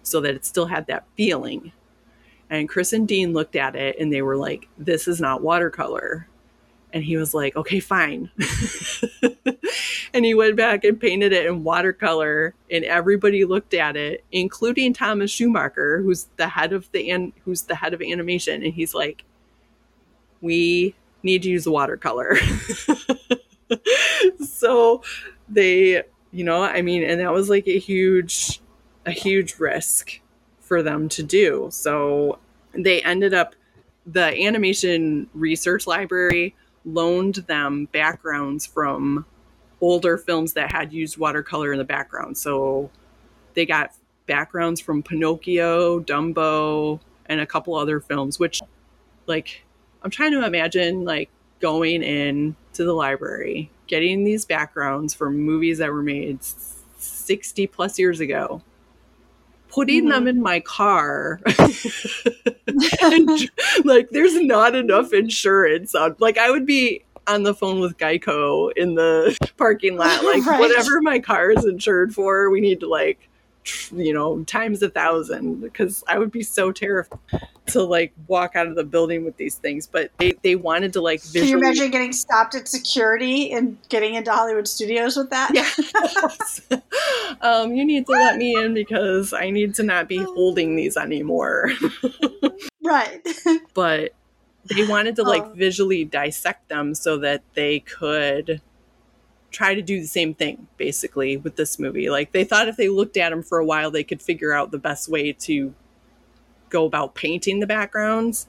so 0.03 0.23
that 0.23 0.35
it 0.35 0.47
still 0.47 0.65
had 0.65 0.87
that 0.87 1.05
feeling. 1.15 1.73
And 2.49 2.71
Chris 2.71 2.95
and 2.95 3.07
Dean 3.07 3.35
looked 3.35 3.55
at 3.55 3.77
it 3.77 3.97
and 3.99 4.11
they 4.11 4.23
were 4.23 4.39
like, 4.39 4.67
This 4.79 5.07
is 5.07 5.21
not 5.21 5.43
watercolor. 5.43 6.27
And 6.95 7.05
he 7.05 7.19
was 7.19 7.35
like, 7.35 7.55
Okay, 7.55 7.81
fine. 7.81 8.31
and 10.15 10.25
he 10.25 10.33
went 10.33 10.57
back 10.57 10.85
and 10.85 10.99
painted 10.99 11.35
it 11.35 11.45
in 11.45 11.65
watercolor. 11.65 12.55
And 12.71 12.83
everybody 12.85 13.45
looked 13.45 13.75
at 13.75 13.95
it, 13.95 14.25
including 14.33 14.95
Thomas 14.95 15.31
Schumacher, 15.31 16.01
who's 16.01 16.29
the 16.39 16.49
head 16.49 16.73
of 16.73 16.91
the 16.93 17.11
an- 17.11 17.35
who's 17.45 17.63
the 17.63 17.75
head 17.75 17.93
of 17.93 18.01
animation. 18.01 18.63
And 18.63 18.73
he's 18.73 18.95
like, 18.95 19.25
we 20.45 20.95
need 21.23 21.43
to 21.43 21.49
use 21.49 21.67
watercolor. 21.67 22.37
so 24.47 25.03
they, 25.49 26.03
you 26.31 26.45
know, 26.45 26.63
I 26.63 26.83
mean, 26.83 27.03
and 27.03 27.21
that 27.21 27.33
was 27.33 27.49
like 27.49 27.67
a 27.67 27.79
huge, 27.79 28.61
a 29.07 29.11
huge 29.11 29.59
risk 29.59 30.21
for 30.61 30.83
them 30.83 31.09
to 31.09 31.23
do. 31.23 31.69
So 31.73 32.39
they 32.73 33.03
ended 33.03 33.35
up, 33.35 33.55
the 34.07 34.39
animation 34.47 35.29
research 35.33 35.87
library 35.87 36.55
loaned 36.85 37.37
them 37.37 37.87
backgrounds 37.91 38.67
from 38.67 39.25
older 39.81 40.19
films 40.19 40.53
that 40.53 40.71
had 40.71 40.93
used 40.93 41.17
watercolor 41.17 41.73
in 41.73 41.79
the 41.79 41.85
background. 41.85 42.37
So 42.37 42.91
they 43.55 43.65
got 43.65 43.93
backgrounds 44.27 44.79
from 44.79 45.03
Pinocchio, 45.03 46.01
Dumbo, 46.01 47.01
and 47.27 47.41
a 47.41 47.47
couple 47.47 47.75
other 47.75 47.99
films, 47.99 48.39
which, 48.39 48.61
like, 49.27 49.65
I'm 50.05 50.11
trying 50.11 50.33
to 50.33 50.45
imagine, 50.45 51.05
like, 51.05 51.31
going 51.61 52.03
in 52.03 52.55
to 52.75 52.85
the 52.85 52.93
library, 52.93 53.71
getting 53.87 54.23
these 54.23 54.45
backgrounds 54.45 55.15
from 55.15 55.39
movies 55.39 55.79
that 55.79 55.91
were 55.91 56.03
made 56.03 56.41
60 56.99 57.67
plus 57.69 57.99
years 57.99 58.21
ago, 58.21 58.61
putting 59.69 60.03
mm-hmm. 60.03 60.11
them 60.11 60.29
in 60.29 60.43
my 60.43 60.61
car. 60.61 61.41
and, 63.03 63.51
like, 63.85 64.11
there's 64.11 64.39
not 64.43 64.75
enough 64.75 65.15
insurance 65.15 65.95
on, 65.95 66.17
like, 66.19 66.37
I 66.37 66.51
would 66.51 66.67
be 66.67 67.03
on 67.27 67.43
the 67.43 67.55
phone 67.55 67.81
with 67.81 67.97
Geico 67.97 68.71
in 68.77 68.95
the 68.95 69.37
parking 69.57 69.97
lot. 69.97 70.23
Like, 70.25 70.45
right. 70.45 70.61
whatever 70.61 71.01
my 71.01 71.19
car 71.19 71.51
is 71.51 71.65
insured 71.65 72.15
for, 72.15 72.51
we 72.51 72.61
need 72.61 72.81
to, 72.81 72.89
like, 72.89 73.29
you 73.93 74.12
know, 74.12 74.43
times 74.45 74.83
a 74.83 74.91
thousand 74.91 75.61
because 75.61 76.05
I 76.07 76.19
would 76.19 76.31
be 76.31 76.43
so 76.43 76.73
terrified 76.73 77.19
to 77.67 77.83
like 77.83 78.12
walk 78.27 78.57
out 78.57 78.67
of 78.67 78.75
the 78.75 78.85
building 78.85 79.25
with 79.25 79.37
these 79.37 79.55
things. 79.57 79.87
But 79.87 80.11
they, 80.19 80.35
they 80.43 80.57
wanted 80.57 80.93
to 80.95 81.01
like 81.01 81.23
visually. 81.23 81.51
Can 81.51 81.59
you 81.59 81.65
imagine 81.65 81.91
getting 81.91 82.12
stopped 82.12 82.55
at 82.55 82.69
security 82.69 83.53
and 83.53 83.79
getting 83.89 84.15
into 84.15 84.33
Hollywood 84.33 84.69
studios 84.69 85.17
with 85.17 85.31
that? 85.31 85.51
Yeah. 85.55 86.81
um, 87.41 87.75
you 87.75 87.85
need 87.85 88.07
to 88.07 88.12
let 88.12 88.37
me 88.37 88.55
in 88.55 88.75
because 88.75 89.33
I 89.33 89.51
need 89.51 89.75
to 89.77 89.83
not 89.83 90.09
be 90.09 90.19
holding 90.19 90.77
these 90.77 90.97
anymore. 90.97 91.71
right. 92.85 93.27
but 93.75 94.12
they 94.75 94.87
wanted 94.87 95.17
to 95.17 95.23
like 95.23 95.45
oh. 95.45 95.53
visually 95.55 96.05
dissect 96.05 96.69
them 96.69 96.95
so 96.95 97.19
that 97.19 97.43
they 97.55 97.81
could 97.81 98.61
try 99.55 99.75
to 99.75 99.83
do 99.83 100.01
the 100.01 100.07
same 100.07 100.35
thing 100.35 100.67
basically 100.77 101.37
with 101.37 101.57
this 101.57 101.79
movie. 101.79 102.11
Like 102.11 102.33
they 102.33 102.45
thought 102.45 102.69
if 102.69 102.77
they 102.77 102.89
looked 102.89 103.17
at 103.17 103.31
them 103.31 103.43
for 103.43 103.59
a 103.59 103.65
while, 103.65 103.91
they 103.91 104.05
could 104.05 104.21
figure 104.21 104.53
out 104.53 104.71
the 104.71 104.79
best 104.79 105.09
way 105.09 105.33
to 105.33 105.73
go 106.69 106.85
about 106.85 107.15
painting 107.15 107.61
the 107.61 107.67
backgrounds. 107.67 108.49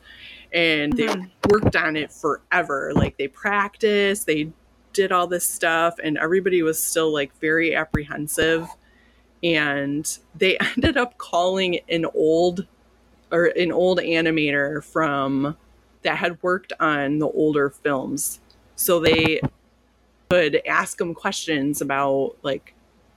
And 0.51 0.95
mm-hmm. 0.95 1.21
they 1.21 1.29
worked 1.49 1.75
on 1.75 1.95
it 1.95 2.11
forever. 2.11 2.91
Like 2.93 3.17
they 3.17 3.27
practiced, 3.27 4.25
they 4.25 4.51
did 4.93 5.11
all 5.11 5.27
this 5.27 5.47
stuff, 5.47 5.95
and 6.01 6.17
everybody 6.17 6.63
was 6.63 6.81
still 6.81 7.13
like 7.13 7.37
very 7.39 7.75
apprehensive. 7.75 8.67
And 9.43 10.17
they 10.33 10.57
ended 10.75 10.97
up 10.97 11.17
calling 11.17 11.79
an 11.87 12.05
old 12.15 12.65
or 13.31 13.45
an 13.45 13.71
old 13.71 13.99
animator 13.99 14.83
from 14.83 15.57
that 16.03 16.17
had 16.17 16.41
worked 16.41 16.73
on 16.79 17.19
the 17.19 17.27
older 17.27 17.69
films. 17.69 18.39
So 18.75 18.99
they 18.99 19.41
could 20.29 20.61
ask 20.67 20.97
them 20.97 21.13
questions 21.13 21.81
about 21.81 22.35
like 22.41 22.73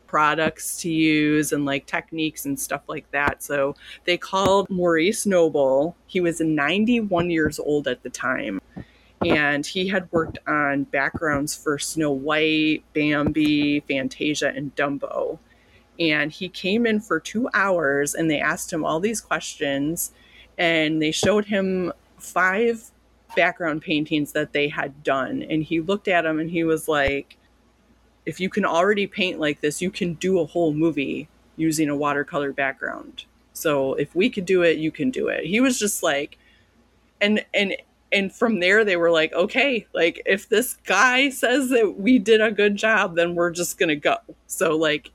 products 0.07 0.81
to 0.81 0.91
use 0.91 1.53
and 1.53 1.65
like 1.65 1.87
techniques 1.87 2.47
and 2.47 2.59
stuff 2.59 2.83
like 2.89 3.09
that. 3.13 3.43
So 3.43 3.77
they 4.05 4.17
called 4.17 4.69
Maurice 4.71 5.27
Noble. 5.27 5.97
He 6.07 6.21
was 6.21 6.41
91 6.41 7.31
years 7.31 7.59
old 7.59 7.87
at 7.87 8.03
the 8.03 8.11
time. 8.11 8.61
And 9.25 9.67
he 9.67 9.89
had 9.89 10.11
worked 10.13 10.39
on 10.47 10.85
backgrounds 10.85 11.55
for 11.55 11.79
Snow 11.79 12.13
White, 12.13 12.85
Bambi, 12.95 13.81
Fantasia, 13.81 14.53
and 14.55 14.75
Dumbo. 14.77 15.39
And 15.99 16.31
he 16.31 16.49
came 16.49 16.87
in 16.87 17.01
for 17.01 17.19
two 17.19 17.49
hours 17.53 18.15
and 18.15 18.31
they 18.31 18.41
asked 18.41 18.73
him 18.73 18.85
all 18.85 19.01
these 19.01 19.21
questions. 19.21 20.13
And 20.57 21.03
they 21.03 21.11
showed 21.11 21.47
him 21.47 21.93
five 22.19 22.91
background 23.35 23.83
paintings 23.83 24.33
that 24.33 24.53
they 24.53 24.69
had 24.69 25.03
done. 25.03 25.43
And 25.43 25.63
he 25.63 25.81
looked 25.81 26.09
at 26.09 26.23
them 26.23 26.39
and 26.39 26.51
he 26.51 26.65
was 26.65 26.89
like, 26.89 27.37
if 28.27 28.41
you 28.41 28.49
can 28.49 28.65
already 28.65 29.07
paint 29.07 29.39
like 29.39 29.61
this, 29.61 29.81
you 29.81 29.91
can 29.91 30.15
do 30.15 30.39
a 30.39 30.47
whole 30.47 30.73
movie 30.73 31.29
using 31.57 31.89
a 31.89 31.97
watercolor 31.97 32.53
background. 32.53 33.25
So 33.53 33.95
if 33.95 34.15
we 34.15 34.31
could 34.31 34.45
do 34.45 34.63
it, 34.63 34.79
you 34.79 34.91
can 34.91 35.11
do 35.11 35.29
it. 35.29 35.45
He 35.45 35.61
was 35.61 35.79
just 35.79 36.03
like, 36.03 36.39
and, 37.21 37.45
and, 37.53 37.75
and 38.13 38.33
from 38.33 38.61
there 38.61 38.85
they 38.85 38.97
were 38.97 39.11
like, 39.11 39.33
okay, 39.33 39.87
like 39.93 40.23
if 40.27 40.49
this 40.49 40.77
guy 40.85 41.31
says 41.31 41.71
that 41.71 41.99
we 41.99 42.19
did 42.19 42.41
a 42.41 42.53
good 42.53 42.77
job, 42.77 43.17
then 43.17 43.35
we're 43.35 43.51
just 43.51 43.79
to 43.79 43.97
go. 43.97 44.17
So 44.47 44.77
like, 44.77 45.11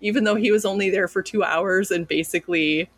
even 0.00 0.24
though 0.24 0.34
he 0.34 0.50
was 0.50 0.64
only 0.64 0.90
there 0.90 1.08
for 1.08 1.22
two 1.22 1.42
hours 1.42 1.90
and 1.90 2.06
basically 2.06 2.90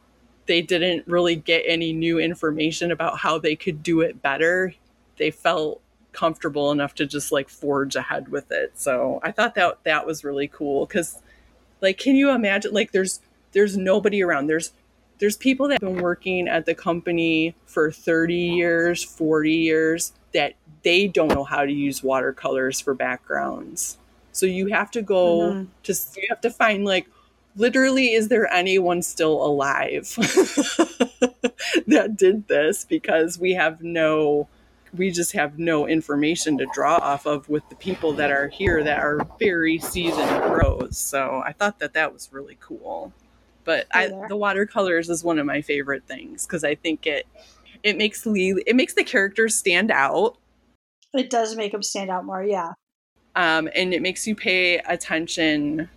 they 0.48 0.62
didn't 0.62 1.06
really 1.06 1.36
get 1.36 1.62
any 1.66 1.92
new 1.92 2.18
information 2.18 2.90
about 2.90 3.18
how 3.18 3.38
they 3.38 3.54
could 3.54 3.82
do 3.82 4.00
it 4.00 4.20
better. 4.22 4.74
They 5.18 5.30
felt 5.30 5.80
comfortable 6.12 6.72
enough 6.72 6.94
to 6.94 7.06
just 7.06 7.30
like 7.30 7.50
forge 7.50 7.94
ahead 7.94 8.28
with 8.28 8.50
it. 8.50 8.72
So 8.74 9.20
I 9.22 9.30
thought 9.30 9.54
that 9.54 9.78
that 9.84 10.06
was 10.06 10.24
really 10.24 10.48
cool 10.48 10.86
because 10.86 11.20
like 11.82 11.98
can 11.98 12.16
you 12.16 12.30
imagine 12.30 12.72
like 12.72 12.92
there's 12.92 13.20
there's 13.52 13.76
nobody 13.76 14.22
around. 14.22 14.46
There's 14.46 14.72
there's 15.18 15.36
people 15.36 15.68
that 15.68 15.82
have 15.82 15.92
been 15.92 16.02
working 16.02 16.48
at 16.48 16.64
the 16.64 16.74
company 16.74 17.54
for 17.66 17.90
30 17.90 18.34
years, 18.34 19.04
40 19.04 19.52
years 19.52 20.12
that 20.32 20.54
they 20.82 21.08
don't 21.08 21.28
know 21.28 21.44
how 21.44 21.64
to 21.64 21.72
use 21.72 22.02
watercolors 22.02 22.80
for 22.80 22.94
backgrounds. 22.94 23.98
So 24.32 24.46
you 24.46 24.68
have 24.68 24.90
to 24.92 25.02
go 25.02 25.40
mm-hmm. 25.40 25.64
to 25.82 25.94
you 26.16 26.26
have 26.30 26.40
to 26.40 26.50
find 26.50 26.86
like 26.86 27.06
literally, 27.58 28.12
is 28.12 28.28
there 28.28 28.50
anyone 28.52 29.02
still 29.02 29.44
alive 29.44 30.14
that 31.86 32.14
did 32.16 32.48
this? 32.48 32.84
Because 32.84 33.38
we 33.38 33.52
have 33.52 33.82
no, 33.82 34.48
we 34.96 35.10
just 35.10 35.32
have 35.32 35.58
no 35.58 35.86
information 35.86 36.56
to 36.58 36.66
draw 36.72 36.96
off 36.96 37.26
of 37.26 37.48
with 37.48 37.68
the 37.68 37.74
people 37.76 38.12
that 38.14 38.30
are 38.30 38.48
here 38.48 38.82
that 38.82 39.00
are 39.00 39.26
very 39.38 39.78
seasoned 39.78 40.42
pros. 40.42 40.96
So 40.96 41.42
I 41.44 41.52
thought 41.52 41.78
that 41.80 41.94
that 41.94 42.12
was 42.12 42.30
really 42.32 42.56
cool. 42.60 43.12
But 43.64 43.86
I, 43.92 44.08
the 44.28 44.36
watercolors 44.36 45.10
is 45.10 45.22
one 45.22 45.38
of 45.38 45.44
my 45.44 45.60
favorite 45.60 46.04
things 46.04 46.46
because 46.46 46.64
I 46.64 46.74
think 46.74 47.06
it 47.06 47.26
it 47.82 47.98
makes 47.98 48.24
Lee 48.24 48.62
it 48.66 48.74
makes 48.74 48.94
the 48.94 49.04
characters 49.04 49.56
stand 49.56 49.90
out. 49.90 50.38
It 51.12 51.28
does 51.28 51.54
make 51.54 51.72
them 51.72 51.82
stand 51.82 52.08
out 52.08 52.24
more, 52.24 52.42
yeah. 52.42 52.72
Um, 53.36 53.68
and 53.74 53.92
it 53.92 54.00
makes 54.00 54.26
you 54.26 54.34
pay 54.34 54.78
attention 54.78 55.90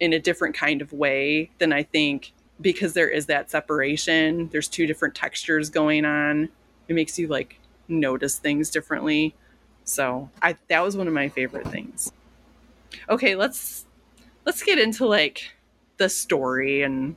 in 0.00 0.12
a 0.12 0.18
different 0.18 0.56
kind 0.56 0.80
of 0.80 0.92
way 0.92 1.50
than 1.58 1.72
I 1.72 1.82
think 1.82 2.32
because 2.60 2.92
there 2.92 3.08
is 3.08 3.26
that 3.26 3.50
separation. 3.50 4.48
There's 4.48 4.68
two 4.68 4.86
different 4.86 5.14
textures 5.14 5.70
going 5.70 6.04
on. 6.04 6.48
It 6.88 6.94
makes 6.94 7.18
you 7.18 7.28
like 7.28 7.60
notice 7.88 8.38
things 8.38 8.70
differently. 8.70 9.34
So 9.84 10.30
I 10.42 10.56
that 10.68 10.82
was 10.82 10.96
one 10.96 11.08
of 11.08 11.14
my 11.14 11.28
favorite 11.28 11.68
things. 11.68 12.12
Okay, 13.08 13.34
let's 13.34 13.86
let's 14.44 14.62
get 14.62 14.78
into 14.78 15.06
like 15.06 15.52
the 15.96 16.08
story 16.08 16.82
and 16.82 17.16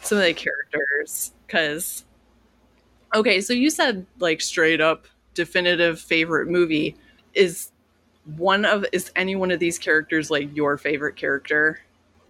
some 0.00 0.18
of 0.18 0.24
the 0.24 0.34
characters 0.34 1.32
cuz 1.48 2.04
Okay, 3.14 3.40
so 3.40 3.52
you 3.52 3.70
said 3.70 4.06
like 4.18 4.40
straight 4.40 4.80
up 4.80 5.06
definitive 5.34 6.00
favorite 6.00 6.48
movie 6.48 6.96
is 7.32 7.70
one 8.36 8.64
of 8.64 8.84
is 8.92 9.10
any 9.16 9.36
one 9.36 9.50
of 9.50 9.60
these 9.60 9.78
characters 9.78 10.30
like 10.30 10.54
your 10.54 10.76
favorite 10.76 11.16
character? 11.16 11.80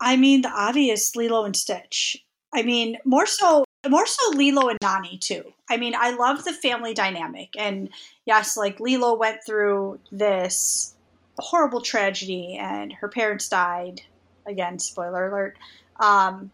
I 0.00 0.16
mean, 0.16 0.42
the 0.42 0.50
obvious 0.50 1.14
Lilo 1.16 1.44
and 1.44 1.56
Stitch. 1.56 2.24
I 2.54 2.62
mean, 2.62 2.98
more 3.04 3.26
so, 3.26 3.64
more 3.88 4.06
so 4.06 4.30
Lilo 4.36 4.68
and 4.68 4.78
Nani 4.82 5.18
too. 5.18 5.52
I 5.68 5.76
mean, 5.76 5.94
I 5.96 6.10
love 6.10 6.44
the 6.44 6.52
family 6.52 6.94
dynamic, 6.94 7.50
and 7.58 7.90
yes, 8.24 8.56
like 8.56 8.80
Lilo 8.80 9.14
went 9.16 9.40
through 9.44 10.00
this 10.10 10.94
horrible 11.38 11.80
tragedy, 11.80 12.56
and 12.60 12.92
her 12.92 13.08
parents 13.08 13.48
died. 13.48 14.00
Again, 14.46 14.78
spoiler 14.78 15.28
alert. 15.28 15.58
Um, 16.00 16.50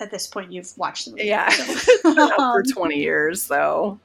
at 0.00 0.10
this 0.10 0.26
point, 0.26 0.52
you've 0.52 0.72
watched 0.78 1.04
the 1.06 1.10
movie, 1.12 1.24
yeah, 1.24 1.48
so. 2.02 2.28
for 2.36 2.62
twenty 2.62 2.98
years, 2.98 3.42
so. 3.42 3.98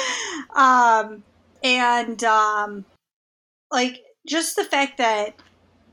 um, 0.54 1.22
and 1.62 2.22
um, 2.24 2.84
like 3.70 4.00
just 4.26 4.56
the 4.56 4.64
fact 4.64 4.98
that 4.98 5.34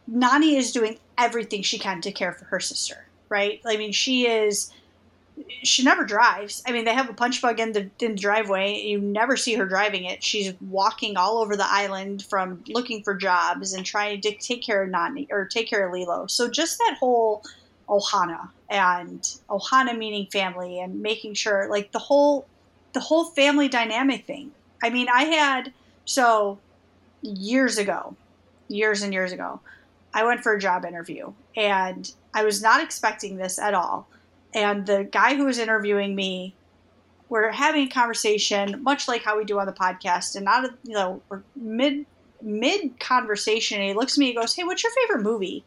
Nani 0.08 0.56
is 0.56 0.72
doing 0.72 0.98
everything 1.18 1.62
she 1.62 1.80
can 1.80 2.02
to 2.02 2.12
care 2.12 2.34
for 2.34 2.46
her 2.46 2.60
sister, 2.60 3.06
right? 3.30 3.62
I 3.66 3.78
mean, 3.78 3.92
she 3.92 4.28
is. 4.28 4.72
She 5.64 5.84
never 5.84 6.06
drives. 6.06 6.64
I 6.66 6.72
mean, 6.72 6.86
they 6.86 6.94
have 6.94 7.10
a 7.10 7.14
punch 7.14 7.42
bug 7.42 7.60
in 7.60 7.74
the 7.74 7.90
in 8.00 8.16
the 8.16 8.22
driveway. 8.22 8.82
You 8.82 9.00
never 9.00 9.36
see 9.36 9.56
her 9.56 9.66
driving 9.66 10.06
it. 10.06 10.24
She's 10.24 10.54
walking 10.62 11.18
all 11.18 11.40
over 11.40 11.58
the 11.58 11.70
island 11.70 12.24
from 12.24 12.64
looking 12.70 13.04
for 13.04 13.14
jobs 13.14 13.74
and 13.74 13.86
trying 13.86 14.22
to 14.22 14.32
take 14.38 14.64
care 14.64 14.84
of 14.84 14.90
Nani 14.90 15.28
or 15.30 15.46
take 15.46 15.68
care 15.68 15.88
of 15.88 15.94
Lilo. 15.94 16.28
So 16.28 16.50
just 16.50 16.78
that 16.78 16.98
whole 17.00 17.44
Ohana 17.90 18.50
and 18.70 19.22
Ohana 19.50 19.98
meaning 19.98 20.28
family 20.32 20.80
and 20.80 21.02
making 21.02 21.34
sure 21.34 21.68
like 21.70 21.92
the 21.92 22.00
whole 22.00 22.48
the 22.94 23.02
whole 23.02 23.26
family 23.26 23.68
dynamic 23.68 24.26
thing. 24.26 24.52
I 24.82 24.90
mean, 24.90 25.08
I 25.10 25.24
had 25.24 25.74
So, 26.06 26.60
years 27.22 27.78
ago, 27.78 28.16
years 28.68 29.02
and 29.02 29.12
years 29.12 29.32
ago, 29.32 29.60
I 30.16 30.24
went 30.24 30.42
for 30.42 30.54
a 30.54 30.60
job 30.60 30.86
interview 30.86 31.34
and 31.58 32.10
I 32.34 32.46
was 32.46 32.62
not 32.64 32.82
expecting 32.82 33.36
this 33.36 33.60
at 33.60 33.74
all. 33.74 34.08
And 34.54 34.86
the 34.86 35.04
guy 35.04 35.36
who 35.36 35.44
was 35.44 35.60
interviewing 35.60 36.16
me, 36.16 36.56
we're 37.28 37.52
having 37.52 37.88
a 37.88 37.92
conversation, 37.92 38.82
much 38.82 39.10
like 39.10 39.24
how 39.24 39.38
we 39.38 39.44
do 39.44 39.60
on 39.60 39.66
the 39.66 39.74
podcast, 39.74 40.38
and 40.38 40.46
not, 40.46 40.72
you 40.84 40.94
know, 40.94 41.22
we're 41.28 41.44
mid 41.58 42.06
mid 42.42 42.98
conversation. 43.00 43.80
And 43.80 43.90
he 43.90 43.94
looks 43.94 44.14
at 44.14 44.20
me 44.20 44.30
and 44.30 44.38
goes, 44.38 44.56
Hey, 44.56 44.64
what's 44.64 44.84
your 44.84 44.94
favorite 44.94 45.24
movie? 45.24 45.66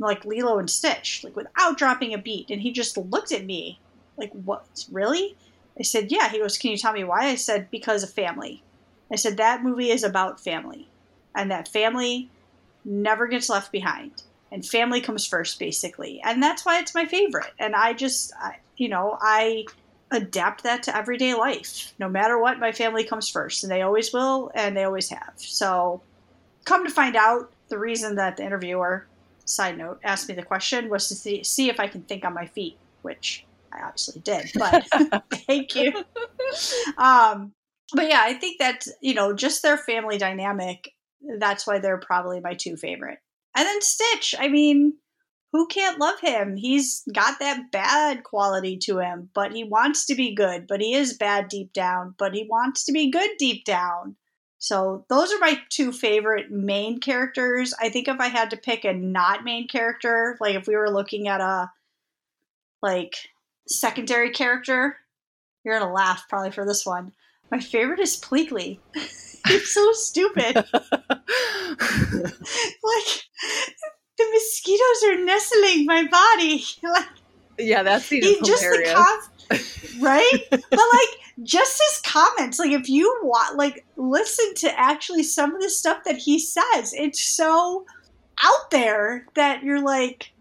I'm 0.00 0.06
like 0.06 0.24
Lilo 0.24 0.58
and 0.58 0.70
Stitch, 0.70 1.22
like 1.22 1.36
without 1.36 1.76
dropping 1.76 2.14
a 2.14 2.18
beat. 2.18 2.48
And 2.48 2.62
he 2.62 2.72
just 2.72 2.96
looked 2.96 3.32
at 3.32 3.44
me 3.44 3.78
like, 4.16 4.32
What? 4.32 4.86
Really? 4.90 5.36
I 5.78 5.82
said, 5.82 6.10
Yeah. 6.10 6.30
He 6.30 6.38
goes, 6.38 6.56
Can 6.56 6.70
you 6.70 6.78
tell 6.78 6.94
me 6.94 7.04
why? 7.04 7.26
I 7.26 7.34
said, 7.34 7.70
Because 7.70 8.02
of 8.02 8.10
family. 8.10 8.62
I 9.12 9.16
said, 9.16 9.36
That 9.36 9.62
movie 9.62 9.90
is 9.90 10.04
about 10.04 10.40
family. 10.40 10.88
And 11.34 11.50
that 11.50 11.68
family 11.68 12.30
never 12.88 13.28
gets 13.28 13.48
left 13.48 13.70
behind. 13.70 14.22
And 14.50 14.64
family 14.64 15.00
comes 15.00 15.26
first, 15.26 15.58
basically. 15.58 16.20
And 16.24 16.42
that's 16.42 16.64
why 16.64 16.80
it's 16.80 16.94
my 16.94 17.04
favorite. 17.04 17.52
And 17.58 17.74
I 17.74 17.92
just, 17.92 18.32
I, 18.40 18.56
you 18.76 18.88
know, 18.88 19.18
I 19.20 19.66
adapt 20.10 20.62
that 20.64 20.82
to 20.84 20.96
everyday 20.96 21.34
life. 21.34 21.92
No 21.98 22.08
matter 22.08 22.40
what, 22.40 22.58
my 22.58 22.72
family 22.72 23.04
comes 23.04 23.28
first. 23.28 23.62
And 23.62 23.70
they 23.70 23.82
always 23.82 24.12
will, 24.12 24.50
and 24.54 24.74
they 24.74 24.84
always 24.84 25.10
have. 25.10 25.34
So, 25.36 26.00
come 26.64 26.84
to 26.84 26.90
find 26.90 27.14
out, 27.14 27.52
the 27.68 27.78
reason 27.78 28.14
that 28.14 28.38
the 28.38 28.44
interviewer, 28.44 29.06
side 29.44 29.76
note, 29.76 30.00
asked 30.02 30.26
me 30.28 30.34
the 30.34 30.42
question 30.42 30.88
was 30.88 31.08
to 31.08 31.14
see, 31.14 31.44
see 31.44 31.68
if 31.68 31.78
I 31.78 31.86
can 31.86 32.00
think 32.02 32.24
on 32.24 32.32
my 32.32 32.46
feet, 32.46 32.78
which 33.02 33.44
I 33.70 33.82
obviously 33.82 34.22
did. 34.22 34.50
But 34.54 34.86
thank 35.46 35.74
you. 35.74 35.92
Um, 36.96 37.52
but 37.92 38.08
yeah, 38.08 38.20
I 38.22 38.34
think 38.34 38.58
that, 38.60 38.86
you 39.02 39.12
know, 39.12 39.34
just 39.34 39.62
their 39.62 39.76
family 39.76 40.16
dynamic 40.16 40.94
that's 41.38 41.66
why 41.66 41.78
they're 41.78 41.98
probably 41.98 42.40
my 42.40 42.54
two 42.54 42.76
favorite. 42.76 43.18
And 43.56 43.66
then 43.66 43.80
Stitch, 43.80 44.34
I 44.38 44.48
mean, 44.48 44.94
who 45.52 45.66
can't 45.66 45.98
love 45.98 46.20
him? 46.20 46.56
He's 46.56 47.02
got 47.12 47.38
that 47.40 47.72
bad 47.72 48.22
quality 48.22 48.76
to 48.84 48.98
him, 48.98 49.30
but 49.34 49.52
he 49.52 49.64
wants 49.64 50.06
to 50.06 50.14
be 50.14 50.34
good, 50.34 50.66
but 50.66 50.80
he 50.80 50.94
is 50.94 51.16
bad 51.16 51.48
deep 51.48 51.72
down, 51.72 52.14
but 52.18 52.34
he 52.34 52.46
wants 52.48 52.84
to 52.84 52.92
be 52.92 53.10
good 53.10 53.30
deep 53.38 53.64
down. 53.64 54.16
So 54.58 55.06
those 55.08 55.32
are 55.32 55.38
my 55.38 55.58
two 55.70 55.92
favorite 55.92 56.50
main 56.50 57.00
characters. 57.00 57.72
I 57.80 57.88
think 57.88 58.08
if 58.08 58.20
I 58.20 58.26
had 58.26 58.50
to 58.50 58.56
pick 58.56 58.84
a 58.84 58.92
not 58.92 59.44
main 59.44 59.68
character, 59.68 60.36
like 60.40 60.56
if 60.56 60.66
we 60.66 60.76
were 60.76 60.90
looking 60.90 61.28
at 61.28 61.40
a 61.40 61.70
like 62.82 63.16
secondary 63.68 64.30
character, 64.30 64.96
you're 65.64 65.78
gonna 65.78 65.92
laugh 65.92 66.24
probably 66.28 66.50
for 66.50 66.66
this 66.66 66.84
one. 66.84 67.12
My 67.50 67.60
favorite 67.60 68.00
is 68.00 68.20
Pleakley. 68.20 68.78
it's 68.94 69.72
so 69.72 69.92
stupid. 69.92 70.54
like 70.54 70.64
the 74.16 74.26
mosquitoes 74.32 75.04
are 75.06 75.24
nestling 75.24 75.86
my 75.86 76.06
body. 76.10 76.64
like 76.82 77.06
yeah, 77.58 77.82
that's 77.82 78.08
just 78.08 78.62
the 78.62 78.92
Com- 78.94 80.00
right? 80.00 80.42
but 80.50 80.60
like 80.72 81.18
just 81.42 81.80
his 81.80 82.00
comments, 82.04 82.58
like 82.58 82.70
if 82.70 82.88
you 82.88 83.18
want, 83.22 83.56
like 83.56 83.84
listen 83.96 84.54
to 84.56 84.78
actually 84.78 85.22
some 85.22 85.54
of 85.54 85.62
the 85.62 85.70
stuff 85.70 86.04
that 86.04 86.18
he 86.18 86.38
says, 86.38 86.92
it's 86.94 87.20
so 87.20 87.84
out 88.42 88.70
there 88.70 89.26
that 89.34 89.62
you're 89.62 89.82
like, 89.82 90.32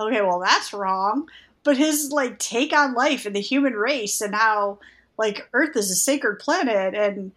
okay, 0.00 0.20
well 0.20 0.40
that's 0.40 0.72
wrong. 0.72 1.28
But 1.64 1.76
his 1.76 2.10
like 2.10 2.38
take 2.40 2.72
on 2.72 2.94
life 2.94 3.24
and 3.24 3.36
the 3.36 3.40
human 3.40 3.74
race 3.74 4.20
and 4.20 4.34
how 4.34 4.78
like 5.18 5.48
Earth 5.52 5.76
is 5.76 5.90
a 5.90 5.94
sacred 5.94 6.38
planet 6.38 6.94
and 6.94 7.32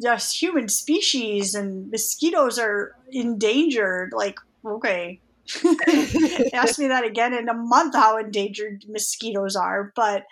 just 0.00 0.40
human 0.40 0.68
species 0.68 1.54
and 1.54 1.90
mosquitoes 1.90 2.58
are 2.58 2.96
endangered. 3.10 4.12
Like, 4.12 4.38
okay. 4.64 5.20
Ask 6.52 6.78
me 6.78 6.88
that 6.88 7.04
again 7.04 7.34
in 7.34 7.48
a 7.48 7.54
month 7.54 7.94
how 7.94 8.16
endangered 8.16 8.84
mosquitoes 8.88 9.56
are. 9.56 9.92
But 9.94 10.24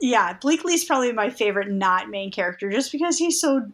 yeah, 0.00 0.34
Pleakley's 0.34 0.84
probably 0.84 1.12
my 1.12 1.30
favorite 1.30 1.70
not 1.70 2.08
main 2.08 2.30
character 2.30 2.70
just 2.70 2.92
because 2.92 3.18
he's 3.18 3.40
so 3.40 3.70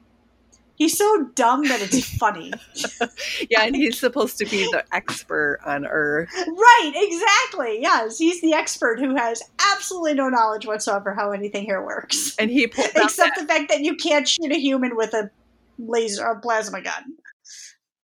He's 0.77 0.97
so 0.97 1.24
dumb 1.35 1.66
that 1.68 1.81
it's 1.81 2.07
funny. 2.16 2.53
yeah, 3.51 3.62
and 3.62 3.74
he's 3.74 3.99
supposed 3.99 4.37
to 4.39 4.45
be 4.45 4.64
the 4.70 4.85
expert 4.93 5.59
on 5.64 5.87
Earth. 5.87 6.29
Right, 6.35 6.93
exactly. 6.95 7.79
Yes, 7.81 8.18
he's 8.18 8.43
the 8.43 8.53
expert 8.53 9.01
who 9.01 9.16
has 9.16 9.43
absolutely 9.72 10.14
no 10.14 10.29
knowledge 10.29 10.66
whatsoever 10.66 11.14
how 11.14 11.33
anything 11.33 11.64
here 11.64 11.83
works. 11.85 12.37
And 12.39 12.51
he 12.51 12.64
except 12.64 12.95
that- 12.95 13.33
the 13.39 13.47
fact 13.47 13.70
that 13.70 13.81
you 13.81 13.97
can't 13.97 14.29
shoot 14.29 14.53
a 14.53 14.59
human 14.59 14.97
with 14.97 15.14
a 15.14 15.31
laser 15.79 16.24
a 16.24 16.39
plasma 16.39 16.83
gun. 16.83 17.14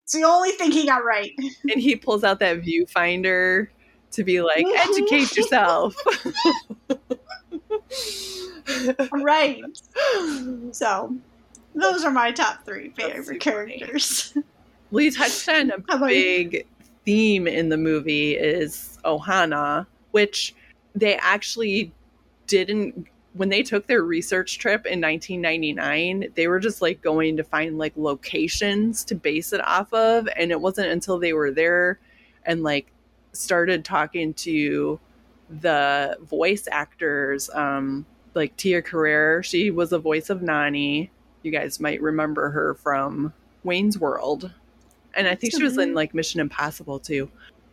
It's 0.04 0.12
the 0.14 0.24
only 0.24 0.52
thing 0.52 0.72
he 0.72 0.86
got 0.86 1.04
right. 1.04 1.32
And 1.70 1.80
he 1.80 1.96
pulls 1.96 2.24
out 2.24 2.38
that 2.40 2.62
viewfinder 2.62 3.68
to 4.12 4.24
be 4.24 4.40
like, 4.42 4.66
educate 4.76 5.36
yourself. 5.36 5.94
right. 9.12 9.62
So 10.72 11.16
those 11.74 12.04
are 12.04 12.10
my 12.10 12.32
top 12.32 12.64
three 12.64 12.90
favorite 12.90 13.40
characters. 13.40 14.36
Well, 14.90 15.04
you 15.04 15.10
touched 15.10 15.48
on 15.48 15.70
a 15.70 16.06
big 16.06 16.52
you? 16.52 16.64
theme 17.06 17.46
in 17.48 17.70
the 17.70 17.78
movie 17.78 18.34
is 18.34 18.98
Ohana, 19.06 19.86
which 20.10 20.54
they 20.94 21.16
actually 21.16 21.90
didn't 22.46 23.06
when 23.32 23.48
they 23.48 23.62
took 23.62 23.86
their 23.86 24.02
research 24.02 24.58
trip 24.58 24.84
in 24.84 25.00
1999 25.00 26.32
they 26.34 26.46
were 26.46 26.60
just 26.60 26.82
like 26.82 27.00
going 27.00 27.36
to 27.38 27.44
find 27.44 27.78
like 27.78 27.94
locations 27.96 29.04
to 29.04 29.14
base 29.14 29.54
it 29.54 29.66
off 29.66 29.90
of 29.94 30.28
and 30.36 30.50
it 30.50 30.60
wasn't 30.60 30.86
until 30.86 31.18
they 31.18 31.32
were 31.32 31.50
there 31.50 31.98
and 32.44 32.62
like 32.62 32.92
started 33.32 33.84
talking 33.84 34.34
to 34.34 35.00
the 35.48 36.16
voice 36.20 36.68
actors 36.70 37.48
um 37.54 38.04
like 38.34 38.54
Tia 38.56 38.82
Carrere 38.82 39.42
she 39.42 39.70
was 39.70 39.90
the 39.90 39.98
voice 39.98 40.28
of 40.28 40.42
Nani 40.42 41.10
you 41.42 41.50
guys 41.50 41.80
might 41.80 42.00
remember 42.00 42.50
her 42.50 42.74
from 42.74 43.32
Wayne's 43.64 43.98
World. 43.98 44.50
And 45.14 45.28
I 45.28 45.34
think 45.34 45.54
she 45.54 45.62
was 45.62 45.76
in 45.76 45.88
mm-hmm. 45.88 45.96
like 45.96 46.14
Mission 46.14 46.40
Impossible 46.40 46.98
too. 46.98 47.30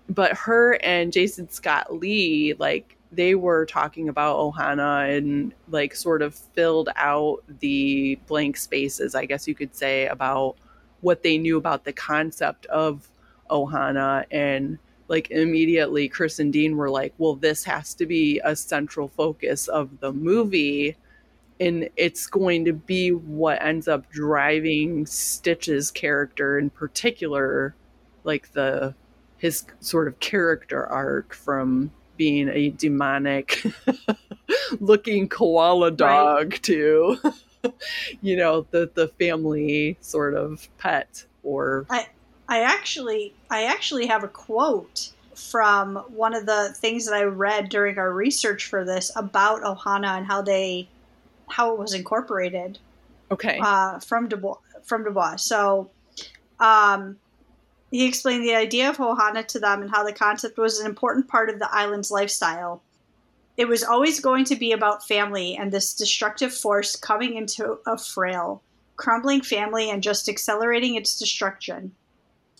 But 0.09 0.33
her 0.33 0.73
and 0.83 1.13
Jason 1.13 1.49
Scott 1.49 1.93
Lee, 1.93 2.55
like, 2.57 2.97
they 3.11 3.33
were 3.33 3.65
talking 3.65 4.07
about 4.07 4.37
Ohana 4.37 5.17
and 5.17 5.53
like 5.69 5.95
sort 5.95 6.21
of 6.21 6.35
filled 6.35 6.89
out 6.95 7.43
the 7.59 8.19
blank 8.27 8.55
spaces, 8.55 9.15
I 9.15 9.25
guess 9.25 9.47
you 9.47 9.55
could 9.55 9.75
say, 9.75 10.05
about 10.07 10.57
what 11.01 11.23
they 11.23 11.37
knew 11.37 11.57
about 11.57 11.85
the 11.85 11.93
concept 11.93 12.65
of 12.67 13.09
Ohana. 13.49 14.25
And 14.29 14.77
like 15.07 15.31
immediately, 15.31 16.07
Chris 16.07 16.37
and 16.37 16.53
Dean 16.53 16.77
were 16.77 16.89
like, 16.89 17.13
well, 17.17 17.33
this 17.35 17.63
has 17.63 17.95
to 17.95 18.05
be 18.05 18.39
a 18.43 18.55
central 18.55 19.07
focus 19.07 19.67
of 19.67 19.99
the 20.01 20.13
movie 20.13 20.95
and 21.59 21.89
it's 21.97 22.27
going 22.27 22.65
to 22.65 22.73
be 22.73 23.09
what 23.09 23.61
ends 23.61 23.87
up 23.87 24.09
driving 24.11 25.05
Stitch's 25.05 25.91
character 25.91 26.57
in 26.57 26.69
particular, 26.69 27.75
like 28.23 28.53
the 28.53 28.95
his 29.37 29.65
sort 29.79 30.07
of 30.07 30.19
character 30.19 30.85
arc 30.85 31.33
from 31.33 31.91
being 32.17 32.49
a 32.49 32.69
demonic 32.71 33.63
looking 34.79 35.29
koala 35.29 35.89
dog 35.89 36.51
right. 36.51 36.63
to 36.63 37.17
you 38.21 38.35
know 38.35 38.67
the 38.71 38.91
the 38.95 39.07
family 39.07 39.97
sort 40.01 40.33
of 40.33 40.67
pet 40.77 41.23
or 41.43 41.85
I 41.89 42.07
I 42.49 42.61
actually 42.61 43.33
I 43.49 43.63
actually 43.63 44.07
have 44.07 44.23
a 44.23 44.27
quote 44.27 45.13
from 45.33 45.95
one 46.09 46.33
of 46.33 46.45
the 46.45 46.73
things 46.75 47.05
that 47.05 47.15
I 47.15 47.23
read 47.23 47.69
during 47.69 47.97
our 47.97 48.11
research 48.11 48.65
for 48.65 48.83
this 48.83 49.11
about 49.15 49.61
Ohana 49.61 50.17
and 50.17 50.25
how 50.25 50.41
they 50.41 50.89
how 51.49 51.73
it 51.73 51.79
was 51.79 51.93
incorporated. 51.93 52.79
Okay. 53.31 53.59
Uh, 53.61 53.99
from 53.99 54.29
DeBlois. 54.29 54.57
From 54.83 55.05
DeBlois. 55.05 55.39
So, 55.39 55.91
um, 56.59 57.17
he 57.91 58.05
explained 58.05 58.43
the 58.43 58.55
idea 58.55 58.89
of 58.89 58.97
Ohana 58.97 59.45
to 59.47 59.59
them 59.59 59.81
and 59.81 59.89
how 59.89 60.03
the 60.03 60.13
concept 60.13 60.57
was 60.57 60.79
an 60.79 60.85
important 60.85 61.27
part 61.27 61.49
of 61.49 61.59
the 61.59 61.73
island's 61.73 62.11
lifestyle. 62.11 62.83
It 63.57 63.67
was 63.67 63.83
always 63.83 64.19
going 64.19 64.45
to 64.45 64.55
be 64.55 64.71
about 64.71 65.07
family 65.07 65.57
and 65.57 65.71
this 65.71 65.93
destructive 65.93 66.53
force 66.53 66.95
coming 66.95 67.35
into 67.35 67.79
a 67.85 67.97
frail, 67.97 68.61
crumbling 68.95 69.41
family 69.41 69.89
and 69.89 70.03
just 70.03 70.29
accelerating 70.29 70.95
its 70.95 71.17
destruction. 71.17 71.93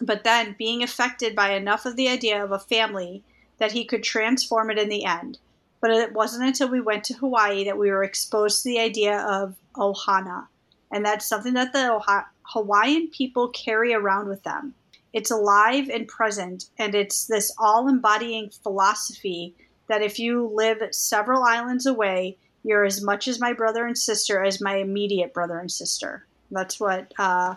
But 0.01 0.23
then 0.23 0.55
being 0.57 0.81
affected 0.81 1.35
by 1.35 1.51
enough 1.51 1.85
of 1.85 1.95
the 1.95 2.09
idea 2.09 2.43
of 2.43 2.51
a 2.51 2.59
family 2.59 3.23
that 3.59 3.73
he 3.73 3.85
could 3.85 4.03
transform 4.03 4.71
it 4.71 4.79
in 4.79 4.89
the 4.89 5.05
end. 5.05 5.37
But 5.82 5.91
it 5.91 6.13
wasn't 6.13 6.45
until 6.45 6.69
we 6.69 6.82
went 6.82 7.03
to 7.05 7.13
Hawaii 7.13 7.63
that 7.65 7.77
we 7.77 7.89
were 7.89 8.03
exposed 8.03 8.63
to 8.63 8.69
the 8.69 8.80
idea 8.80 9.19
of 9.19 9.55
ohana. 9.75 10.47
And 10.91 11.05
that's 11.05 11.25
something 11.25 11.53
that 11.53 11.71
the 11.73 12.01
Hawaiian 12.43 13.09
people 13.09 13.49
carry 13.49 13.93
around 13.93 14.27
with 14.27 14.43
them. 14.43 14.73
It's 15.13 15.32
alive 15.32 15.89
and 15.89 16.07
present, 16.07 16.65
and 16.77 16.93
it's 16.93 17.25
this 17.25 17.53
all 17.57 17.88
embodying 17.88 18.51
philosophy 18.61 19.55
that 19.88 20.03
if 20.03 20.19
you 20.19 20.51
live 20.53 20.84
several 20.91 21.43
islands 21.43 21.86
away, 21.86 22.38
you're 22.63 22.86
as 22.86 23.01
much 23.01 23.27
as 23.27 23.39
my 23.39 23.53
brother 23.53 23.88
and 23.88 23.97
sister 23.97 24.43
as 24.43 24.61
my 24.61 24.75
immediate 24.75 25.34
brother 25.34 25.59
and 25.59 25.71
sister. 25.71 26.25
That's 26.51 26.80
what 26.80 27.11
uh, 27.17 27.55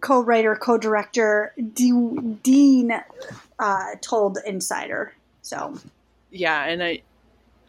co-writer, 0.00 0.56
co-director 0.56 1.52
D- 1.74 2.36
Dean 2.42 2.92
uh, 3.58 3.86
told 4.00 4.38
Insider. 4.46 5.14
So, 5.42 5.78
yeah, 6.30 6.64
and 6.64 6.82
I, 6.82 7.02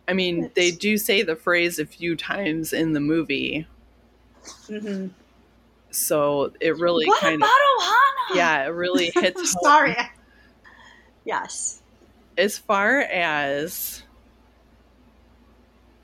I 0.07 0.13
mean, 0.13 0.45
it's, 0.45 0.53
they 0.55 0.71
do 0.71 0.97
say 0.97 1.21
the 1.21 1.35
phrase 1.35 1.79
a 1.79 1.85
few 1.85 2.15
times 2.15 2.73
in 2.73 2.93
the 2.93 2.99
movie. 2.99 3.67
Mm-hmm. 4.67 5.07
So 5.91 6.51
it 6.59 6.77
really 6.77 7.05
what 7.05 7.21
kind 7.21 7.41
of 7.41 7.49
Ohana? 7.49 8.35
yeah, 8.35 8.65
it 8.65 8.69
really 8.69 9.11
hits. 9.15 9.55
Sorry. 9.61 9.95
Yes. 11.25 11.81
As 12.37 12.57
far 12.57 13.01
as 13.01 14.03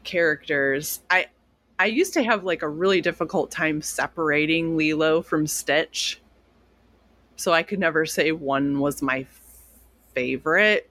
characters, 0.03 1.01
I 1.09 1.27
I 1.79 1.85
used 1.85 2.13
to 2.13 2.23
have 2.23 2.43
like 2.43 2.61
a 2.61 2.69
really 2.69 3.01
difficult 3.01 3.51
time 3.51 3.81
separating 3.81 4.77
Lilo 4.77 5.21
from 5.21 5.47
Stitch. 5.47 6.21
So 7.35 7.53
I 7.53 7.63
could 7.63 7.79
never 7.79 8.05
say 8.05 8.31
one 8.31 8.79
was 8.79 9.01
my 9.01 9.25
favorite, 10.13 10.89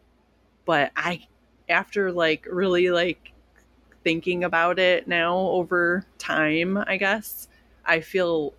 but 0.65 0.93
I 0.97 1.27
after 1.69 2.13
like 2.13 2.47
really 2.51 2.91
like 2.91 3.33
thinking 4.05 4.45
about 4.45 4.79
it 4.79 5.09
now 5.09 5.37
over 5.37 6.05
time, 6.19 6.79
I 6.87 6.97
guess, 6.97 7.49
I 7.85 8.01
feel 8.01 8.55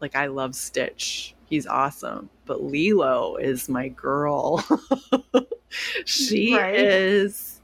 like 0.00 0.16
I 0.16 0.26
love 0.26 0.54
Stitch. 0.54 1.34
He's 1.46 1.66
awesome. 1.66 2.30
But 2.46 2.62
Lilo 2.62 3.36
is 3.36 3.68
my 3.68 3.88
girl. 3.88 4.64
she 6.06 6.56
right. 6.56 6.74
is 6.74 7.60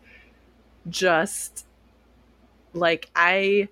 just 0.88 1.66
like 2.74 3.10
I 3.16 3.68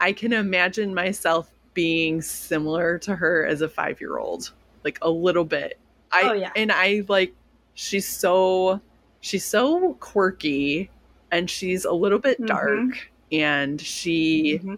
I 0.00 0.12
can 0.12 0.32
imagine 0.32 0.94
myself 0.94 1.50
being 1.74 2.22
similar 2.22 2.98
to 3.00 3.16
her 3.16 3.44
as 3.44 3.62
a 3.62 3.68
5-year-old. 3.68 4.52
Like 4.84 4.98
a 5.02 5.10
little 5.10 5.44
bit. 5.44 5.78
I 6.12 6.20
oh, 6.22 6.32
yeah. 6.34 6.52
and 6.54 6.70
I 6.70 7.04
like 7.08 7.34
she's 7.74 8.08
so 8.08 8.80
she's 9.24 9.44
so 9.44 9.94
quirky 10.00 10.90
and 11.30 11.48
she's 11.48 11.86
a 11.86 11.92
little 11.92 12.18
bit 12.18 12.36
mm-hmm. 12.36 12.44
dark 12.44 12.68
mm-hmm. 12.68 13.34
and 13.34 13.80
she 13.80 14.58
mm-hmm. 14.58 14.74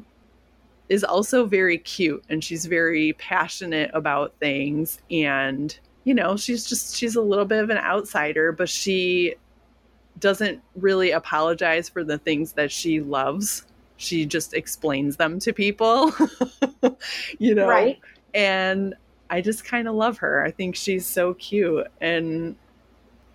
is 0.89 1.03
also 1.03 1.47
very 1.47 1.79
cute 1.79 2.23
and 2.29 2.45
she's 2.45 2.65
very 2.65 3.13
passionate 3.15 3.91
about 3.93 4.33
things 4.39 5.01
and 5.11 5.81
you 6.05 6.15
know 6.15 6.37
she's 6.37 6.65
just 6.65 6.95
she's 6.95 7.17
a 7.17 7.21
little 7.21 7.45
bit 7.45 7.61
of 7.61 7.71
an 7.71 7.79
outsider 7.79 8.53
but 8.53 8.69
she 8.69 9.35
doesn't 10.21 10.63
really 10.77 11.11
apologize 11.11 11.89
for 11.89 12.05
the 12.05 12.17
things 12.17 12.53
that 12.53 12.71
she 12.71 13.01
loves 13.01 13.67
she 13.97 14.25
just 14.25 14.55
explains 14.55 15.17
them 15.17 15.41
to 15.41 15.53
people 15.53 16.13
you 17.41 17.53
know 17.53 17.69
right. 17.69 17.99
and 18.33 18.95
i 19.29 19.41
just 19.41 19.65
kind 19.65 19.89
of 19.89 19.97
love 19.97 20.19
her 20.19 20.45
i 20.45 20.53
think 20.53 20.77
she's 20.77 21.05
so 21.05 21.35
cute 21.35 21.85
and 22.01 22.55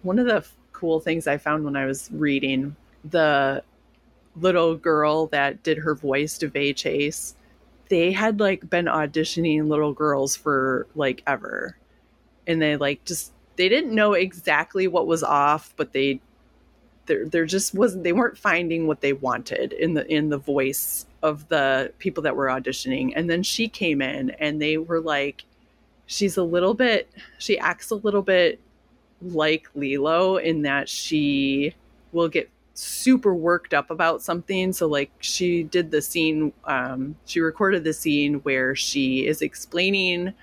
one 0.03 0.18
of 0.18 0.26
the 0.26 0.43
cool 0.82 0.99
things 0.99 1.27
I 1.27 1.38
found 1.38 1.63
when 1.63 1.75
I 1.75 1.86
was 1.86 2.09
reading 2.11 2.75
the 3.05 3.63
little 4.36 4.75
girl 4.75 5.27
that 5.27 5.61
did 5.61 5.77
her 5.77 5.93
voice 5.93 6.39
Daveigh 6.39 6.75
Chase. 6.75 7.36
They 7.89 8.11
had 8.11 8.39
like 8.39 8.67
been 8.67 8.86
auditioning 8.86 9.67
little 9.67 9.93
girls 9.93 10.36
for 10.36 10.88
like 10.95 11.21
ever. 11.27 11.77
And 12.47 12.59
they 12.59 12.77
like 12.77 13.05
just 13.05 13.32
they 13.57 13.69
didn't 13.69 13.93
know 13.93 14.13
exactly 14.13 14.88
what 14.88 15.05
was 15.05 15.21
off, 15.21 15.71
but 15.77 15.93
they 15.93 16.19
there 17.05 17.27
there 17.27 17.45
just 17.45 17.75
wasn't 17.75 18.03
they 18.03 18.13
weren't 18.13 18.38
finding 18.38 18.88
what 18.88 19.01
they 19.01 19.13
wanted 19.13 19.73
in 19.73 19.93
the 19.93 20.11
in 20.11 20.29
the 20.29 20.39
voice 20.39 21.05
of 21.21 21.47
the 21.49 21.93
people 21.99 22.23
that 22.23 22.36
were 22.36 22.47
auditioning. 22.47 23.13
And 23.15 23.29
then 23.29 23.43
she 23.43 23.67
came 23.67 24.01
in 24.01 24.32
and 24.32 24.59
they 24.59 24.79
were 24.79 24.99
like 24.99 25.43
she's 26.07 26.38
a 26.38 26.43
little 26.43 26.73
bit 26.73 27.07
she 27.38 27.59
acts 27.59 27.91
a 27.91 27.95
little 27.95 28.23
bit 28.23 28.59
like 29.22 29.67
Lilo 29.76 30.38
in 30.38 30.63
that 30.63 30.89
she 30.89 31.76
will 32.11 32.30
get 32.30 32.49
super 32.74 33.34
worked 33.34 33.74
up 33.74 33.91
about 33.91 34.22
something. 34.22 34.74
So, 34.74 34.88
like, 34.88 35.11
she 35.19 35.63
did 35.63 35.91
the 35.91 36.01
scene, 36.01 36.53
um, 36.65 37.15
she 37.26 37.39
recorded 37.39 37.84
the 37.84 37.93
scene 37.93 38.36
where 38.36 38.76
she 38.76 39.28
is 39.28 39.41
explaining 39.41 40.34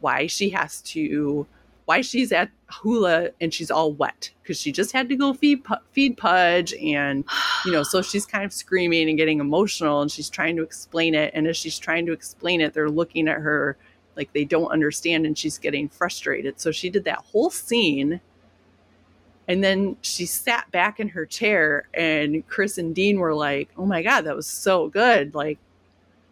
why 0.00 0.26
she 0.26 0.50
has 0.50 0.80
to, 0.82 1.46
why 1.86 2.02
she's 2.02 2.32
at 2.32 2.50
hula 2.70 3.30
and 3.40 3.52
she's 3.52 3.70
all 3.70 3.92
wet 3.92 4.30
because 4.42 4.60
she 4.60 4.70
just 4.70 4.92
had 4.92 5.08
to 5.08 5.16
go 5.16 5.32
feed 5.32 5.62
feed 5.92 6.16
Pudge, 6.16 6.74
and 6.74 7.24
you 7.64 7.72
know, 7.72 7.82
so 7.82 8.02
she's 8.02 8.26
kind 8.26 8.44
of 8.44 8.52
screaming 8.52 9.08
and 9.08 9.18
getting 9.18 9.40
emotional, 9.40 10.02
and 10.02 10.10
she's 10.10 10.30
trying 10.30 10.56
to 10.56 10.62
explain 10.62 11.14
it. 11.14 11.32
And 11.34 11.46
as 11.46 11.56
she's 11.56 11.78
trying 11.78 12.06
to 12.06 12.12
explain 12.12 12.60
it, 12.60 12.74
they're 12.74 12.90
looking 12.90 13.28
at 13.28 13.38
her 13.38 13.76
like 14.16 14.32
they 14.32 14.44
don't 14.44 14.70
understand, 14.70 15.26
and 15.26 15.36
she's 15.36 15.58
getting 15.58 15.88
frustrated. 15.88 16.60
So 16.60 16.70
she 16.70 16.90
did 16.90 17.04
that 17.04 17.18
whole 17.18 17.50
scene 17.50 18.20
and 19.48 19.64
then 19.64 19.96
she 20.02 20.26
sat 20.26 20.70
back 20.70 21.00
in 21.00 21.08
her 21.08 21.24
chair, 21.24 21.88
and 21.94 22.46
Chris 22.48 22.76
and 22.76 22.94
Dean 22.94 23.18
were 23.18 23.34
like, 23.34 23.70
Oh 23.76 23.86
my 23.86 24.02
God, 24.02 24.22
that 24.22 24.36
was 24.36 24.46
so 24.46 24.88
good. 24.88 25.34
Like, 25.34 25.58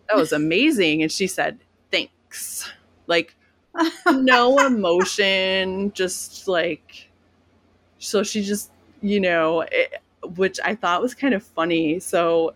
that 0.08 0.16
was 0.16 0.32
amazing. 0.32 1.02
And 1.02 1.10
she 1.10 1.26
said, 1.26 1.58
Thanks. 1.90 2.70
Like, 3.06 3.34
no 4.06 4.58
emotion, 4.66 5.92
just 5.94 6.46
like, 6.46 7.08
so 7.98 8.22
she 8.22 8.42
just, 8.42 8.70
you 9.00 9.20
know, 9.20 9.62
it, 9.62 9.94
which 10.36 10.58
I 10.62 10.74
thought 10.74 11.00
was 11.00 11.14
kind 11.14 11.34
of 11.34 11.42
funny. 11.42 11.98
So 12.00 12.54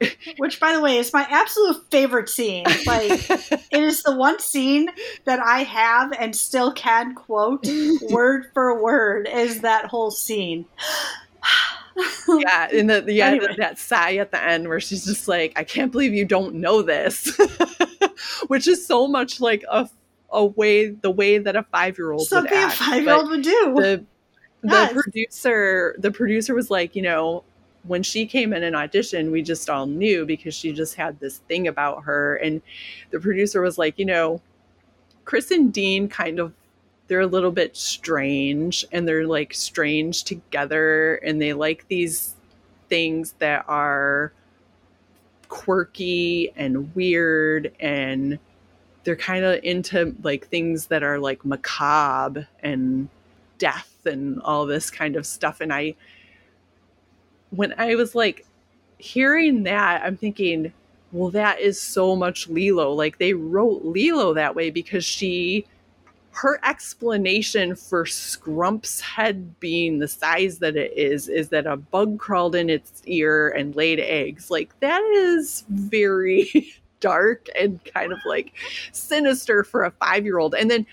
which 0.38 0.60
by 0.60 0.72
the 0.72 0.80
way 0.80 0.96
is 0.96 1.12
my 1.12 1.26
absolute 1.28 1.84
favorite 1.90 2.28
scene 2.28 2.64
like 2.86 3.10
it 3.30 3.82
is 3.82 4.02
the 4.02 4.14
one 4.14 4.38
scene 4.38 4.88
that 5.24 5.40
i 5.40 5.62
have 5.62 6.12
and 6.18 6.34
still 6.34 6.72
can 6.72 7.14
quote 7.14 7.66
word 8.10 8.46
for 8.54 8.82
word 8.82 9.28
is 9.32 9.60
that 9.60 9.86
whole 9.86 10.10
scene 10.10 10.64
yeah 12.28 12.70
in 12.70 12.86
the 12.86 13.04
yeah 13.08 13.26
anyway. 13.26 13.54
that 13.58 13.78
sigh 13.78 14.16
at 14.16 14.30
the 14.30 14.42
end 14.42 14.68
where 14.68 14.80
she's 14.80 15.04
just 15.04 15.28
like 15.28 15.52
i 15.56 15.64
can't 15.64 15.92
believe 15.92 16.14
you 16.14 16.24
don't 16.24 16.54
know 16.54 16.82
this 16.82 17.38
which 18.46 18.66
is 18.66 18.86
so 18.86 19.06
much 19.06 19.40
like 19.40 19.64
a 19.70 19.88
a 20.32 20.44
way 20.44 20.88
the 20.88 21.10
way 21.10 21.38
that 21.38 21.56
a 21.56 21.62
five-year-old 21.64 22.26
something 22.26 22.52
would 22.52 22.64
act. 22.64 22.74
a 22.74 22.84
five-year-old 22.84 23.30
would 23.30 23.42
do 23.42 23.74
the 23.74 24.04
yes. 24.62 24.88
the 24.88 25.00
producer 25.02 25.96
the 25.98 26.10
producer 26.10 26.54
was 26.54 26.70
like 26.70 26.94
you 26.94 27.02
know 27.02 27.42
when 27.84 28.02
she 28.02 28.26
came 28.26 28.52
in 28.52 28.62
and 28.62 28.76
auditioned, 28.76 29.30
we 29.30 29.42
just 29.42 29.70
all 29.70 29.86
knew 29.86 30.26
because 30.26 30.54
she 30.54 30.72
just 30.72 30.94
had 30.94 31.18
this 31.20 31.38
thing 31.48 31.68
about 31.68 32.04
her. 32.04 32.36
And 32.36 32.60
the 33.10 33.20
producer 33.20 33.62
was 33.62 33.78
like, 33.78 33.98
you 33.98 34.04
know, 34.04 34.40
Chris 35.24 35.50
and 35.50 35.72
Dean 35.72 36.08
kind 36.08 36.38
of 36.38 36.52
they're 37.10 37.20
a 37.20 37.26
little 37.26 37.50
bit 37.50 37.76
strange 37.76 38.84
and 38.92 39.06
they're 39.06 39.26
like 39.26 39.52
strange 39.52 40.22
together. 40.22 41.16
And 41.16 41.42
they 41.42 41.52
like 41.52 41.88
these 41.88 42.36
things 42.88 43.34
that 43.40 43.64
are 43.66 44.32
quirky 45.48 46.52
and 46.54 46.94
weird. 46.94 47.72
And 47.80 48.38
they're 49.02 49.16
kind 49.16 49.44
of 49.44 49.58
into 49.64 50.14
like 50.22 50.46
things 50.46 50.86
that 50.86 51.02
are 51.02 51.18
like 51.18 51.44
macabre 51.44 52.46
and 52.62 53.08
death 53.58 53.90
and 54.04 54.40
all 54.42 54.64
this 54.64 54.88
kind 54.88 55.16
of 55.16 55.26
stuff. 55.26 55.60
And 55.60 55.72
I 55.72 55.96
when 57.50 57.74
I 57.78 57.94
was 57.94 58.14
like 58.14 58.46
hearing 58.98 59.64
that, 59.64 60.02
I'm 60.04 60.16
thinking, 60.16 60.72
well, 61.12 61.30
that 61.30 61.60
is 61.60 61.80
so 61.80 62.14
much 62.14 62.48
Lilo. 62.48 62.92
Like 62.92 63.18
they 63.18 63.34
wrote 63.34 63.84
Lilo 63.84 64.34
that 64.34 64.54
way 64.54 64.70
because 64.70 65.04
she, 65.04 65.66
her 66.32 66.60
explanation 66.64 67.74
for 67.74 68.04
Scrump's 68.04 69.00
head 69.00 69.58
being 69.58 69.98
the 69.98 70.08
size 70.08 70.58
that 70.58 70.76
it 70.76 70.92
is, 70.96 71.28
is 71.28 71.48
that 71.48 71.66
a 71.66 71.76
bug 71.76 72.18
crawled 72.18 72.54
in 72.54 72.70
its 72.70 73.02
ear 73.06 73.48
and 73.48 73.74
laid 73.74 73.98
eggs. 73.98 74.50
Like 74.50 74.78
that 74.80 75.02
is 75.02 75.64
very 75.68 76.72
dark 77.00 77.46
and 77.58 77.84
kind 77.84 78.12
of 78.12 78.18
like 78.24 78.52
sinister 78.92 79.64
for 79.64 79.84
a 79.84 79.90
five 79.90 80.24
year 80.24 80.38
old. 80.38 80.54
And 80.54 80.70
then 80.70 80.86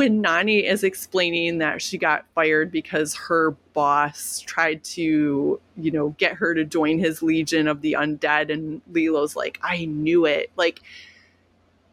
when 0.00 0.22
Nani 0.22 0.66
is 0.66 0.82
explaining 0.82 1.58
that 1.58 1.82
she 1.82 1.98
got 1.98 2.24
fired 2.34 2.72
because 2.72 3.14
her 3.14 3.50
boss 3.74 4.40
tried 4.40 4.82
to, 4.82 5.60
you 5.76 5.90
know, 5.90 6.14
get 6.16 6.32
her 6.36 6.54
to 6.54 6.64
join 6.64 6.98
his 6.98 7.22
legion 7.22 7.68
of 7.68 7.82
the 7.82 7.98
undead, 7.98 8.50
and 8.50 8.80
Lilo's 8.90 9.36
like, 9.36 9.60
I 9.62 9.84
knew 9.84 10.24
it. 10.24 10.52
Like, 10.56 10.80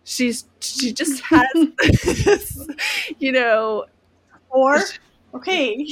she's, 0.05 0.45
she 0.61 0.93
just 0.93 1.21
has 1.23 1.49
this, 2.05 2.65
you 3.19 3.33
know. 3.33 3.87
Or, 4.51 4.79
okay, 5.33 5.85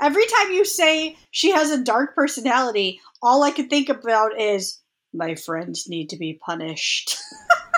every 0.00 0.26
time 0.26 0.50
you 0.50 0.64
say 0.64 1.16
she 1.30 1.52
has 1.52 1.70
a 1.70 1.84
dark 1.84 2.16
personality, 2.16 3.00
all 3.22 3.44
I 3.44 3.52
can 3.52 3.68
think 3.68 3.88
about 3.88 4.40
is, 4.40 4.80
my 5.14 5.36
friends 5.36 5.88
need 5.88 6.10
to 6.10 6.16
be 6.16 6.34
punished. 6.44 7.16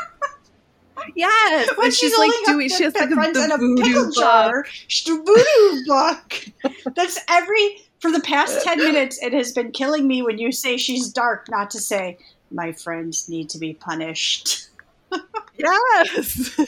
Yes, 1.15 1.77
when 1.77 1.91
she's, 1.91 1.99
she's 2.11 2.19
like 2.19 2.31
doing, 2.47 2.69
she 2.69 2.85
has 2.85 2.95
like 2.95 3.11
a, 3.11 3.15
the 3.15 3.57
voodoo 3.59 4.13
jar, 4.13 4.65
voodoo 5.07 5.85
book. 5.87 6.45
That's 6.97 7.19
every 7.29 7.79
for 8.01 8.11
the 8.11 8.21
past 8.21 8.65
ten 8.65 8.79
minutes. 8.85 9.23
It 9.23 9.33
has 9.33 9.53
been 9.53 9.73
killing 9.73 10.07
me 10.07 10.23
when 10.23 10.39
you 10.39 10.53
say 10.53 10.77
she's 10.77 11.09
dark, 11.09 11.47
not 11.51 11.71
to 11.71 11.81
say 11.81 12.19
my 12.51 12.73
friends 12.73 13.29
need 13.29 13.49
to 13.51 13.59
be 13.59 13.75
punished. 13.75 14.69
Yes. 15.59 16.59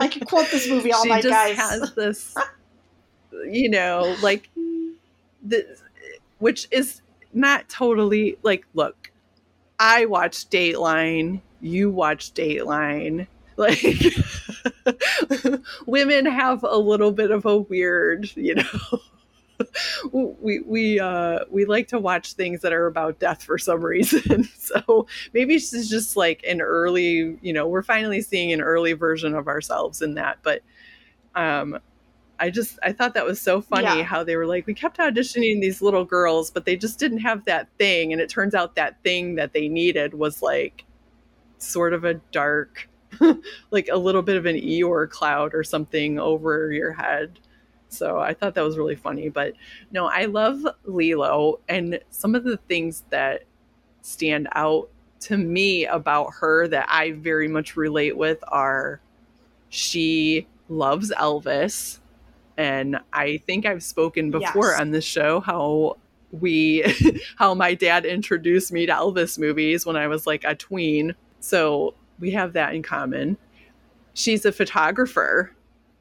I 0.00 0.08
can 0.08 0.26
quote 0.26 0.50
this 0.50 0.68
movie 0.68 0.92
all 0.92 1.04
she 1.04 1.08
night, 1.08 1.22
just 1.22 1.32
guys. 1.32 1.56
has 1.56 1.94
this, 1.94 2.34
you 3.48 3.70
know, 3.70 4.16
like 4.20 4.50
the, 5.42 5.64
which 6.38 6.66
is 6.72 7.00
not 7.32 7.68
totally 7.68 8.36
like. 8.42 8.66
Look, 8.74 9.12
I 9.78 10.06
watch 10.06 10.50
Dateline. 10.50 11.40
You 11.60 11.90
watch 11.90 12.34
Dateline. 12.34 13.26
Like 13.58 13.82
women 15.86 16.26
have 16.26 16.62
a 16.62 16.76
little 16.76 17.10
bit 17.10 17.30
of 17.30 17.46
a 17.46 17.56
weird, 17.56 18.30
you 18.36 18.56
know. 18.56 19.00
we 20.12 20.60
we 20.60 21.00
uh 21.00 21.40
we 21.50 21.64
like 21.64 21.88
to 21.88 21.98
watch 21.98 22.34
things 22.34 22.60
that 22.60 22.72
are 22.72 22.86
about 22.86 23.18
death 23.18 23.42
for 23.42 23.58
some 23.58 23.80
reason 23.80 24.44
so 24.58 25.06
maybe 25.32 25.58
she's 25.58 25.88
just 25.88 26.16
like 26.16 26.44
an 26.46 26.60
early 26.60 27.38
you 27.40 27.52
know 27.52 27.66
we're 27.66 27.82
finally 27.82 28.20
seeing 28.20 28.52
an 28.52 28.60
early 28.60 28.92
version 28.92 29.34
of 29.34 29.48
ourselves 29.48 30.02
in 30.02 30.14
that 30.14 30.38
but 30.42 30.62
um 31.34 31.78
i 32.38 32.50
just 32.50 32.78
i 32.82 32.92
thought 32.92 33.14
that 33.14 33.24
was 33.24 33.40
so 33.40 33.60
funny 33.60 33.98
yeah. 33.98 34.02
how 34.02 34.22
they 34.22 34.36
were 34.36 34.46
like 34.46 34.66
we 34.66 34.74
kept 34.74 34.98
auditioning 34.98 35.60
these 35.60 35.80
little 35.80 36.04
girls 36.04 36.50
but 36.50 36.64
they 36.64 36.76
just 36.76 36.98
didn't 36.98 37.18
have 37.18 37.44
that 37.44 37.68
thing 37.78 38.12
and 38.12 38.20
it 38.20 38.28
turns 38.28 38.54
out 38.54 38.74
that 38.74 39.00
thing 39.02 39.34
that 39.34 39.52
they 39.52 39.68
needed 39.68 40.14
was 40.14 40.42
like 40.42 40.84
sort 41.58 41.92
of 41.92 42.04
a 42.04 42.14
dark 42.32 42.88
like 43.70 43.88
a 43.90 43.96
little 43.96 44.22
bit 44.22 44.36
of 44.36 44.46
an 44.46 44.56
eeyore 44.56 45.08
cloud 45.08 45.54
or 45.54 45.64
something 45.64 46.18
over 46.18 46.72
your 46.72 46.92
head 46.92 47.38
so 47.88 48.18
I 48.18 48.34
thought 48.34 48.54
that 48.54 48.64
was 48.64 48.78
really 48.78 48.96
funny. 48.96 49.28
But 49.28 49.54
no, 49.90 50.06
I 50.06 50.26
love 50.26 50.66
Lilo 50.84 51.60
and 51.68 52.00
some 52.10 52.34
of 52.34 52.44
the 52.44 52.56
things 52.56 53.04
that 53.10 53.44
stand 54.02 54.48
out 54.52 54.88
to 55.20 55.36
me 55.36 55.86
about 55.86 56.34
her 56.40 56.68
that 56.68 56.86
I 56.90 57.12
very 57.12 57.48
much 57.48 57.76
relate 57.76 58.16
with 58.16 58.38
are 58.48 59.00
she 59.68 60.46
loves 60.68 61.10
Elvis. 61.12 62.00
And 62.56 62.98
I 63.12 63.38
think 63.38 63.66
I've 63.66 63.82
spoken 63.82 64.30
before 64.30 64.70
yes. 64.70 64.80
on 64.80 64.90
this 64.90 65.04
show 65.04 65.40
how 65.40 65.96
we 66.32 66.84
how 67.36 67.54
my 67.54 67.74
dad 67.74 68.04
introduced 68.04 68.72
me 68.72 68.86
to 68.86 68.92
Elvis 68.92 69.38
movies 69.38 69.86
when 69.86 69.96
I 69.96 70.06
was 70.06 70.26
like 70.26 70.44
a 70.44 70.54
tween. 70.54 71.14
So 71.46 71.94
we 72.18 72.32
have 72.32 72.54
that 72.54 72.74
in 72.74 72.82
common. 72.82 73.36
She's 74.14 74.44
a 74.44 74.50
photographer, 74.50 75.52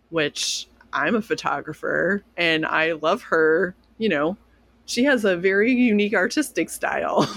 which 0.10 0.68
I'm 0.91 1.14
a 1.14 1.22
photographer 1.22 2.24
and 2.36 2.66
I 2.66 2.93
love 2.93 3.22
her, 3.24 3.76
you 4.00 4.10
know, 4.10 4.38
she 4.86 5.04
has 5.04 5.24
a 5.24 5.38
very 5.38 5.72
unique 5.72 6.16
artistic 6.16 6.72
style. 6.72 7.28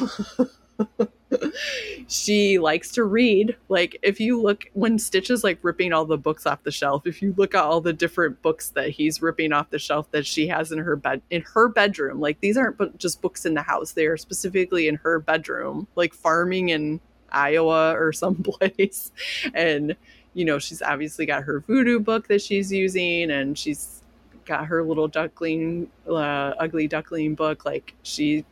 she 2.09 2.59
likes 2.59 2.93
to 2.93 3.05
read. 3.05 3.55
Like 3.69 3.99
if 4.03 4.21
you 4.21 4.41
look 4.41 4.65
when 4.73 4.99
Stitch 4.99 5.29
is 5.29 5.45
like 5.45 5.59
ripping 5.61 5.93
all 5.93 6.07
the 6.07 6.17
books 6.17 6.47
off 6.47 6.63
the 6.63 6.71
shelf, 6.71 7.07
if 7.07 7.21
you 7.21 7.35
look 7.37 7.55
at 7.55 7.63
all 7.63 7.83
the 7.83 7.93
different 7.93 8.41
books 8.41 8.71
that 8.71 8.89
he's 8.89 9.21
ripping 9.21 9.53
off 9.53 9.69
the 9.69 9.79
shelf 9.79 10.11
that 10.13 10.25
she 10.25 10.49
has 10.49 10.73
in 10.73 10.79
her 10.79 10.97
bed 10.97 11.21
in 11.29 11.43
her 11.55 11.69
bedroom, 11.69 12.21
like 12.21 12.41
these 12.41 12.57
aren't 12.57 12.97
just 12.97 13.21
books 13.21 13.45
in 13.45 13.53
the 13.53 13.63
house. 13.63 13.93
They 13.93 14.07
are 14.07 14.17
specifically 14.17 14.89
in 14.89 14.95
her 14.95 15.21
bedroom, 15.21 15.89
like 15.95 16.15
farming 16.15 16.71
in 16.71 17.01
Iowa 17.31 17.93
or 17.93 18.13
someplace. 18.13 19.13
And 19.55 19.97
you 20.35 20.45
know, 20.45 20.59
she's 20.59 20.83
obviously 20.83 21.27
got 21.27 21.43
her 21.45 21.61
voodoo 21.61 21.99
book 21.99 22.29
that 22.29 22.41
she's 22.41 22.71
using 22.71 23.31
and 23.31 23.59
she's 23.59 24.03
got 24.45 24.67
her 24.67 24.83
little 24.83 25.09
duckling, 25.09 25.89
uh, 26.09 26.55
ugly 26.59 26.87
duckling 26.87 27.35
book. 27.35 27.65
Like 27.65 27.95
she, 28.03 28.45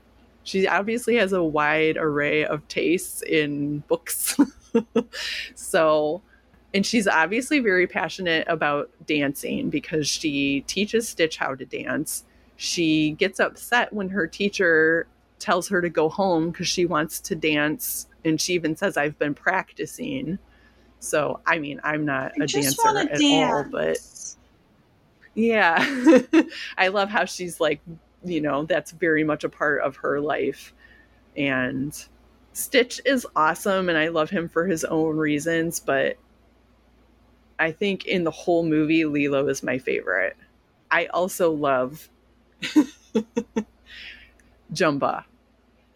she 0.42 0.66
obviously 0.66 1.16
has 1.16 1.32
a 1.32 1.42
wide 1.42 1.96
array 1.96 2.44
of 2.44 2.66
tastes 2.68 3.22
in 3.22 3.80
books. 3.88 4.36
so, 5.54 6.22
and 6.74 6.84
she's 6.84 7.06
obviously 7.06 7.60
very 7.60 7.86
passionate 7.86 8.46
about 8.48 8.90
dancing 9.06 9.70
because 9.70 10.08
she 10.08 10.62
teaches 10.62 11.08
Stitch 11.08 11.36
how 11.36 11.54
to 11.54 11.64
dance. 11.64 12.24
She 12.56 13.12
gets 13.12 13.38
upset 13.40 13.92
when 13.92 14.08
her 14.08 14.26
teacher 14.26 15.06
tells 15.38 15.68
her 15.68 15.80
to 15.80 15.88
go 15.88 16.08
home 16.08 16.50
because 16.50 16.68
she 16.68 16.86
wants 16.86 17.20
to 17.20 17.34
dance. 17.34 18.08
And 18.26 18.40
she 18.40 18.54
even 18.54 18.76
says, 18.76 18.96
I've 18.96 19.18
been 19.18 19.34
practicing. 19.34 20.38
So, 20.98 21.40
I 21.46 21.58
mean, 21.58 21.80
I'm 21.84 22.04
not 22.04 22.32
I 22.40 22.44
a 22.44 22.46
dancer 22.46 22.98
at 22.98 23.20
dance. 23.20 23.22
all, 23.30 23.64
but 23.70 23.98
yeah, 25.34 25.76
I 26.78 26.88
love 26.88 27.08
how 27.08 27.24
she's 27.24 27.60
like, 27.60 27.80
you 28.24 28.40
know, 28.40 28.64
that's 28.64 28.90
very 28.90 29.22
much 29.22 29.44
a 29.44 29.48
part 29.48 29.82
of 29.82 29.96
her 29.96 30.20
life. 30.20 30.74
And 31.36 31.96
Stitch 32.52 33.00
is 33.04 33.26
awesome, 33.36 33.88
and 33.88 33.98
I 33.98 34.08
love 34.08 34.30
him 34.30 34.48
for 34.48 34.66
his 34.66 34.84
own 34.84 35.16
reasons, 35.16 35.78
but 35.78 36.16
I 37.58 37.72
think 37.72 38.06
in 38.06 38.24
the 38.24 38.30
whole 38.30 38.64
movie, 38.64 39.04
Lilo 39.04 39.46
is 39.48 39.62
my 39.62 39.78
favorite. 39.78 40.36
I 40.90 41.06
also 41.06 41.52
love 41.52 42.08
Jumba. 44.72 45.24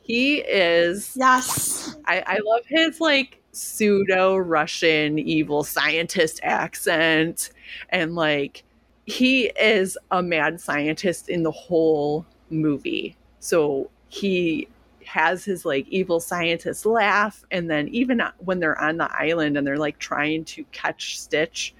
He 0.02 0.38
is. 0.38 1.16
Yes. 1.16 1.96
I, 2.06 2.22
I 2.26 2.38
love 2.44 2.62
his 2.66 3.00
like 3.00 3.40
pseudo 3.52 4.36
Russian 4.36 5.18
evil 5.18 5.64
scientist 5.64 6.40
accent. 6.42 7.50
And 7.90 8.14
like, 8.14 8.64
he 9.06 9.46
is 9.60 9.98
a 10.10 10.22
mad 10.22 10.60
scientist 10.60 11.28
in 11.28 11.42
the 11.42 11.50
whole 11.50 12.26
movie. 12.50 13.16
So 13.40 13.90
he 14.08 14.68
has 15.04 15.44
his 15.44 15.64
like 15.64 15.88
evil 15.88 16.20
scientist 16.20 16.86
laugh. 16.86 17.44
And 17.50 17.70
then 17.70 17.88
even 17.88 18.22
when 18.38 18.60
they're 18.60 18.80
on 18.80 18.96
the 18.96 19.10
island 19.12 19.56
and 19.56 19.66
they're 19.66 19.78
like 19.78 19.98
trying 19.98 20.44
to 20.46 20.64
catch 20.72 21.18
Stitch, 21.18 21.74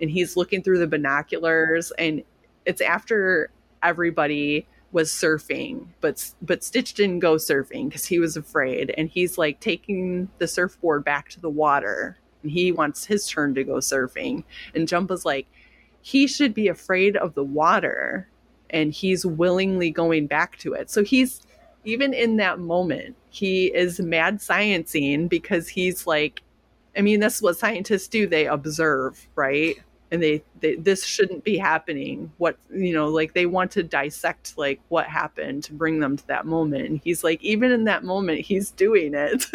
and 0.00 0.08
he's 0.08 0.36
looking 0.36 0.62
through 0.62 0.78
the 0.78 0.86
binoculars, 0.86 1.90
and 1.98 2.22
it's 2.66 2.80
after 2.80 3.50
everybody 3.82 4.66
was 4.92 5.10
surfing, 5.10 5.86
but 6.00 6.32
but 6.40 6.64
Stitch 6.64 6.94
didn't 6.94 7.18
go 7.18 7.34
surfing 7.34 7.88
because 7.88 8.06
he 8.06 8.18
was 8.18 8.36
afraid, 8.36 8.94
and 8.96 9.08
he's 9.08 9.36
like 9.36 9.60
taking 9.60 10.28
the 10.38 10.48
surfboard 10.48 11.04
back 11.04 11.28
to 11.30 11.40
the 11.40 11.50
water, 11.50 12.18
and 12.42 12.50
he 12.50 12.72
wants 12.72 13.04
his 13.04 13.26
turn 13.28 13.54
to 13.54 13.64
go 13.64 13.74
surfing, 13.74 14.44
and 14.74 14.88
Jumba's 14.88 15.24
like, 15.24 15.46
he 16.00 16.26
should 16.26 16.54
be 16.54 16.68
afraid 16.68 17.16
of 17.16 17.34
the 17.34 17.44
water, 17.44 18.28
and 18.70 18.92
he's 18.92 19.26
willingly 19.26 19.90
going 19.90 20.26
back 20.26 20.58
to 20.58 20.72
it. 20.72 20.90
So 20.90 21.04
he's 21.04 21.42
even 21.84 22.12
in 22.12 22.36
that 22.36 22.58
moment, 22.58 23.16
he 23.30 23.66
is 23.66 24.00
mad 24.00 24.38
sciencing 24.38 25.28
because 25.28 25.68
he's 25.68 26.06
like, 26.06 26.42
I 26.96 27.02
mean, 27.02 27.20
that's 27.20 27.40
what 27.40 27.56
scientists 27.56 28.08
do. 28.08 28.26
They 28.26 28.46
observe, 28.46 29.28
right? 29.34 29.76
And 30.10 30.22
they, 30.22 30.42
they 30.60 30.76
this 30.76 31.04
shouldn't 31.04 31.44
be 31.44 31.58
happening. 31.58 32.32
What 32.38 32.56
you 32.70 32.92
know 32.94 33.08
like 33.08 33.34
they 33.34 33.46
want 33.46 33.70
to 33.72 33.82
dissect 33.82 34.56
like 34.56 34.80
what 34.88 35.06
happened 35.06 35.64
to 35.64 35.74
bring 35.74 36.00
them 36.00 36.16
to 36.16 36.26
that 36.28 36.46
moment. 36.46 36.88
And 36.88 37.00
he's 37.04 37.22
like 37.22 37.42
even 37.42 37.72
in 37.72 37.84
that 37.84 38.04
moment 38.04 38.40
he's 38.40 38.70
doing 38.70 39.14
it. 39.14 39.46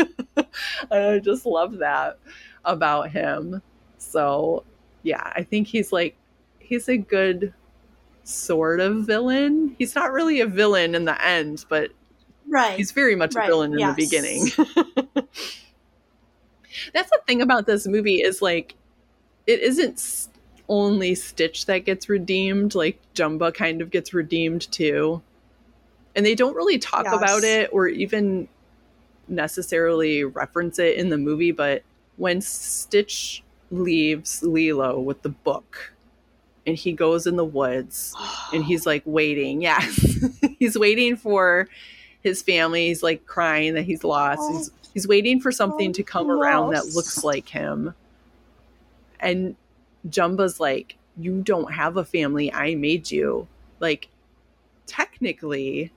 I 0.91 1.19
just 1.23 1.45
love 1.45 1.79
that 1.79 2.19
about 2.65 3.09
him. 3.11 3.61
So 3.97 4.63
yeah 5.03 5.31
i 5.35 5.43
think 5.43 5.67
he's 5.67 5.91
like 5.91 6.15
he's 6.59 6.89
a 6.89 6.97
good 6.97 7.53
sort 8.23 8.79
of 8.79 9.05
villain. 9.05 9.75
He's 9.77 9.95
not 9.95 10.13
really 10.13 10.39
a 10.39 10.47
villain 10.47 10.95
in 10.95 11.05
the 11.05 11.23
end 11.23 11.65
but 11.69 11.91
right. 12.47 12.77
he's 12.77 12.91
very 12.91 13.15
much 13.15 13.35
right. 13.35 13.43
a 13.43 13.47
villain 13.47 13.73
in 13.73 13.79
yes. 13.79 13.95
the 13.95 14.03
beginning. 14.03 14.47
That's 16.93 17.09
the 17.11 17.19
thing 17.27 17.41
about 17.41 17.65
this 17.67 17.85
movie 17.85 18.21
is 18.21 18.41
like 18.41 18.75
it 19.45 19.59
isn't 19.59 20.29
only 20.69 21.15
Stitch 21.15 21.65
that 21.65 21.79
gets 21.79 22.09
redeemed. 22.09 22.75
Like 22.75 22.99
Jumba 23.15 23.53
kind 23.53 23.81
of 23.81 23.91
gets 23.91 24.13
redeemed 24.13 24.71
too. 24.71 25.21
And 26.15 26.25
they 26.25 26.35
don't 26.35 26.55
really 26.55 26.77
talk 26.77 27.05
yes. 27.05 27.15
about 27.15 27.43
it 27.43 27.69
or 27.73 27.87
even 27.87 28.47
necessarily 29.27 30.23
reference 30.23 30.79
it 30.79 30.95
in 30.97 31.09
the 31.09 31.17
movie, 31.17 31.51
but 31.51 31.83
when 32.17 32.41
Stitch 32.41 33.43
leaves 33.71 34.43
Lilo 34.43 34.99
with 34.99 35.21
the 35.23 35.29
book 35.29 35.93
and 36.65 36.75
he 36.77 36.93
goes 36.93 37.25
in 37.25 37.35
the 37.35 37.45
woods 37.45 38.13
and 38.53 38.63
he's 38.65 38.85
like 38.85 39.03
waiting. 39.05 39.61
Yes. 39.61 40.29
he's 40.59 40.77
waiting 40.77 41.15
for 41.15 41.67
his 42.21 42.41
family. 42.41 42.87
He's 42.87 43.03
like 43.03 43.25
crying 43.25 43.73
that 43.73 43.83
he's 43.83 44.03
lost. 44.03 44.41
Oh. 44.43 44.57
He's 44.57 44.71
he's 44.93 45.07
waiting 45.07 45.39
for 45.39 45.51
something 45.51 45.89
oh, 45.89 45.93
to 45.93 46.03
come 46.03 46.29
around 46.29 46.73
that 46.73 46.85
looks 46.87 47.23
like 47.23 47.49
him. 47.49 47.93
And 49.19 49.55
Jumba's 50.09 50.59
like, 50.59 50.97
You 51.17 51.41
don't 51.41 51.73
have 51.73 51.97
a 51.97 52.05
family. 52.05 52.53
I 52.53 52.75
made 52.75 53.11
you. 53.11 53.47
Like, 53.79 54.09
technically, 54.85 55.91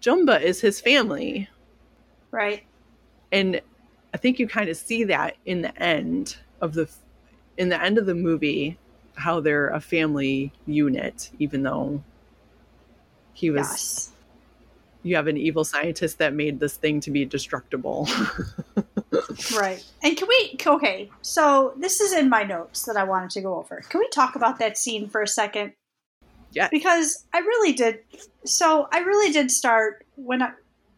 Jumba 0.00 0.40
is 0.40 0.60
his 0.60 0.80
family. 0.80 1.48
Right. 2.30 2.64
And 3.32 3.60
I 4.12 4.16
think 4.16 4.38
you 4.38 4.48
kind 4.48 4.68
of 4.68 4.76
see 4.76 5.04
that 5.04 5.36
in 5.46 5.62
the 5.62 5.76
end 5.82 6.36
of 6.60 6.74
the 6.74 6.88
in 7.56 7.68
the 7.68 7.82
end 7.82 7.98
of 7.98 8.06
the 8.06 8.14
movie 8.14 8.78
how 9.14 9.40
they're 9.40 9.68
a 9.68 9.80
family 9.80 10.52
unit 10.66 11.30
even 11.38 11.62
though 11.62 12.02
he 13.34 13.50
was 13.50 13.66
yes. 13.66 14.12
You 15.02 15.16
have 15.16 15.26
an 15.26 15.36
evil 15.36 15.64
scientist 15.64 16.18
that 16.18 16.34
made 16.34 16.60
this 16.60 16.76
thing 16.76 17.00
to 17.00 17.10
be 17.10 17.24
destructible 17.24 18.08
right. 19.54 19.84
And 20.02 20.16
can 20.16 20.28
we, 20.28 20.56
okay, 20.64 21.10
so 21.22 21.74
this 21.78 22.00
is 22.00 22.12
in 22.12 22.28
my 22.28 22.42
notes 22.42 22.84
that 22.84 22.96
I 22.96 23.04
wanted 23.04 23.30
to 23.30 23.40
go 23.40 23.56
over. 23.56 23.82
Can 23.88 24.00
we 24.00 24.08
talk 24.08 24.36
about 24.36 24.58
that 24.58 24.78
scene 24.78 25.08
for 25.08 25.22
a 25.22 25.28
second? 25.28 25.72
Yeah. 26.52 26.68
Because 26.70 27.24
I 27.32 27.38
really 27.38 27.72
did, 27.72 28.00
so 28.44 28.88
I 28.92 28.98
really 28.98 29.32
did 29.32 29.50
start 29.50 30.04
when 30.16 30.42
I, 30.42 30.52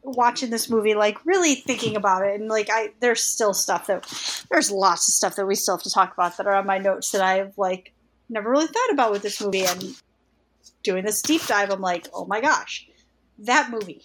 watching 0.04 0.50
this 0.50 0.68
movie 0.68 0.94
like 0.94 1.24
really 1.24 1.54
thinking 1.54 1.94
about 1.94 2.26
it 2.26 2.40
and 2.40 2.48
like 2.48 2.68
i 2.72 2.90
there's 2.98 3.22
still 3.22 3.54
stuff 3.54 3.86
that 3.86 4.04
there's 4.50 4.68
lots 4.68 5.08
of 5.08 5.14
stuff 5.14 5.36
that 5.36 5.46
we 5.46 5.54
still 5.54 5.76
have 5.76 5.82
to 5.84 5.92
talk 5.92 6.12
about 6.12 6.36
that 6.36 6.44
are 6.48 6.56
on 6.56 6.66
my 6.66 6.76
notes 6.76 7.12
that 7.12 7.22
i've 7.22 7.56
like 7.56 7.92
never 8.28 8.50
really 8.50 8.66
thought 8.66 8.90
about 8.92 9.12
with 9.12 9.22
this 9.22 9.40
movie 9.40 9.64
and 9.64 9.94
doing 10.82 11.04
this 11.04 11.22
deep 11.22 11.40
dive 11.46 11.70
i'm 11.70 11.80
like 11.80 12.08
oh 12.12 12.24
my 12.24 12.40
gosh 12.40 12.88
that 13.38 13.70
movie 13.70 14.02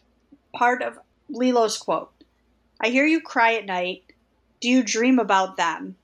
part 0.54 0.82
of 0.82 1.00
lilo's 1.30 1.78
quote 1.78 2.12
i 2.80 2.90
hear 2.90 3.06
you 3.06 3.20
cry 3.20 3.56
at 3.56 3.66
night. 3.66 4.04
Do 4.60 4.70
you 4.70 4.84
dream 4.84 5.20
about 5.20 5.58
them? 5.58 5.96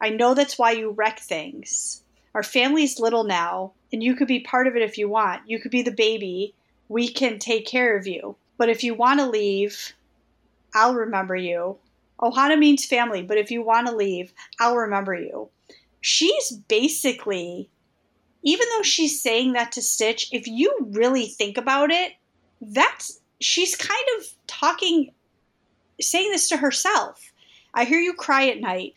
I 0.00 0.10
know 0.10 0.34
that's 0.34 0.58
why 0.58 0.72
you 0.72 0.90
wreck 0.90 1.20
things. 1.20 2.02
Our 2.34 2.42
family's 2.42 2.98
little 2.98 3.24
now 3.24 3.72
and 3.92 4.02
you 4.02 4.14
could 4.14 4.28
be 4.28 4.40
part 4.40 4.66
of 4.66 4.76
it 4.76 4.82
if 4.82 4.98
you 4.98 5.08
want. 5.08 5.48
You 5.48 5.58
could 5.58 5.70
be 5.70 5.82
the 5.82 5.90
baby. 5.90 6.54
We 6.88 7.08
can 7.08 7.38
take 7.38 7.66
care 7.66 7.96
of 7.96 8.06
you. 8.06 8.36
But 8.58 8.68
if 8.68 8.84
you 8.84 8.94
want 8.94 9.20
to 9.20 9.28
leave, 9.28 9.94
I'll 10.74 10.94
remember 10.94 11.36
you. 11.36 11.78
Ohana 12.20 12.58
means 12.58 12.84
family, 12.84 13.22
but 13.22 13.38
if 13.38 13.50
you 13.50 13.62
want 13.62 13.88
to 13.88 13.96
leave, 13.96 14.32
I'll 14.60 14.76
remember 14.76 15.14
you. 15.14 15.48
She's 16.00 16.52
basically, 16.68 17.68
even 18.42 18.66
though 18.70 18.82
she's 18.82 19.20
saying 19.20 19.52
that 19.52 19.72
to 19.72 19.82
Stitch, 19.82 20.28
if 20.32 20.46
you 20.46 20.74
really 20.90 21.26
think 21.26 21.56
about 21.56 21.90
it, 21.90 22.12
that's 22.62 23.20
she's 23.40 23.76
kind 23.76 24.06
of 24.18 24.26
talking, 24.46 25.12
saying 26.00 26.30
this 26.30 26.48
to 26.48 26.56
herself. 26.56 27.32
I 27.74 27.84
hear 27.84 28.00
you 28.00 28.14
cry 28.14 28.48
at 28.48 28.60
night. 28.60 28.94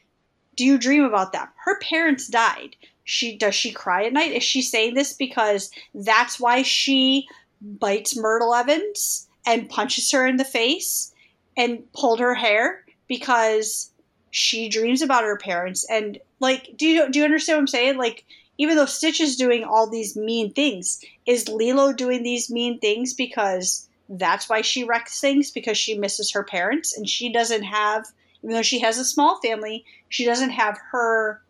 Do 0.56 0.66
you 0.66 0.78
dream 0.78 1.04
about 1.04 1.34
them? 1.34 1.48
Her 1.66 1.78
parents 1.80 2.28
died. 2.28 2.78
She 3.04 3.38
does 3.38 3.56
she 3.56 3.72
cry 3.72 4.06
at 4.06 4.14
night? 4.14 4.32
Is 4.32 4.44
she 4.44 4.62
saying 4.62 4.94
this 4.94 5.14
because 5.14 5.70
that's 5.94 6.40
why 6.40 6.62
she 6.62 7.28
bites 7.62 8.18
Mertle 8.18 8.58
Edmonds? 8.58 9.28
and 9.46 9.70
punches 9.70 10.12
her 10.12 10.26
in 10.26 10.38
the 10.38 10.44
face 10.44 11.14
and 11.56 11.92
pulled 11.94 12.20
her 12.20 12.34
hair 12.34 12.84
because 13.08 13.92
she 14.32 14.68
dreams 14.68 15.02
about 15.02 15.24
her 15.24 15.38
parents 15.38 15.86
and 15.90 16.18
like 16.40 16.70
do 16.76 16.86
you 16.86 17.10
do 17.10 17.20
you 17.20 17.26
understand 17.26 17.58
what 17.58 17.62
I'm 17.62 17.68
saying? 17.68 17.98
Like 17.98 18.26
even 18.58 18.76
though 18.76 18.86
Stitch 18.86 19.20
is 19.20 19.36
doing 19.36 19.64
all 19.64 19.90
these 19.90 20.16
mean 20.16 20.52
things, 20.54 21.02
is 21.26 21.50
Lilo 21.50 21.94
doing 21.94 22.24
these 22.24 22.50
mean 22.50 22.80
things 22.80 23.14
because 23.14 23.88
that's 24.08 24.48
why 24.50 24.62
she 24.62 24.84
wrecks 24.84 25.20
things 25.20 25.52
because 25.52 25.78
she 25.78 25.98
misses 25.98 26.32
her 26.32 26.44
parents 26.44 26.96
and 26.96 27.10
she 27.10 27.32
doesn't 27.32 27.64
have 27.64 28.06
even 28.44 28.56
though 28.56 28.62
she 28.62 28.80
has 28.80 29.00
a 29.00 29.06
small 29.06 29.40
family, 29.42 29.84
she 30.08 30.24
doesn't 30.24 30.52
have 30.52 30.78
her 30.92 31.42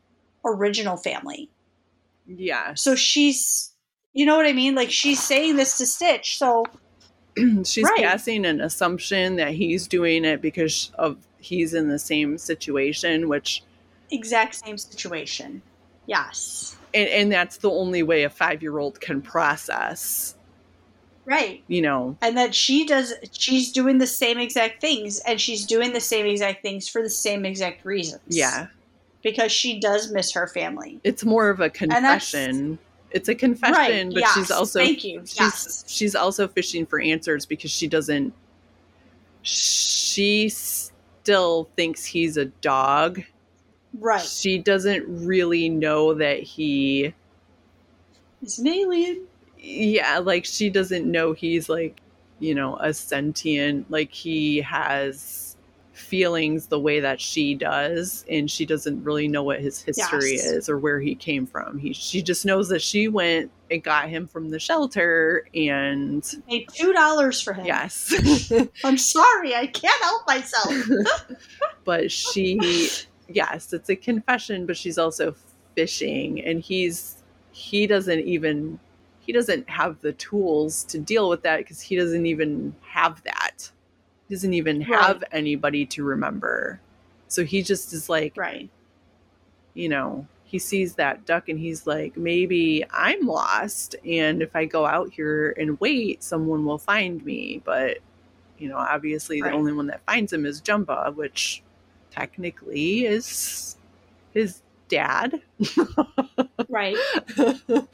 original 0.45 0.95
family. 0.95 1.49
Yeah. 2.25 2.73
So 2.75 2.95
she's 2.95 3.71
you 4.13 4.25
know 4.25 4.37
what 4.37 4.45
I 4.45 4.53
mean? 4.53 4.75
Like 4.75 4.89
she's 4.89 5.21
saying 5.21 5.57
this 5.57 5.77
to 5.79 5.85
Stitch. 5.85 6.37
So 6.37 6.63
she's 7.65 7.83
right. 7.83 7.97
passing 7.97 8.45
an 8.45 8.61
assumption 8.61 9.35
that 9.35 9.51
he's 9.51 9.87
doing 9.87 10.23
it 10.23 10.41
because 10.41 10.91
of 10.97 11.17
he's 11.37 11.73
in 11.73 11.89
the 11.89 11.99
same 11.99 12.37
situation, 12.37 13.27
which 13.27 13.61
exact 14.09 14.55
same 14.55 14.77
situation. 14.77 15.61
Yes. 16.05 16.77
And, 16.95 17.09
and 17.09 17.31
that's 17.31 17.57
the 17.57 17.69
only 17.69 18.01
way 18.01 18.23
a 18.23 18.29
five 18.29 18.61
year 18.61 18.79
old 18.79 19.01
can 19.01 19.21
process. 19.21 20.35
Right. 21.25 21.63
You 21.67 21.81
know. 21.81 22.17
And 22.21 22.37
that 22.37 22.55
she 22.55 22.85
does 22.85 23.13
she's 23.31 23.71
doing 23.71 23.97
the 23.97 24.07
same 24.07 24.39
exact 24.39 24.81
things 24.81 25.19
and 25.19 25.39
she's 25.39 25.65
doing 25.65 25.93
the 25.93 25.99
same 25.99 26.25
exact 26.25 26.61
things 26.61 26.87
for 26.87 27.01
the 27.01 27.09
same 27.09 27.45
exact 27.45 27.85
reasons. 27.85 28.21
Yeah. 28.27 28.67
Because 29.21 29.51
she 29.51 29.79
does 29.79 30.11
miss 30.11 30.31
her 30.33 30.47
family. 30.47 30.99
It's 31.03 31.25
more 31.25 31.49
of 31.49 31.59
a 31.59 31.69
confession 31.69 32.79
it's 33.15 33.29
a 33.29 33.35
confession, 33.35 33.75
right, 33.75 34.13
but 34.13 34.19
yes, 34.19 34.33
she's 34.33 34.51
also 34.51 34.79
thank 34.79 35.05
you. 35.05 35.21
She's 35.21 35.39
yes. 35.39 35.85
she's 35.87 36.15
also 36.15 36.49
fishing 36.49 36.85
for 36.85 36.99
answers 36.99 37.45
because 37.45 37.71
she 37.71 37.87
doesn't. 37.87 38.33
She 39.41 40.49
still 40.49 41.69
thinks 41.77 42.03
he's 42.03 42.35
a 42.35 42.45
dog. 42.45 43.23
Right. 43.99 44.21
She 44.21 44.57
doesn't 44.57 45.25
really 45.25 45.69
know 45.69 46.13
that 46.15 46.41
he 46.41 47.13
is 48.41 48.59
an 48.59 48.67
alien. 48.67 49.27
Yeah, 49.57 50.19
like 50.19 50.45
she 50.45 50.69
doesn't 50.69 51.09
know 51.09 51.33
he's 51.33 51.69
like, 51.69 52.01
you 52.39 52.53
know, 52.53 52.77
a 52.77 52.93
sentient. 52.93 53.89
Like 53.89 54.11
he 54.11 54.61
has 54.61 55.45
feelings 55.95 56.67
the 56.67 56.79
way 56.79 56.99
that 56.99 57.21
she 57.21 57.55
does 57.55 58.25
and 58.29 58.51
she 58.51 58.65
doesn't 58.65 59.01
really 59.03 59.29
know 59.29 59.43
what 59.43 59.61
his 59.61 59.81
history 59.81 60.33
yes. 60.33 60.45
is 60.45 60.69
or 60.69 60.77
where 60.77 60.99
he 60.99 61.15
came 61.15 61.47
from 61.47 61.77
he 61.77 61.93
she 61.93 62.21
just 62.21 62.45
knows 62.45 62.67
that 62.67 62.81
she 62.81 63.07
went 63.07 63.49
and 63.71 63.81
got 63.81 64.09
him 64.09 64.27
from 64.27 64.49
the 64.49 64.59
shelter 64.59 65.47
and 65.55 66.35
paid 66.49 66.67
two 66.73 66.91
dollars 66.91 67.41
for 67.41 67.53
him 67.53 67.65
yes 67.65 68.13
i'm 68.83 68.97
sorry 68.97 69.55
i 69.55 69.65
can't 69.65 70.03
help 70.03 70.27
myself 70.27 70.73
but 71.85 72.11
she 72.11 72.59
yes 73.27 73.73
it's 73.73 73.89
a 73.89 73.95
confession 73.95 74.65
but 74.65 74.77
she's 74.77 74.97
also 74.97 75.35
fishing 75.75 76.43
and 76.43 76.61
he's 76.61 77.23
he 77.51 77.87
doesn't 77.87 78.21
even 78.21 78.79
he 79.19 79.33
doesn't 79.33 79.67
have 79.69 79.99
the 80.01 80.13
tools 80.13 80.83
to 80.83 80.99
deal 80.99 81.29
with 81.29 81.41
that 81.41 81.57
because 81.57 81.81
he 81.81 81.95
doesn't 81.95 82.25
even 82.27 82.75
have 82.81 83.23
that 83.23 83.71
He 84.27 84.35
doesn't 84.35 84.53
even 84.53 84.81
have 84.81 85.21
right. 85.21 85.29
anybody 85.31 85.85
to 85.87 86.03
remember. 86.03 86.79
So 87.27 87.43
he 87.43 87.61
just 87.61 87.93
is 87.93 88.09
like, 88.09 88.33
right. 88.37 88.69
You 89.73 89.89
know, 89.89 90.27
he 90.43 90.59
sees 90.59 90.95
that 90.95 91.25
duck 91.25 91.49
and 91.49 91.59
he's 91.59 91.85
like, 91.85 92.15
maybe 92.17 92.85
I'm 92.91 93.27
lost. 93.27 93.95
And 94.05 94.41
if 94.41 94.55
I 94.55 94.65
go 94.65 94.85
out 94.85 95.11
here 95.11 95.55
and 95.59 95.79
wait, 95.79 96.23
someone 96.23 96.63
will 96.65 96.77
find 96.77 97.23
me. 97.25 97.61
But, 97.65 97.97
you 98.57 98.69
know, 98.69 98.77
obviously 98.77 99.41
right. 99.41 99.51
the 99.51 99.57
only 99.57 99.73
one 99.73 99.87
that 99.87 100.05
finds 100.05 100.31
him 100.31 100.45
is 100.45 100.61
Jumba, 100.61 101.13
which 101.15 101.61
technically 102.15 103.05
is 103.05 103.75
his 104.33 104.61
dad. 104.87 105.41
right. 106.69 106.97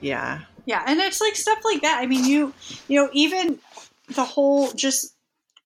yeah. 0.00 0.40
Yeah. 0.66 0.84
And 0.86 1.00
it's 1.00 1.20
like 1.20 1.36
stuff 1.36 1.60
like 1.64 1.82
that. 1.82 1.98
I 2.00 2.06
mean, 2.06 2.24
you, 2.24 2.52
you 2.88 3.00
know, 3.00 3.10
even 3.12 3.58
the 4.14 4.24
whole 4.24 4.72
just 4.72 5.14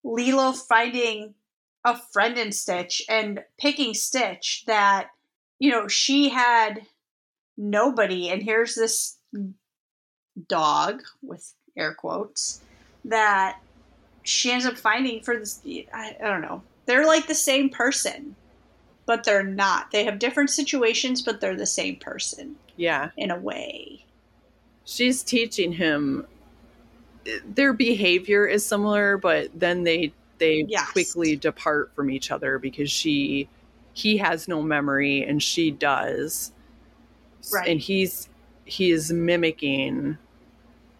Lilo 0.04 0.52
finding 0.52 1.34
a 1.84 1.96
friend 2.12 2.38
in 2.38 2.52
Stitch 2.52 3.02
and 3.08 3.42
picking 3.58 3.94
Stitch 3.94 4.64
that, 4.66 5.08
you 5.58 5.70
know, 5.70 5.88
she 5.88 6.28
had 6.28 6.82
nobody, 7.56 8.30
and 8.30 8.42
here's 8.42 8.74
this 8.74 9.16
dog 10.48 11.02
with 11.22 11.54
air 11.76 11.94
quotes 11.94 12.60
that 13.04 13.60
she 14.22 14.50
ends 14.52 14.66
up 14.66 14.76
finding 14.76 15.22
for 15.22 15.36
this. 15.38 15.60
I, 15.92 16.16
I 16.22 16.28
don't 16.28 16.42
know. 16.42 16.62
They're 16.88 17.06
like 17.06 17.26
the 17.26 17.34
same 17.34 17.68
person, 17.68 18.34
but 19.04 19.22
they're 19.22 19.44
not. 19.44 19.90
They 19.90 20.04
have 20.04 20.18
different 20.18 20.48
situations, 20.48 21.20
but 21.20 21.38
they're 21.38 21.54
the 21.54 21.66
same 21.66 21.96
person. 21.96 22.56
Yeah. 22.76 23.10
In 23.18 23.30
a 23.30 23.38
way. 23.38 24.06
She's 24.86 25.22
teaching 25.22 25.70
him 25.72 26.26
their 27.44 27.74
behavior 27.74 28.46
is 28.46 28.64
similar, 28.64 29.18
but 29.18 29.50
then 29.54 29.84
they 29.84 30.14
they 30.38 30.64
yes. 30.66 30.90
quickly 30.92 31.36
depart 31.36 31.92
from 31.94 32.08
each 32.08 32.30
other 32.30 32.58
because 32.58 32.90
she 32.90 33.50
he 33.92 34.16
has 34.16 34.48
no 34.48 34.62
memory 34.62 35.22
and 35.22 35.42
she 35.42 35.70
does. 35.70 36.52
Right. 37.52 37.68
And 37.68 37.78
he's 37.78 38.30
he 38.64 38.92
is 38.92 39.12
mimicking 39.12 40.16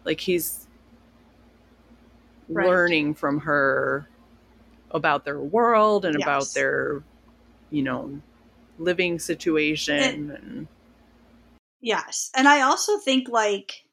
like 0.05 0.19
he's 0.19 0.67
right. 2.47 2.67
learning 2.67 3.15
from 3.15 3.39
her 3.39 4.07
about 4.91 5.25
their 5.25 5.39
world 5.39 6.05
and 6.05 6.15
yes. 6.17 6.25
about 6.25 6.47
their 6.53 7.03
you 7.71 7.83
know 7.83 8.21
living 8.77 9.19
situation 9.19 10.31
and 10.31 10.67
yes 11.81 12.31
and 12.35 12.47
i 12.47 12.61
also 12.61 12.97
think 12.97 13.27
like 13.29 13.83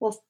well 0.00 0.22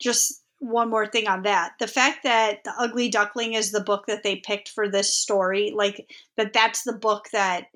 just 0.00 0.44
one 0.64 0.88
more 0.88 1.06
thing 1.06 1.28
on 1.28 1.42
that. 1.42 1.74
The 1.78 1.86
fact 1.86 2.22
that 2.24 2.64
The 2.64 2.72
Ugly 2.78 3.10
Duckling 3.10 3.54
is 3.54 3.70
the 3.70 3.80
book 3.80 4.06
that 4.06 4.22
they 4.22 4.36
picked 4.36 4.70
for 4.70 4.88
this 4.88 5.12
story, 5.12 5.72
like 5.74 6.10
that 6.36 6.52
that's 6.52 6.82
the 6.82 6.92
book 6.92 7.28
that 7.32 7.66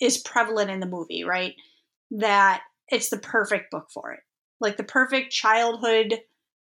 is 0.00 0.18
prevalent 0.18 0.70
in 0.70 0.80
the 0.80 0.86
movie, 0.86 1.24
right? 1.24 1.54
That 2.12 2.62
it's 2.88 3.10
the 3.10 3.18
perfect 3.18 3.70
book 3.70 3.88
for 3.92 4.12
it. 4.12 4.20
Like 4.60 4.76
the 4.76 4.84
perfect 4.84 5.32
childhood 5.32 6.20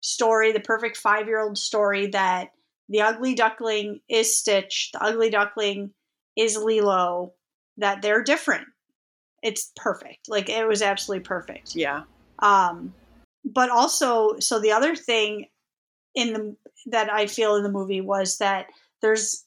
story, 0.01 0.51
the 0.51 0.59
perfect 0.59 1.01
5-year-old 1.01 1.57
story 1.57 2.07
that 2.07 2.49
The 2.89 3.01
Ugly 3.01 3.35
Duckling 3.35 3.99
is 4.09 4.37
Stitch, 4.37 4.91
The 4.93 5.03
Ugly 5.03 5.29
Duckling 5.29 5.91
is 6.35 6.57
Lilo, 6.57 7.33
that 7.77 8.01
they're 8.01 8.23
different. 8.23 8.67
It's 9.43 9.71
perfect. 9.75 10.29
Like 10.29 10.49
it 10.49 10.67
was 10.67 10.81
absolutely 10.81 11.23
perfect. 11.23 11.75
Yeah. 11.75 12.03
Um 12.39 12.93
but 13.45 13.69
also 13.69 14.39
so 14.39 14.59
the 14.59 14.71
other 14.71 14.95
thing 14.95 15.47
in 16.15 16.33
the 16.33 16.55
that 16.87 17.11
I 17.11 17.27
feel 17.27 17.55
in 17.55 17.63
the 17.63 17.71
movie 17.71 18.01
was 18.01 18.37
that 18.39 18.67
there's 19.01 19.45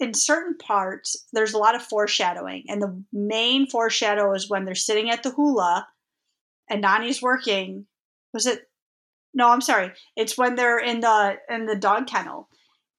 in 0.00 0.14
certain 0.14 0.56
parts, 0.58 1.24
there's 1.32 1.54
a 1.54 1.58
lot 1.58 1.74
of 1.74 1.82
foreshadowing, 1.82 2.64
and 2.68 2.82
the 2.82 3.02
main 3.12 3.68
foreshadow 3.68 4.32
is 4.34 4.50
when 4.50 4.64
they're 4.64 4.74
sitting 4.74 5.10
at 5.10 5.22
the 5.22 5.30
hula, 5.30 5.86
and 6.68 6.82
Nani's 6.82 7.22
working. 7.22 7.86
Was 8.32 8.46
it? 8.46 8.68
No, 9.32 9.50
I'm 9.50 9.60
sorry. 9.60 9.92
It's 10.16 10.38
when 10.38 10.54
they're 10.54 10.78
in 10.78 11.00
the 11.00 11.36
in 11.48 11.66
the 11.66 11.76
dog 11.76 12.06
kennel, 12.06 12.48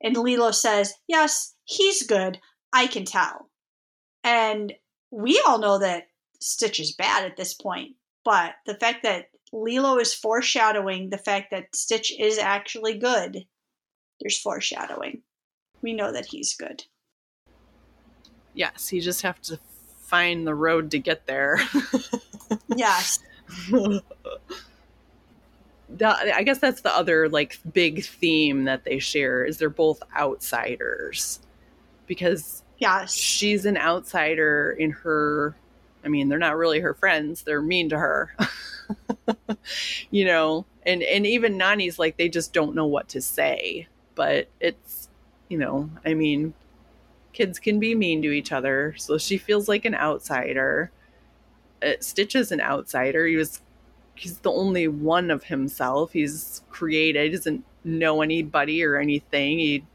and 0.06 0.16
Lilo 0.16 0.52
says, 0.52 0.94
"Yes, 1.08 1.56
he's 1.66 2.04
good. 2.04 2.40
I 2.72 2.88
can 2.88 3.04
tell." 3.04 3.50
And 4.24 4.72
we 5.12 5.42
all 5.46 5.58
know 5.58 5.80
that 5.80 6.08
Stitch 6.40 6.80
is 6.80 6.94
bad 6.94 7.26
at 7.26 7.36
this 7.36 7.56
point, 7.56 7.96
but 8.24 8.54
the 8.66 8.76
fact 8.76 9.04
that 9.04 9.32
Lilo 9.52 9.98
is 9.98 10.14
foreshadowing 10.14 11.10
the 11.10 11.18
fact 11.18 11.50
that 11.52 11.76
Stitch 11.76 12.18
is 12.18 12.38
actually 12.38 12.98
good, 12.98 13.46
there's 14.20 14.40
foreshadowing. 14.40 15.24
We 15.82 15.94
know 15.94 16.12
that 16.12 16.28
he's 16.28 16.56
good. 16.56 16.84
Yes, 18.54 18.94
you 18.94 19.02
just 19.02 19.24
have 19.24 19.42
to 19.44 19.60
find 20.02 20.46
the 20.46 20.56
road 20.56 20.92
to 20.92 21.00
get 21.00 21.26
there. 21.26 21.60
yes. 22.76 23.20
I 26.04 26.44
guess 26.44 26.60
that's 26.60 26.82
the 26.82 26.96
other 26.96 27.30
like 27.30 27.60
big 27.74 28.04
theme 28.04 28.66
that 28.66 28.84
they 28.84 29.00
share 29.00 29.46
is 29.46 29.58
they're 29.58 29.70
both 29.70 30.02
outsiders 30.18 31.40
because 32.08 32.64
yes. 32.78 33.14
she's 33.14 33.66
an 33.66 33.78
outsider 33.78 34.76
in 34.78 34.92
her 34.92 35.56
I 36.06 36.08
mean, 36.08 36.30
they're 36.30 36.38
not 36.38 36.56
really 36.56 36.80
her 36.82 36.94
friends. 36.94 37.42
They're 37.42 37.64
mean 37.64 37.90
to 37.90 37.98
her. 37.98 38.36
you 40.12 40.24
know, 40.24 40.66
and 40.86 41.02
and 41.02 41.26
even 41.26 41.58
Nani's 41.58 41.98
like 41.98 42.16
they 42.16 42.30
just 42.30 42.54
don't 42.54 42.76
know 42.76 42.86
what 42.86 43.10
to 43.10 43.22
say. 43.22 43.88
But 44.14 44.48
it's, 44.60 45.10
you 45.50 45.58
know, 45.58 45.90
I 46.06 46.14
mean, 46.14 46.54
kids 47.34 47.58
can 47.60 47.80
be 47.80 47.96
mean 47.96 48.22
to 48.22 48.32
each 48.32 48.52
other, 48.52 48.94
so 48.98 49.18
she 49.18 49.38
feels 49.38 49.68
like 49.68 49.84
an 49.84 49.96
outsider. 49.96 50.92
Uh, 51.84 51.94
Stitch 52.00 52.36
is 52.36 52.52
an 52.52 52.62
outsider. 52.62 53.26
He 53.26 53.36
was 53.36 53.62
he's 54.16 54.40
the 54.40 54.52
only 54.52 54.88
one 54.88 55.30
of 55.30 55.44
himself. 55.44 56.12
He's 56.14 56.62
created. 56.70 57.24
He 57.26 57.30
doesn't 57.30 57.64
know 57.84 58.22
anybody 58.22 58.84
or 58.84 58.98
anything. 58.98 59.60
He, 59.60 59.86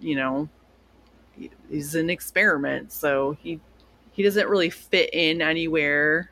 you 0.00 0.16
know, 0.16 0.48
he's 1.70 1.94
an 1.94 2.10
experiment. 2.10 2.92
So 2.92 3.36
he 3.40 3.60
he 4.12 4.22
doesn't 4.22 4.48
really 4.48 4.70
fit 4.70 5.10
in 5.12 5.42
anywhere. 5.42 6.30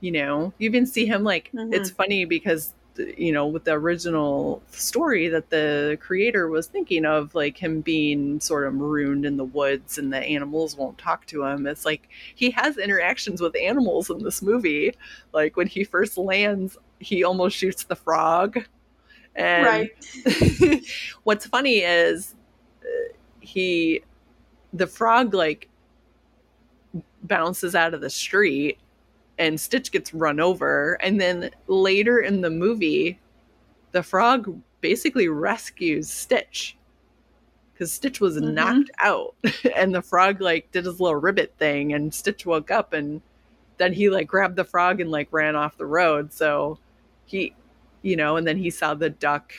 You 0.00 0.10
know, 0.10 0.52
you 0.58 0.68
even 0.68 0.86
see 0.86 1.06
him 1.06 1.22
like 1.22 1.50
mm-hmm. 1.54 1.72
it's 1.72 1.90
funny 1.90 2.24
because 2.24 2.74
you 2.96 3.32
know 3.32 3.46
with 3.46 3.64
the 3.64 3.72
original 3.72 4.62
story 4.70 5.28
that 5.28 5.50
the 5.50 5.96
creator 6.00 6.48
was 6.48 6.66
thinking 6.66 7.04
of 7.04 7.34
like 7.34 7.56
him 7.56 7.80
being 7.80 8.40
sort 8.40 8.66
of 8.66 8.74
marooned 8.74 9.24
in 9.24 9.36
the 9.36 9.44
woods 9.44 9.98
and 9.98 10.12
the 10.12 10.18
animals 10.18 10.76
won't 10.76 10.98
talk 10.98 11.26
to 11.26 11.42
him 11.42 11.66
it's 11.66 11.84
like 11.84 12.08
he 12.34 12.50
has 12.50 12.76
interactions 12.78 13.40
with 13.40 13.56
animals 13.56 14.10
in 14.10 14.22
this 14.22 14.42
movie 14.42 14.94
like 15.32 15.56
when 15.56 15.66
he 15.66 15.84
first 15.84 16.18
lands 16.18 16.76
he 16.98 17.24
almost 17.24 17.56
shoots 17.56 17.84
the 17.84 17.96
frog 17.96 18.58
and 19.34 19.66
right. 19.66 20.84
what's 21.22 21.46
funny 21.46 21.78
is 21.78 22.34
uh, 22.82 23.14
he 23.40 24.02
the 24.72 24.86
frog 24.86 25.34
like 25.34 25.68
bounces 27.22 27.74
out 27.74 27.94
of 27.94 28.00
the 28.00 28.10
street 28.10 28.78
and 29.38 29.60
Stitch 29.60 29.92
gets 29.92 30.14
run 30.14 30.40
over. 30.40 30.94
And 31.00 31.20
then 31.20 31.50
later 31.66 32.20
in 32.20 32.40
the 32.40 32.50
movie, 32.50 33.18
the 33.92 34.02
frog 34.02 34.60
basically 34.80 35.28
rescues 35.28 36.10
Stitch 36.10 36.76
because 37.72 37.92
Stitch 37.92 38.20
was 38.20 38.36
mm-hmm. 38.36 38.54
knocked 38.54 38.90
out. 39.02 39.34
and 39.76 39.94
the 39.94 40.02
frog 40.02 40.40
like 40.40 40.70
did 40.72 40.84
his 40.84 41.00
little 41.00 41.20
ribbit 41.20 41.54
thing 41.58 41.92
and 41.92 42.12
Stitch 42.12 42.46
woke 42.46 42.70
up 42.70 42.92
and 42.92 43.22
then 43.78 43.92
he 43.92 44.10
like 44.10 44.28
grabbed 44.28 44.56
the 44.56 44.64
frog 44.64 45.00
and 45.00 45.10
like 45.10 45.28
ran 45.32 45.56
off 45.56 45.76
the 45.76 45.86
road. 45.86 46.32
So 46.32 46.78
he, 47.24 47.54
you 48.02 48.16
know, 48.16 48.36
and 48.36 48.46
then 48.46 48.58
he 48.58 48.70
saw 48.70 48.94
the 48.94 49.10
duck 49.10 49.52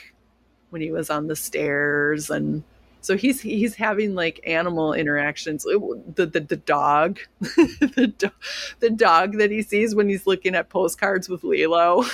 when 0.70 0.80
he 0.80 0.90
was 0.90 1.10
on 1.10 1.26
the 1.26 1.36
stairs 1.36 2.30
and 2.30 2.62
so 3.04 3.18
he's 3.18 3.42
he's 3.42 3.74
having 3.74 4.14
like 4.14 4.40
animal 4.46 4.94
interactions. 4.94 5.64
The 5.64 6.24
the, 6.24 6.40
the 6.40 6.56
dog, 6.56 7.18
the, 7.40 8.14
do- 8.16 8.30
the 8.80 8.88
dog 8.88 9.36
that 9.36 9.50
he 9.50 9.60
sees 9.60 9.94
when 9.94 10.08
he's 10.08 10.26
looking 10.26 10.54
at 10.54 10.70
postcards 10.70 11.28
with 11.28 11.44
Lilo. 11.44 12.04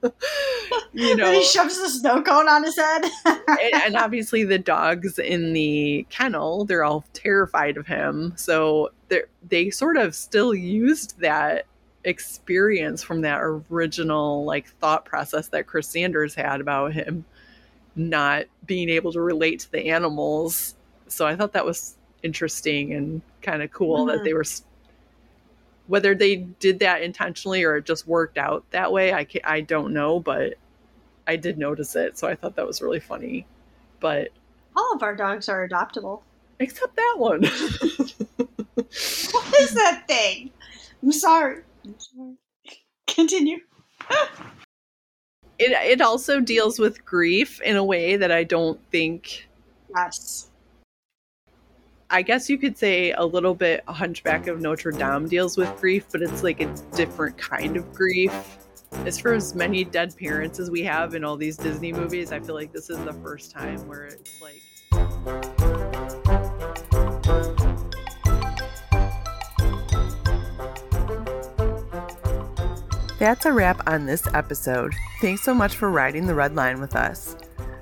you 0.92 1.16
know, 1.16 1.32
he 1.32 1.42
shoves 1.42 1.80
the 1.80 1.88
snow 1.88 2.22
cone 2.22 2.46
on 2.46 2.62
his 2.62 2.76
head. 2.76 3.04
and, 3.24 3.40
and 3.84 3.96
obviously, 3.96 4.44
the 4.44 4.58
dogs 4.58 5.18
in 5.18 5.54
the 5.54 6.06
kennel, 6.10 6.66
they're 6.66 6.84
all 6.84 7.06
terrified 7.14 7.78
of 7.78 7.86
him. 7.86 8.34
So 8.36 8.90
they 9.08 9.22
they 9.48 9.70
sort 9.70 9.96
of 9.96 10.14
still 10.14 10.54
used 10.54 11.18
that 11.20 11.64
experience 12.04 13.02
from 13.02 13.22
that 13.22 13.40
original 13.42 14.44
like 14.44 14.68
thought 14.78 15.06
process 15.06 15.48
that 15.48 15.66
Chris 15.66 15.88
Sanders 15.88 16.34
had 16.34 16.60
about 16.60 16.92
him 16.92 17.24
not 17.96 18.44
being 18.66 18.90
able 18.90 19.12
to 19.12 19.20
relate 19.20 19.60
to 19.60 19.72
the 19.72 19.90
animals. 19.90 20.76
So 21.08 21.26
I 21.26 21.34
thought 21.34 21.54
that 21.54 21.64
was 21.64 21.96
interesting 22.22 22.92
and 22.92 23.22
kind 23.42 23.62
of 23.62 23.70
cool 23.70 24.06
mm-hmm. 24.06 24.16
that 24.16 24.24
they 24.24 24.34
were 24.34 24.44
whether 25.86 26.14
they 26.14 26.36
did 26.36 26.80
that 26.80 27.02
intentionally 27.02 27.62
or 27.62 27.76
it 27.76 27.84
just 27.84 28.08
worked 28.08 28.38
out 28.38 28.64
that 28.70 28.90
way 28.90 29.12
I 29.12 29.24
can, 29.24 29.42
I 29.44 29.60
don't 29.60 29.92
know 29.92 30.18
but 30.18 30.54
I 31.26 31.36
did 31.36 31.58
notice 31.58 31.94
it 31.94 32.18
so 32.18 32.26
I 32.26 32.34
thought 32.34 32.56
that 32.56 32.66
was 32.66 32.82
really 32.82 32.98
funny 32.98 33.46
but 34.00 34.30
all 34.74 34.94
of 34.94 35.02
our 35.02 35.14
dogs 35.14 35.48
are 35.48 35.68
adoptable 35.68 36.22
except 36.58 36.96
that 36.96 37.14
one 37.18 37.42
what 37.42 39.60
is 39.60 39.74
that 39.74 40.04
thing 40.08 40.50
I'm 41.02 41.12
sorry, 41.12 41.62
I'm 41.84 41.94
sorry. 41.98 42.34
continue 43.06 43.58
it 45.58 45.72
it 45.72 46.00
also 46.00 46.40
deals 46.40 46.78
with 46.78 47.04
grief 47.04 47.60
in 47.62 47.76
a 47.76 47.84
way 47.84 48.16
that 48.16 48.30
I 48.30 48.44
don't 48.44 48.80
think. 48.90 49.48
Yes. 49.94 50.50
I 52.08 52.22
guess 52.22 52.48
you 52.48 52.56
could 52.56 52.78
say 52.78 53.12
a 53.12 53.24
little 53.24 53.54
bit 53.54 53.82
a 53.88 53.92
Hunchback 53.92 54.46
of 54.46 54.60
Notre 54.60 54.92
Dame 54.92 55.26
deals 55.28 55.56
with 55.56 55.74
grief, 55.80 56.06
but 56.12 56.22
it's 56.22 56.44
like 56.44 56.60
a 56.60 56.72
different 56.94 57.36
kind 57.36 57.76
of 57.76 57.92
grief. 57.92 58.58
As 59.04 59.18
for 59.18 59.32
as 59.32 59.54
many 59.54 59.82
dead 59.82 60.16
parents 60.16 60.60
as 60.60 60.70
we 60.70 60.82
have 60.84 61.14
in 61.14 61.24
all 61.24 61.36
these 61.36 61.56
Disney 61.56 61.92
movies, 61.92 62.30
I 62.30 62.38
feel 62.38 62.54
like 62.54 62.72
this 62.72 62.90
is 62.90 62.98
the 63.04 63.12
first 63.14 63.50
time 63.50 63.86
where 63.88 64.04
it's 64.04 64.40
like. 64.40 65.85
That's 73.18 73.46
a 73.46 73.52
wrap 73.52 73.88
on 73.88 74.04
this 74.04 74.26
episode. 74.34 74.94
Thanks 75.22 75.42
so 75.42 75.54
much 75.54 75.74
for 75.74 75.90
riding 75.90 76.26
the 76.26 76.34
red 76.34 76.54
line 76.54 76.80
with 76.80 76.94
us. 76.94 77.34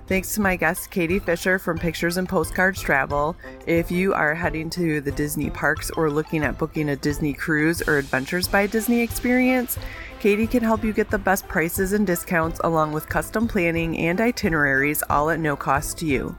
Thanks 0.07 0.35
to 0.35 0.41
my 0.41 0.55
guest 0.55 0.91
Katie 0.91 1.19
Fisher 1.19 1.59
from 1.59 1.79
Pictures 1.79 2.19
and 2.19 2.29
Postcards 2.29 2.81
Travel. 2.81 3.35
If 3.67 3.91
you 3.91 4.15
are 4.15 4.35
heading 4.35 4.71
to 4.71 5.01
the 5.01 5.11
Disney 5.11 5.51
parks 5.51 5.91
or 5.91 6.09
looking 6.11 6.45
at 6.45 6.59
booking 6.59 6.91
a 6.91 6.97
Disney 6.97 7.33
cruise 7.33 7.83
or 7.83 7.97
Adventures 7.97 8.47
by 8.47 8.69
Disney 8.69 9.01
experience, 9.01 9.77
Katie 10.21 10.47
can 10.47 10.63
help 10.63 10.85
you 10.85 10.93
get 10.93 11.11
the 11.11 11.19
best 11.19 11.49
prices 11.49 11.95
and 11.95 12.07
discounts 12.07 12.61
along 12.63 12.93
with 12.93 13.09
custom 13.09 13.49
planning 13.49 13.99
and 13.99 14.21
itineraries 14.21 15.03
all 15.11 15.31
at 15.31 15.41
no 15.41 15.57
cost 15.57 15.99
to 15.99 16.07
you. 16.07 16.37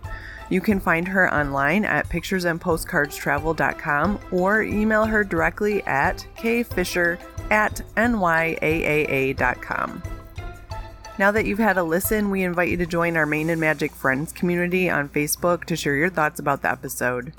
You 0.50 0.62
can 0.62 0.80
find 0.80 1.08
her 1.08 1.34
online 1.34 1.86
at 1.86 2.08
picturesandpostcardstravel.com 2.08 4.20
or 4.32 4.62
email 4.62 5.06
her 5.06 5.24
directly 5.24 5.82
at 5.84 6.26
kfisher 6.38 7.18
at 7.52 7.82
nyaaa.com. 7.96 9.44
Now 11.18 11.32
that 11.32 11.46
you've 11.46 11.60
had 11.60 11.78
a 11.78 11.84
listen, 11.84 12.30
we 12.30 12.44
invite 12.44 12.70
you 12.70 12.78
to 12.78 12.86
join 12.86 13.16
our 13.16 13.26
Main 13.26 13.50
and 13.50 13.62
Magic 13.62 13.94
Friends 13.94 14.34
community 14.34 14.90
on 14.90 15.08
Facebook 15.08 15.64
to 15.66 15.76
share 15.76 15.96
your 15.96 16.10
thoughts 16.10 16.40
about 16.40 16.62
the 16.62 16.70
episode. 16.70 17.34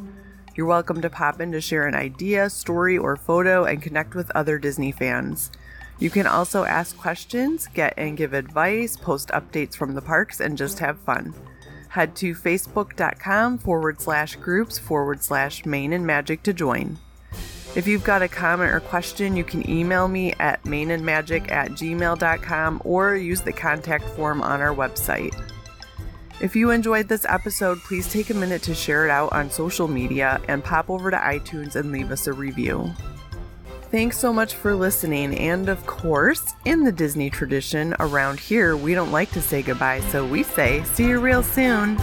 You're 0.54 0.66
welcome 0.66 1.02
to 1.02 1.10
pop 1.10 1.42
in 1.42 1.52
to 1.52 1.60
share 1.60 1.86
an 1.86 1.94
idea, 1.94 2.48
story, 2.48 2.96
or 2.96 3.16
photo 3.16 3.64
and 3.64 3.82
connect 3.82 4.14
with 4.14 4.30
other 4.34 4.58
Disney 4.58 4.92
fans. 4.92 5.50
You 5.98 6.08
can 6.08 6.26
also 6.26 6.64
ask 6.64 6.96
questions, 6.96 7.66
get 7.66 7.92
and 7.98 8.16
give 8.16 8.32
advice, 8.32 8.96
post 8.96 9.28
updates 9.28 9.76
from 9.76 9.94
the 9.94 10.00
parks, 10.00 10.40
and 10.40 10.56
just 10.56 10.78
have 10.78 10.98
fun. 11.00 11.34
Head 11.88 12.16
to 12.16 12.34
facebook.com 12.34 13.58
forward 13.58 14.00
slash 14.00 14.36
groups 14.36 14.78
forward 14.78 15.22
slash 15.22 15.66
main 15.66 15.92
and 15.92 16.06
magic 16.06 16.42
to 16.44 16.54
join. 16.54 16.98
If 17.76 17.86
you've 17.86 18.04
got 18.04 18.22
a 18.22 18.28
comment 18.28 18.72
or 18.72 18.80
question, 18.80 19.36
you 19.36 19.44
can 19.44 19.68
email 19.68 20.08
me 20.08 20.32
at 20.38 20.62
mainandmagic 20.64 21.52
at 21.52 21.72
gmail.com 21.72 22.80
or 22.86 23.16
use 23.16 23.42
the 23.42 23.52
contact 23.52 24.04
form 24.16 24.42
on 24.42 24.62
our 24.62 24.74
website. 24.74 25.38
If 26.40 26.56
you 26.56 26.70
enjoyed 26.70 27.08
this 27.08 27.26
episode, 27.26 27.78
please 27.80 28.10
take 28.10 28.30
a 28.30 28.34
minute 28.34 28.62
to 28.62 28.74
share 28.74 29.04
it 29.04 29.10
out 29.10 29.30
on 29.34 29.50
social 29.50 29.88
media 29.88 30.40
and 30.48 30.64
pop 30.64 30.88
over 30.88 31.10
to 31.10 31.18
iTunes 31.18 31.76
and 31.76 31.92
leave 31.92 32.10
us 32.10 32.26
a 32.26 32.32
review. 32.32 32.90
Thanks 33.90 34.18
so 34.18 34.32
much 34.32 34.54
for 34.54 34.74
listening, 34.74 35.36
and 35.38 35.68
of 35.68 35.86
course, 35.86 36.54
in 36.64 36.82
the 36.82 36.92
Disney 36.92 37.28
tradition, 37.28 37.94
around 38.00 38.40
here 38.40 38.74
we 38.74 38.94
don't 38.94 39.12
like 39.12 39.30
to 39.32 39.42
say 39.42 39.62
goodbye, 39.62 40.00
so 40.00 40.26
we 40.26 40.42
say, 40.42 40.82
see 40.84 41.08
you 41.08 41.20
real 41.20 41.42
soon. 41.42 41.98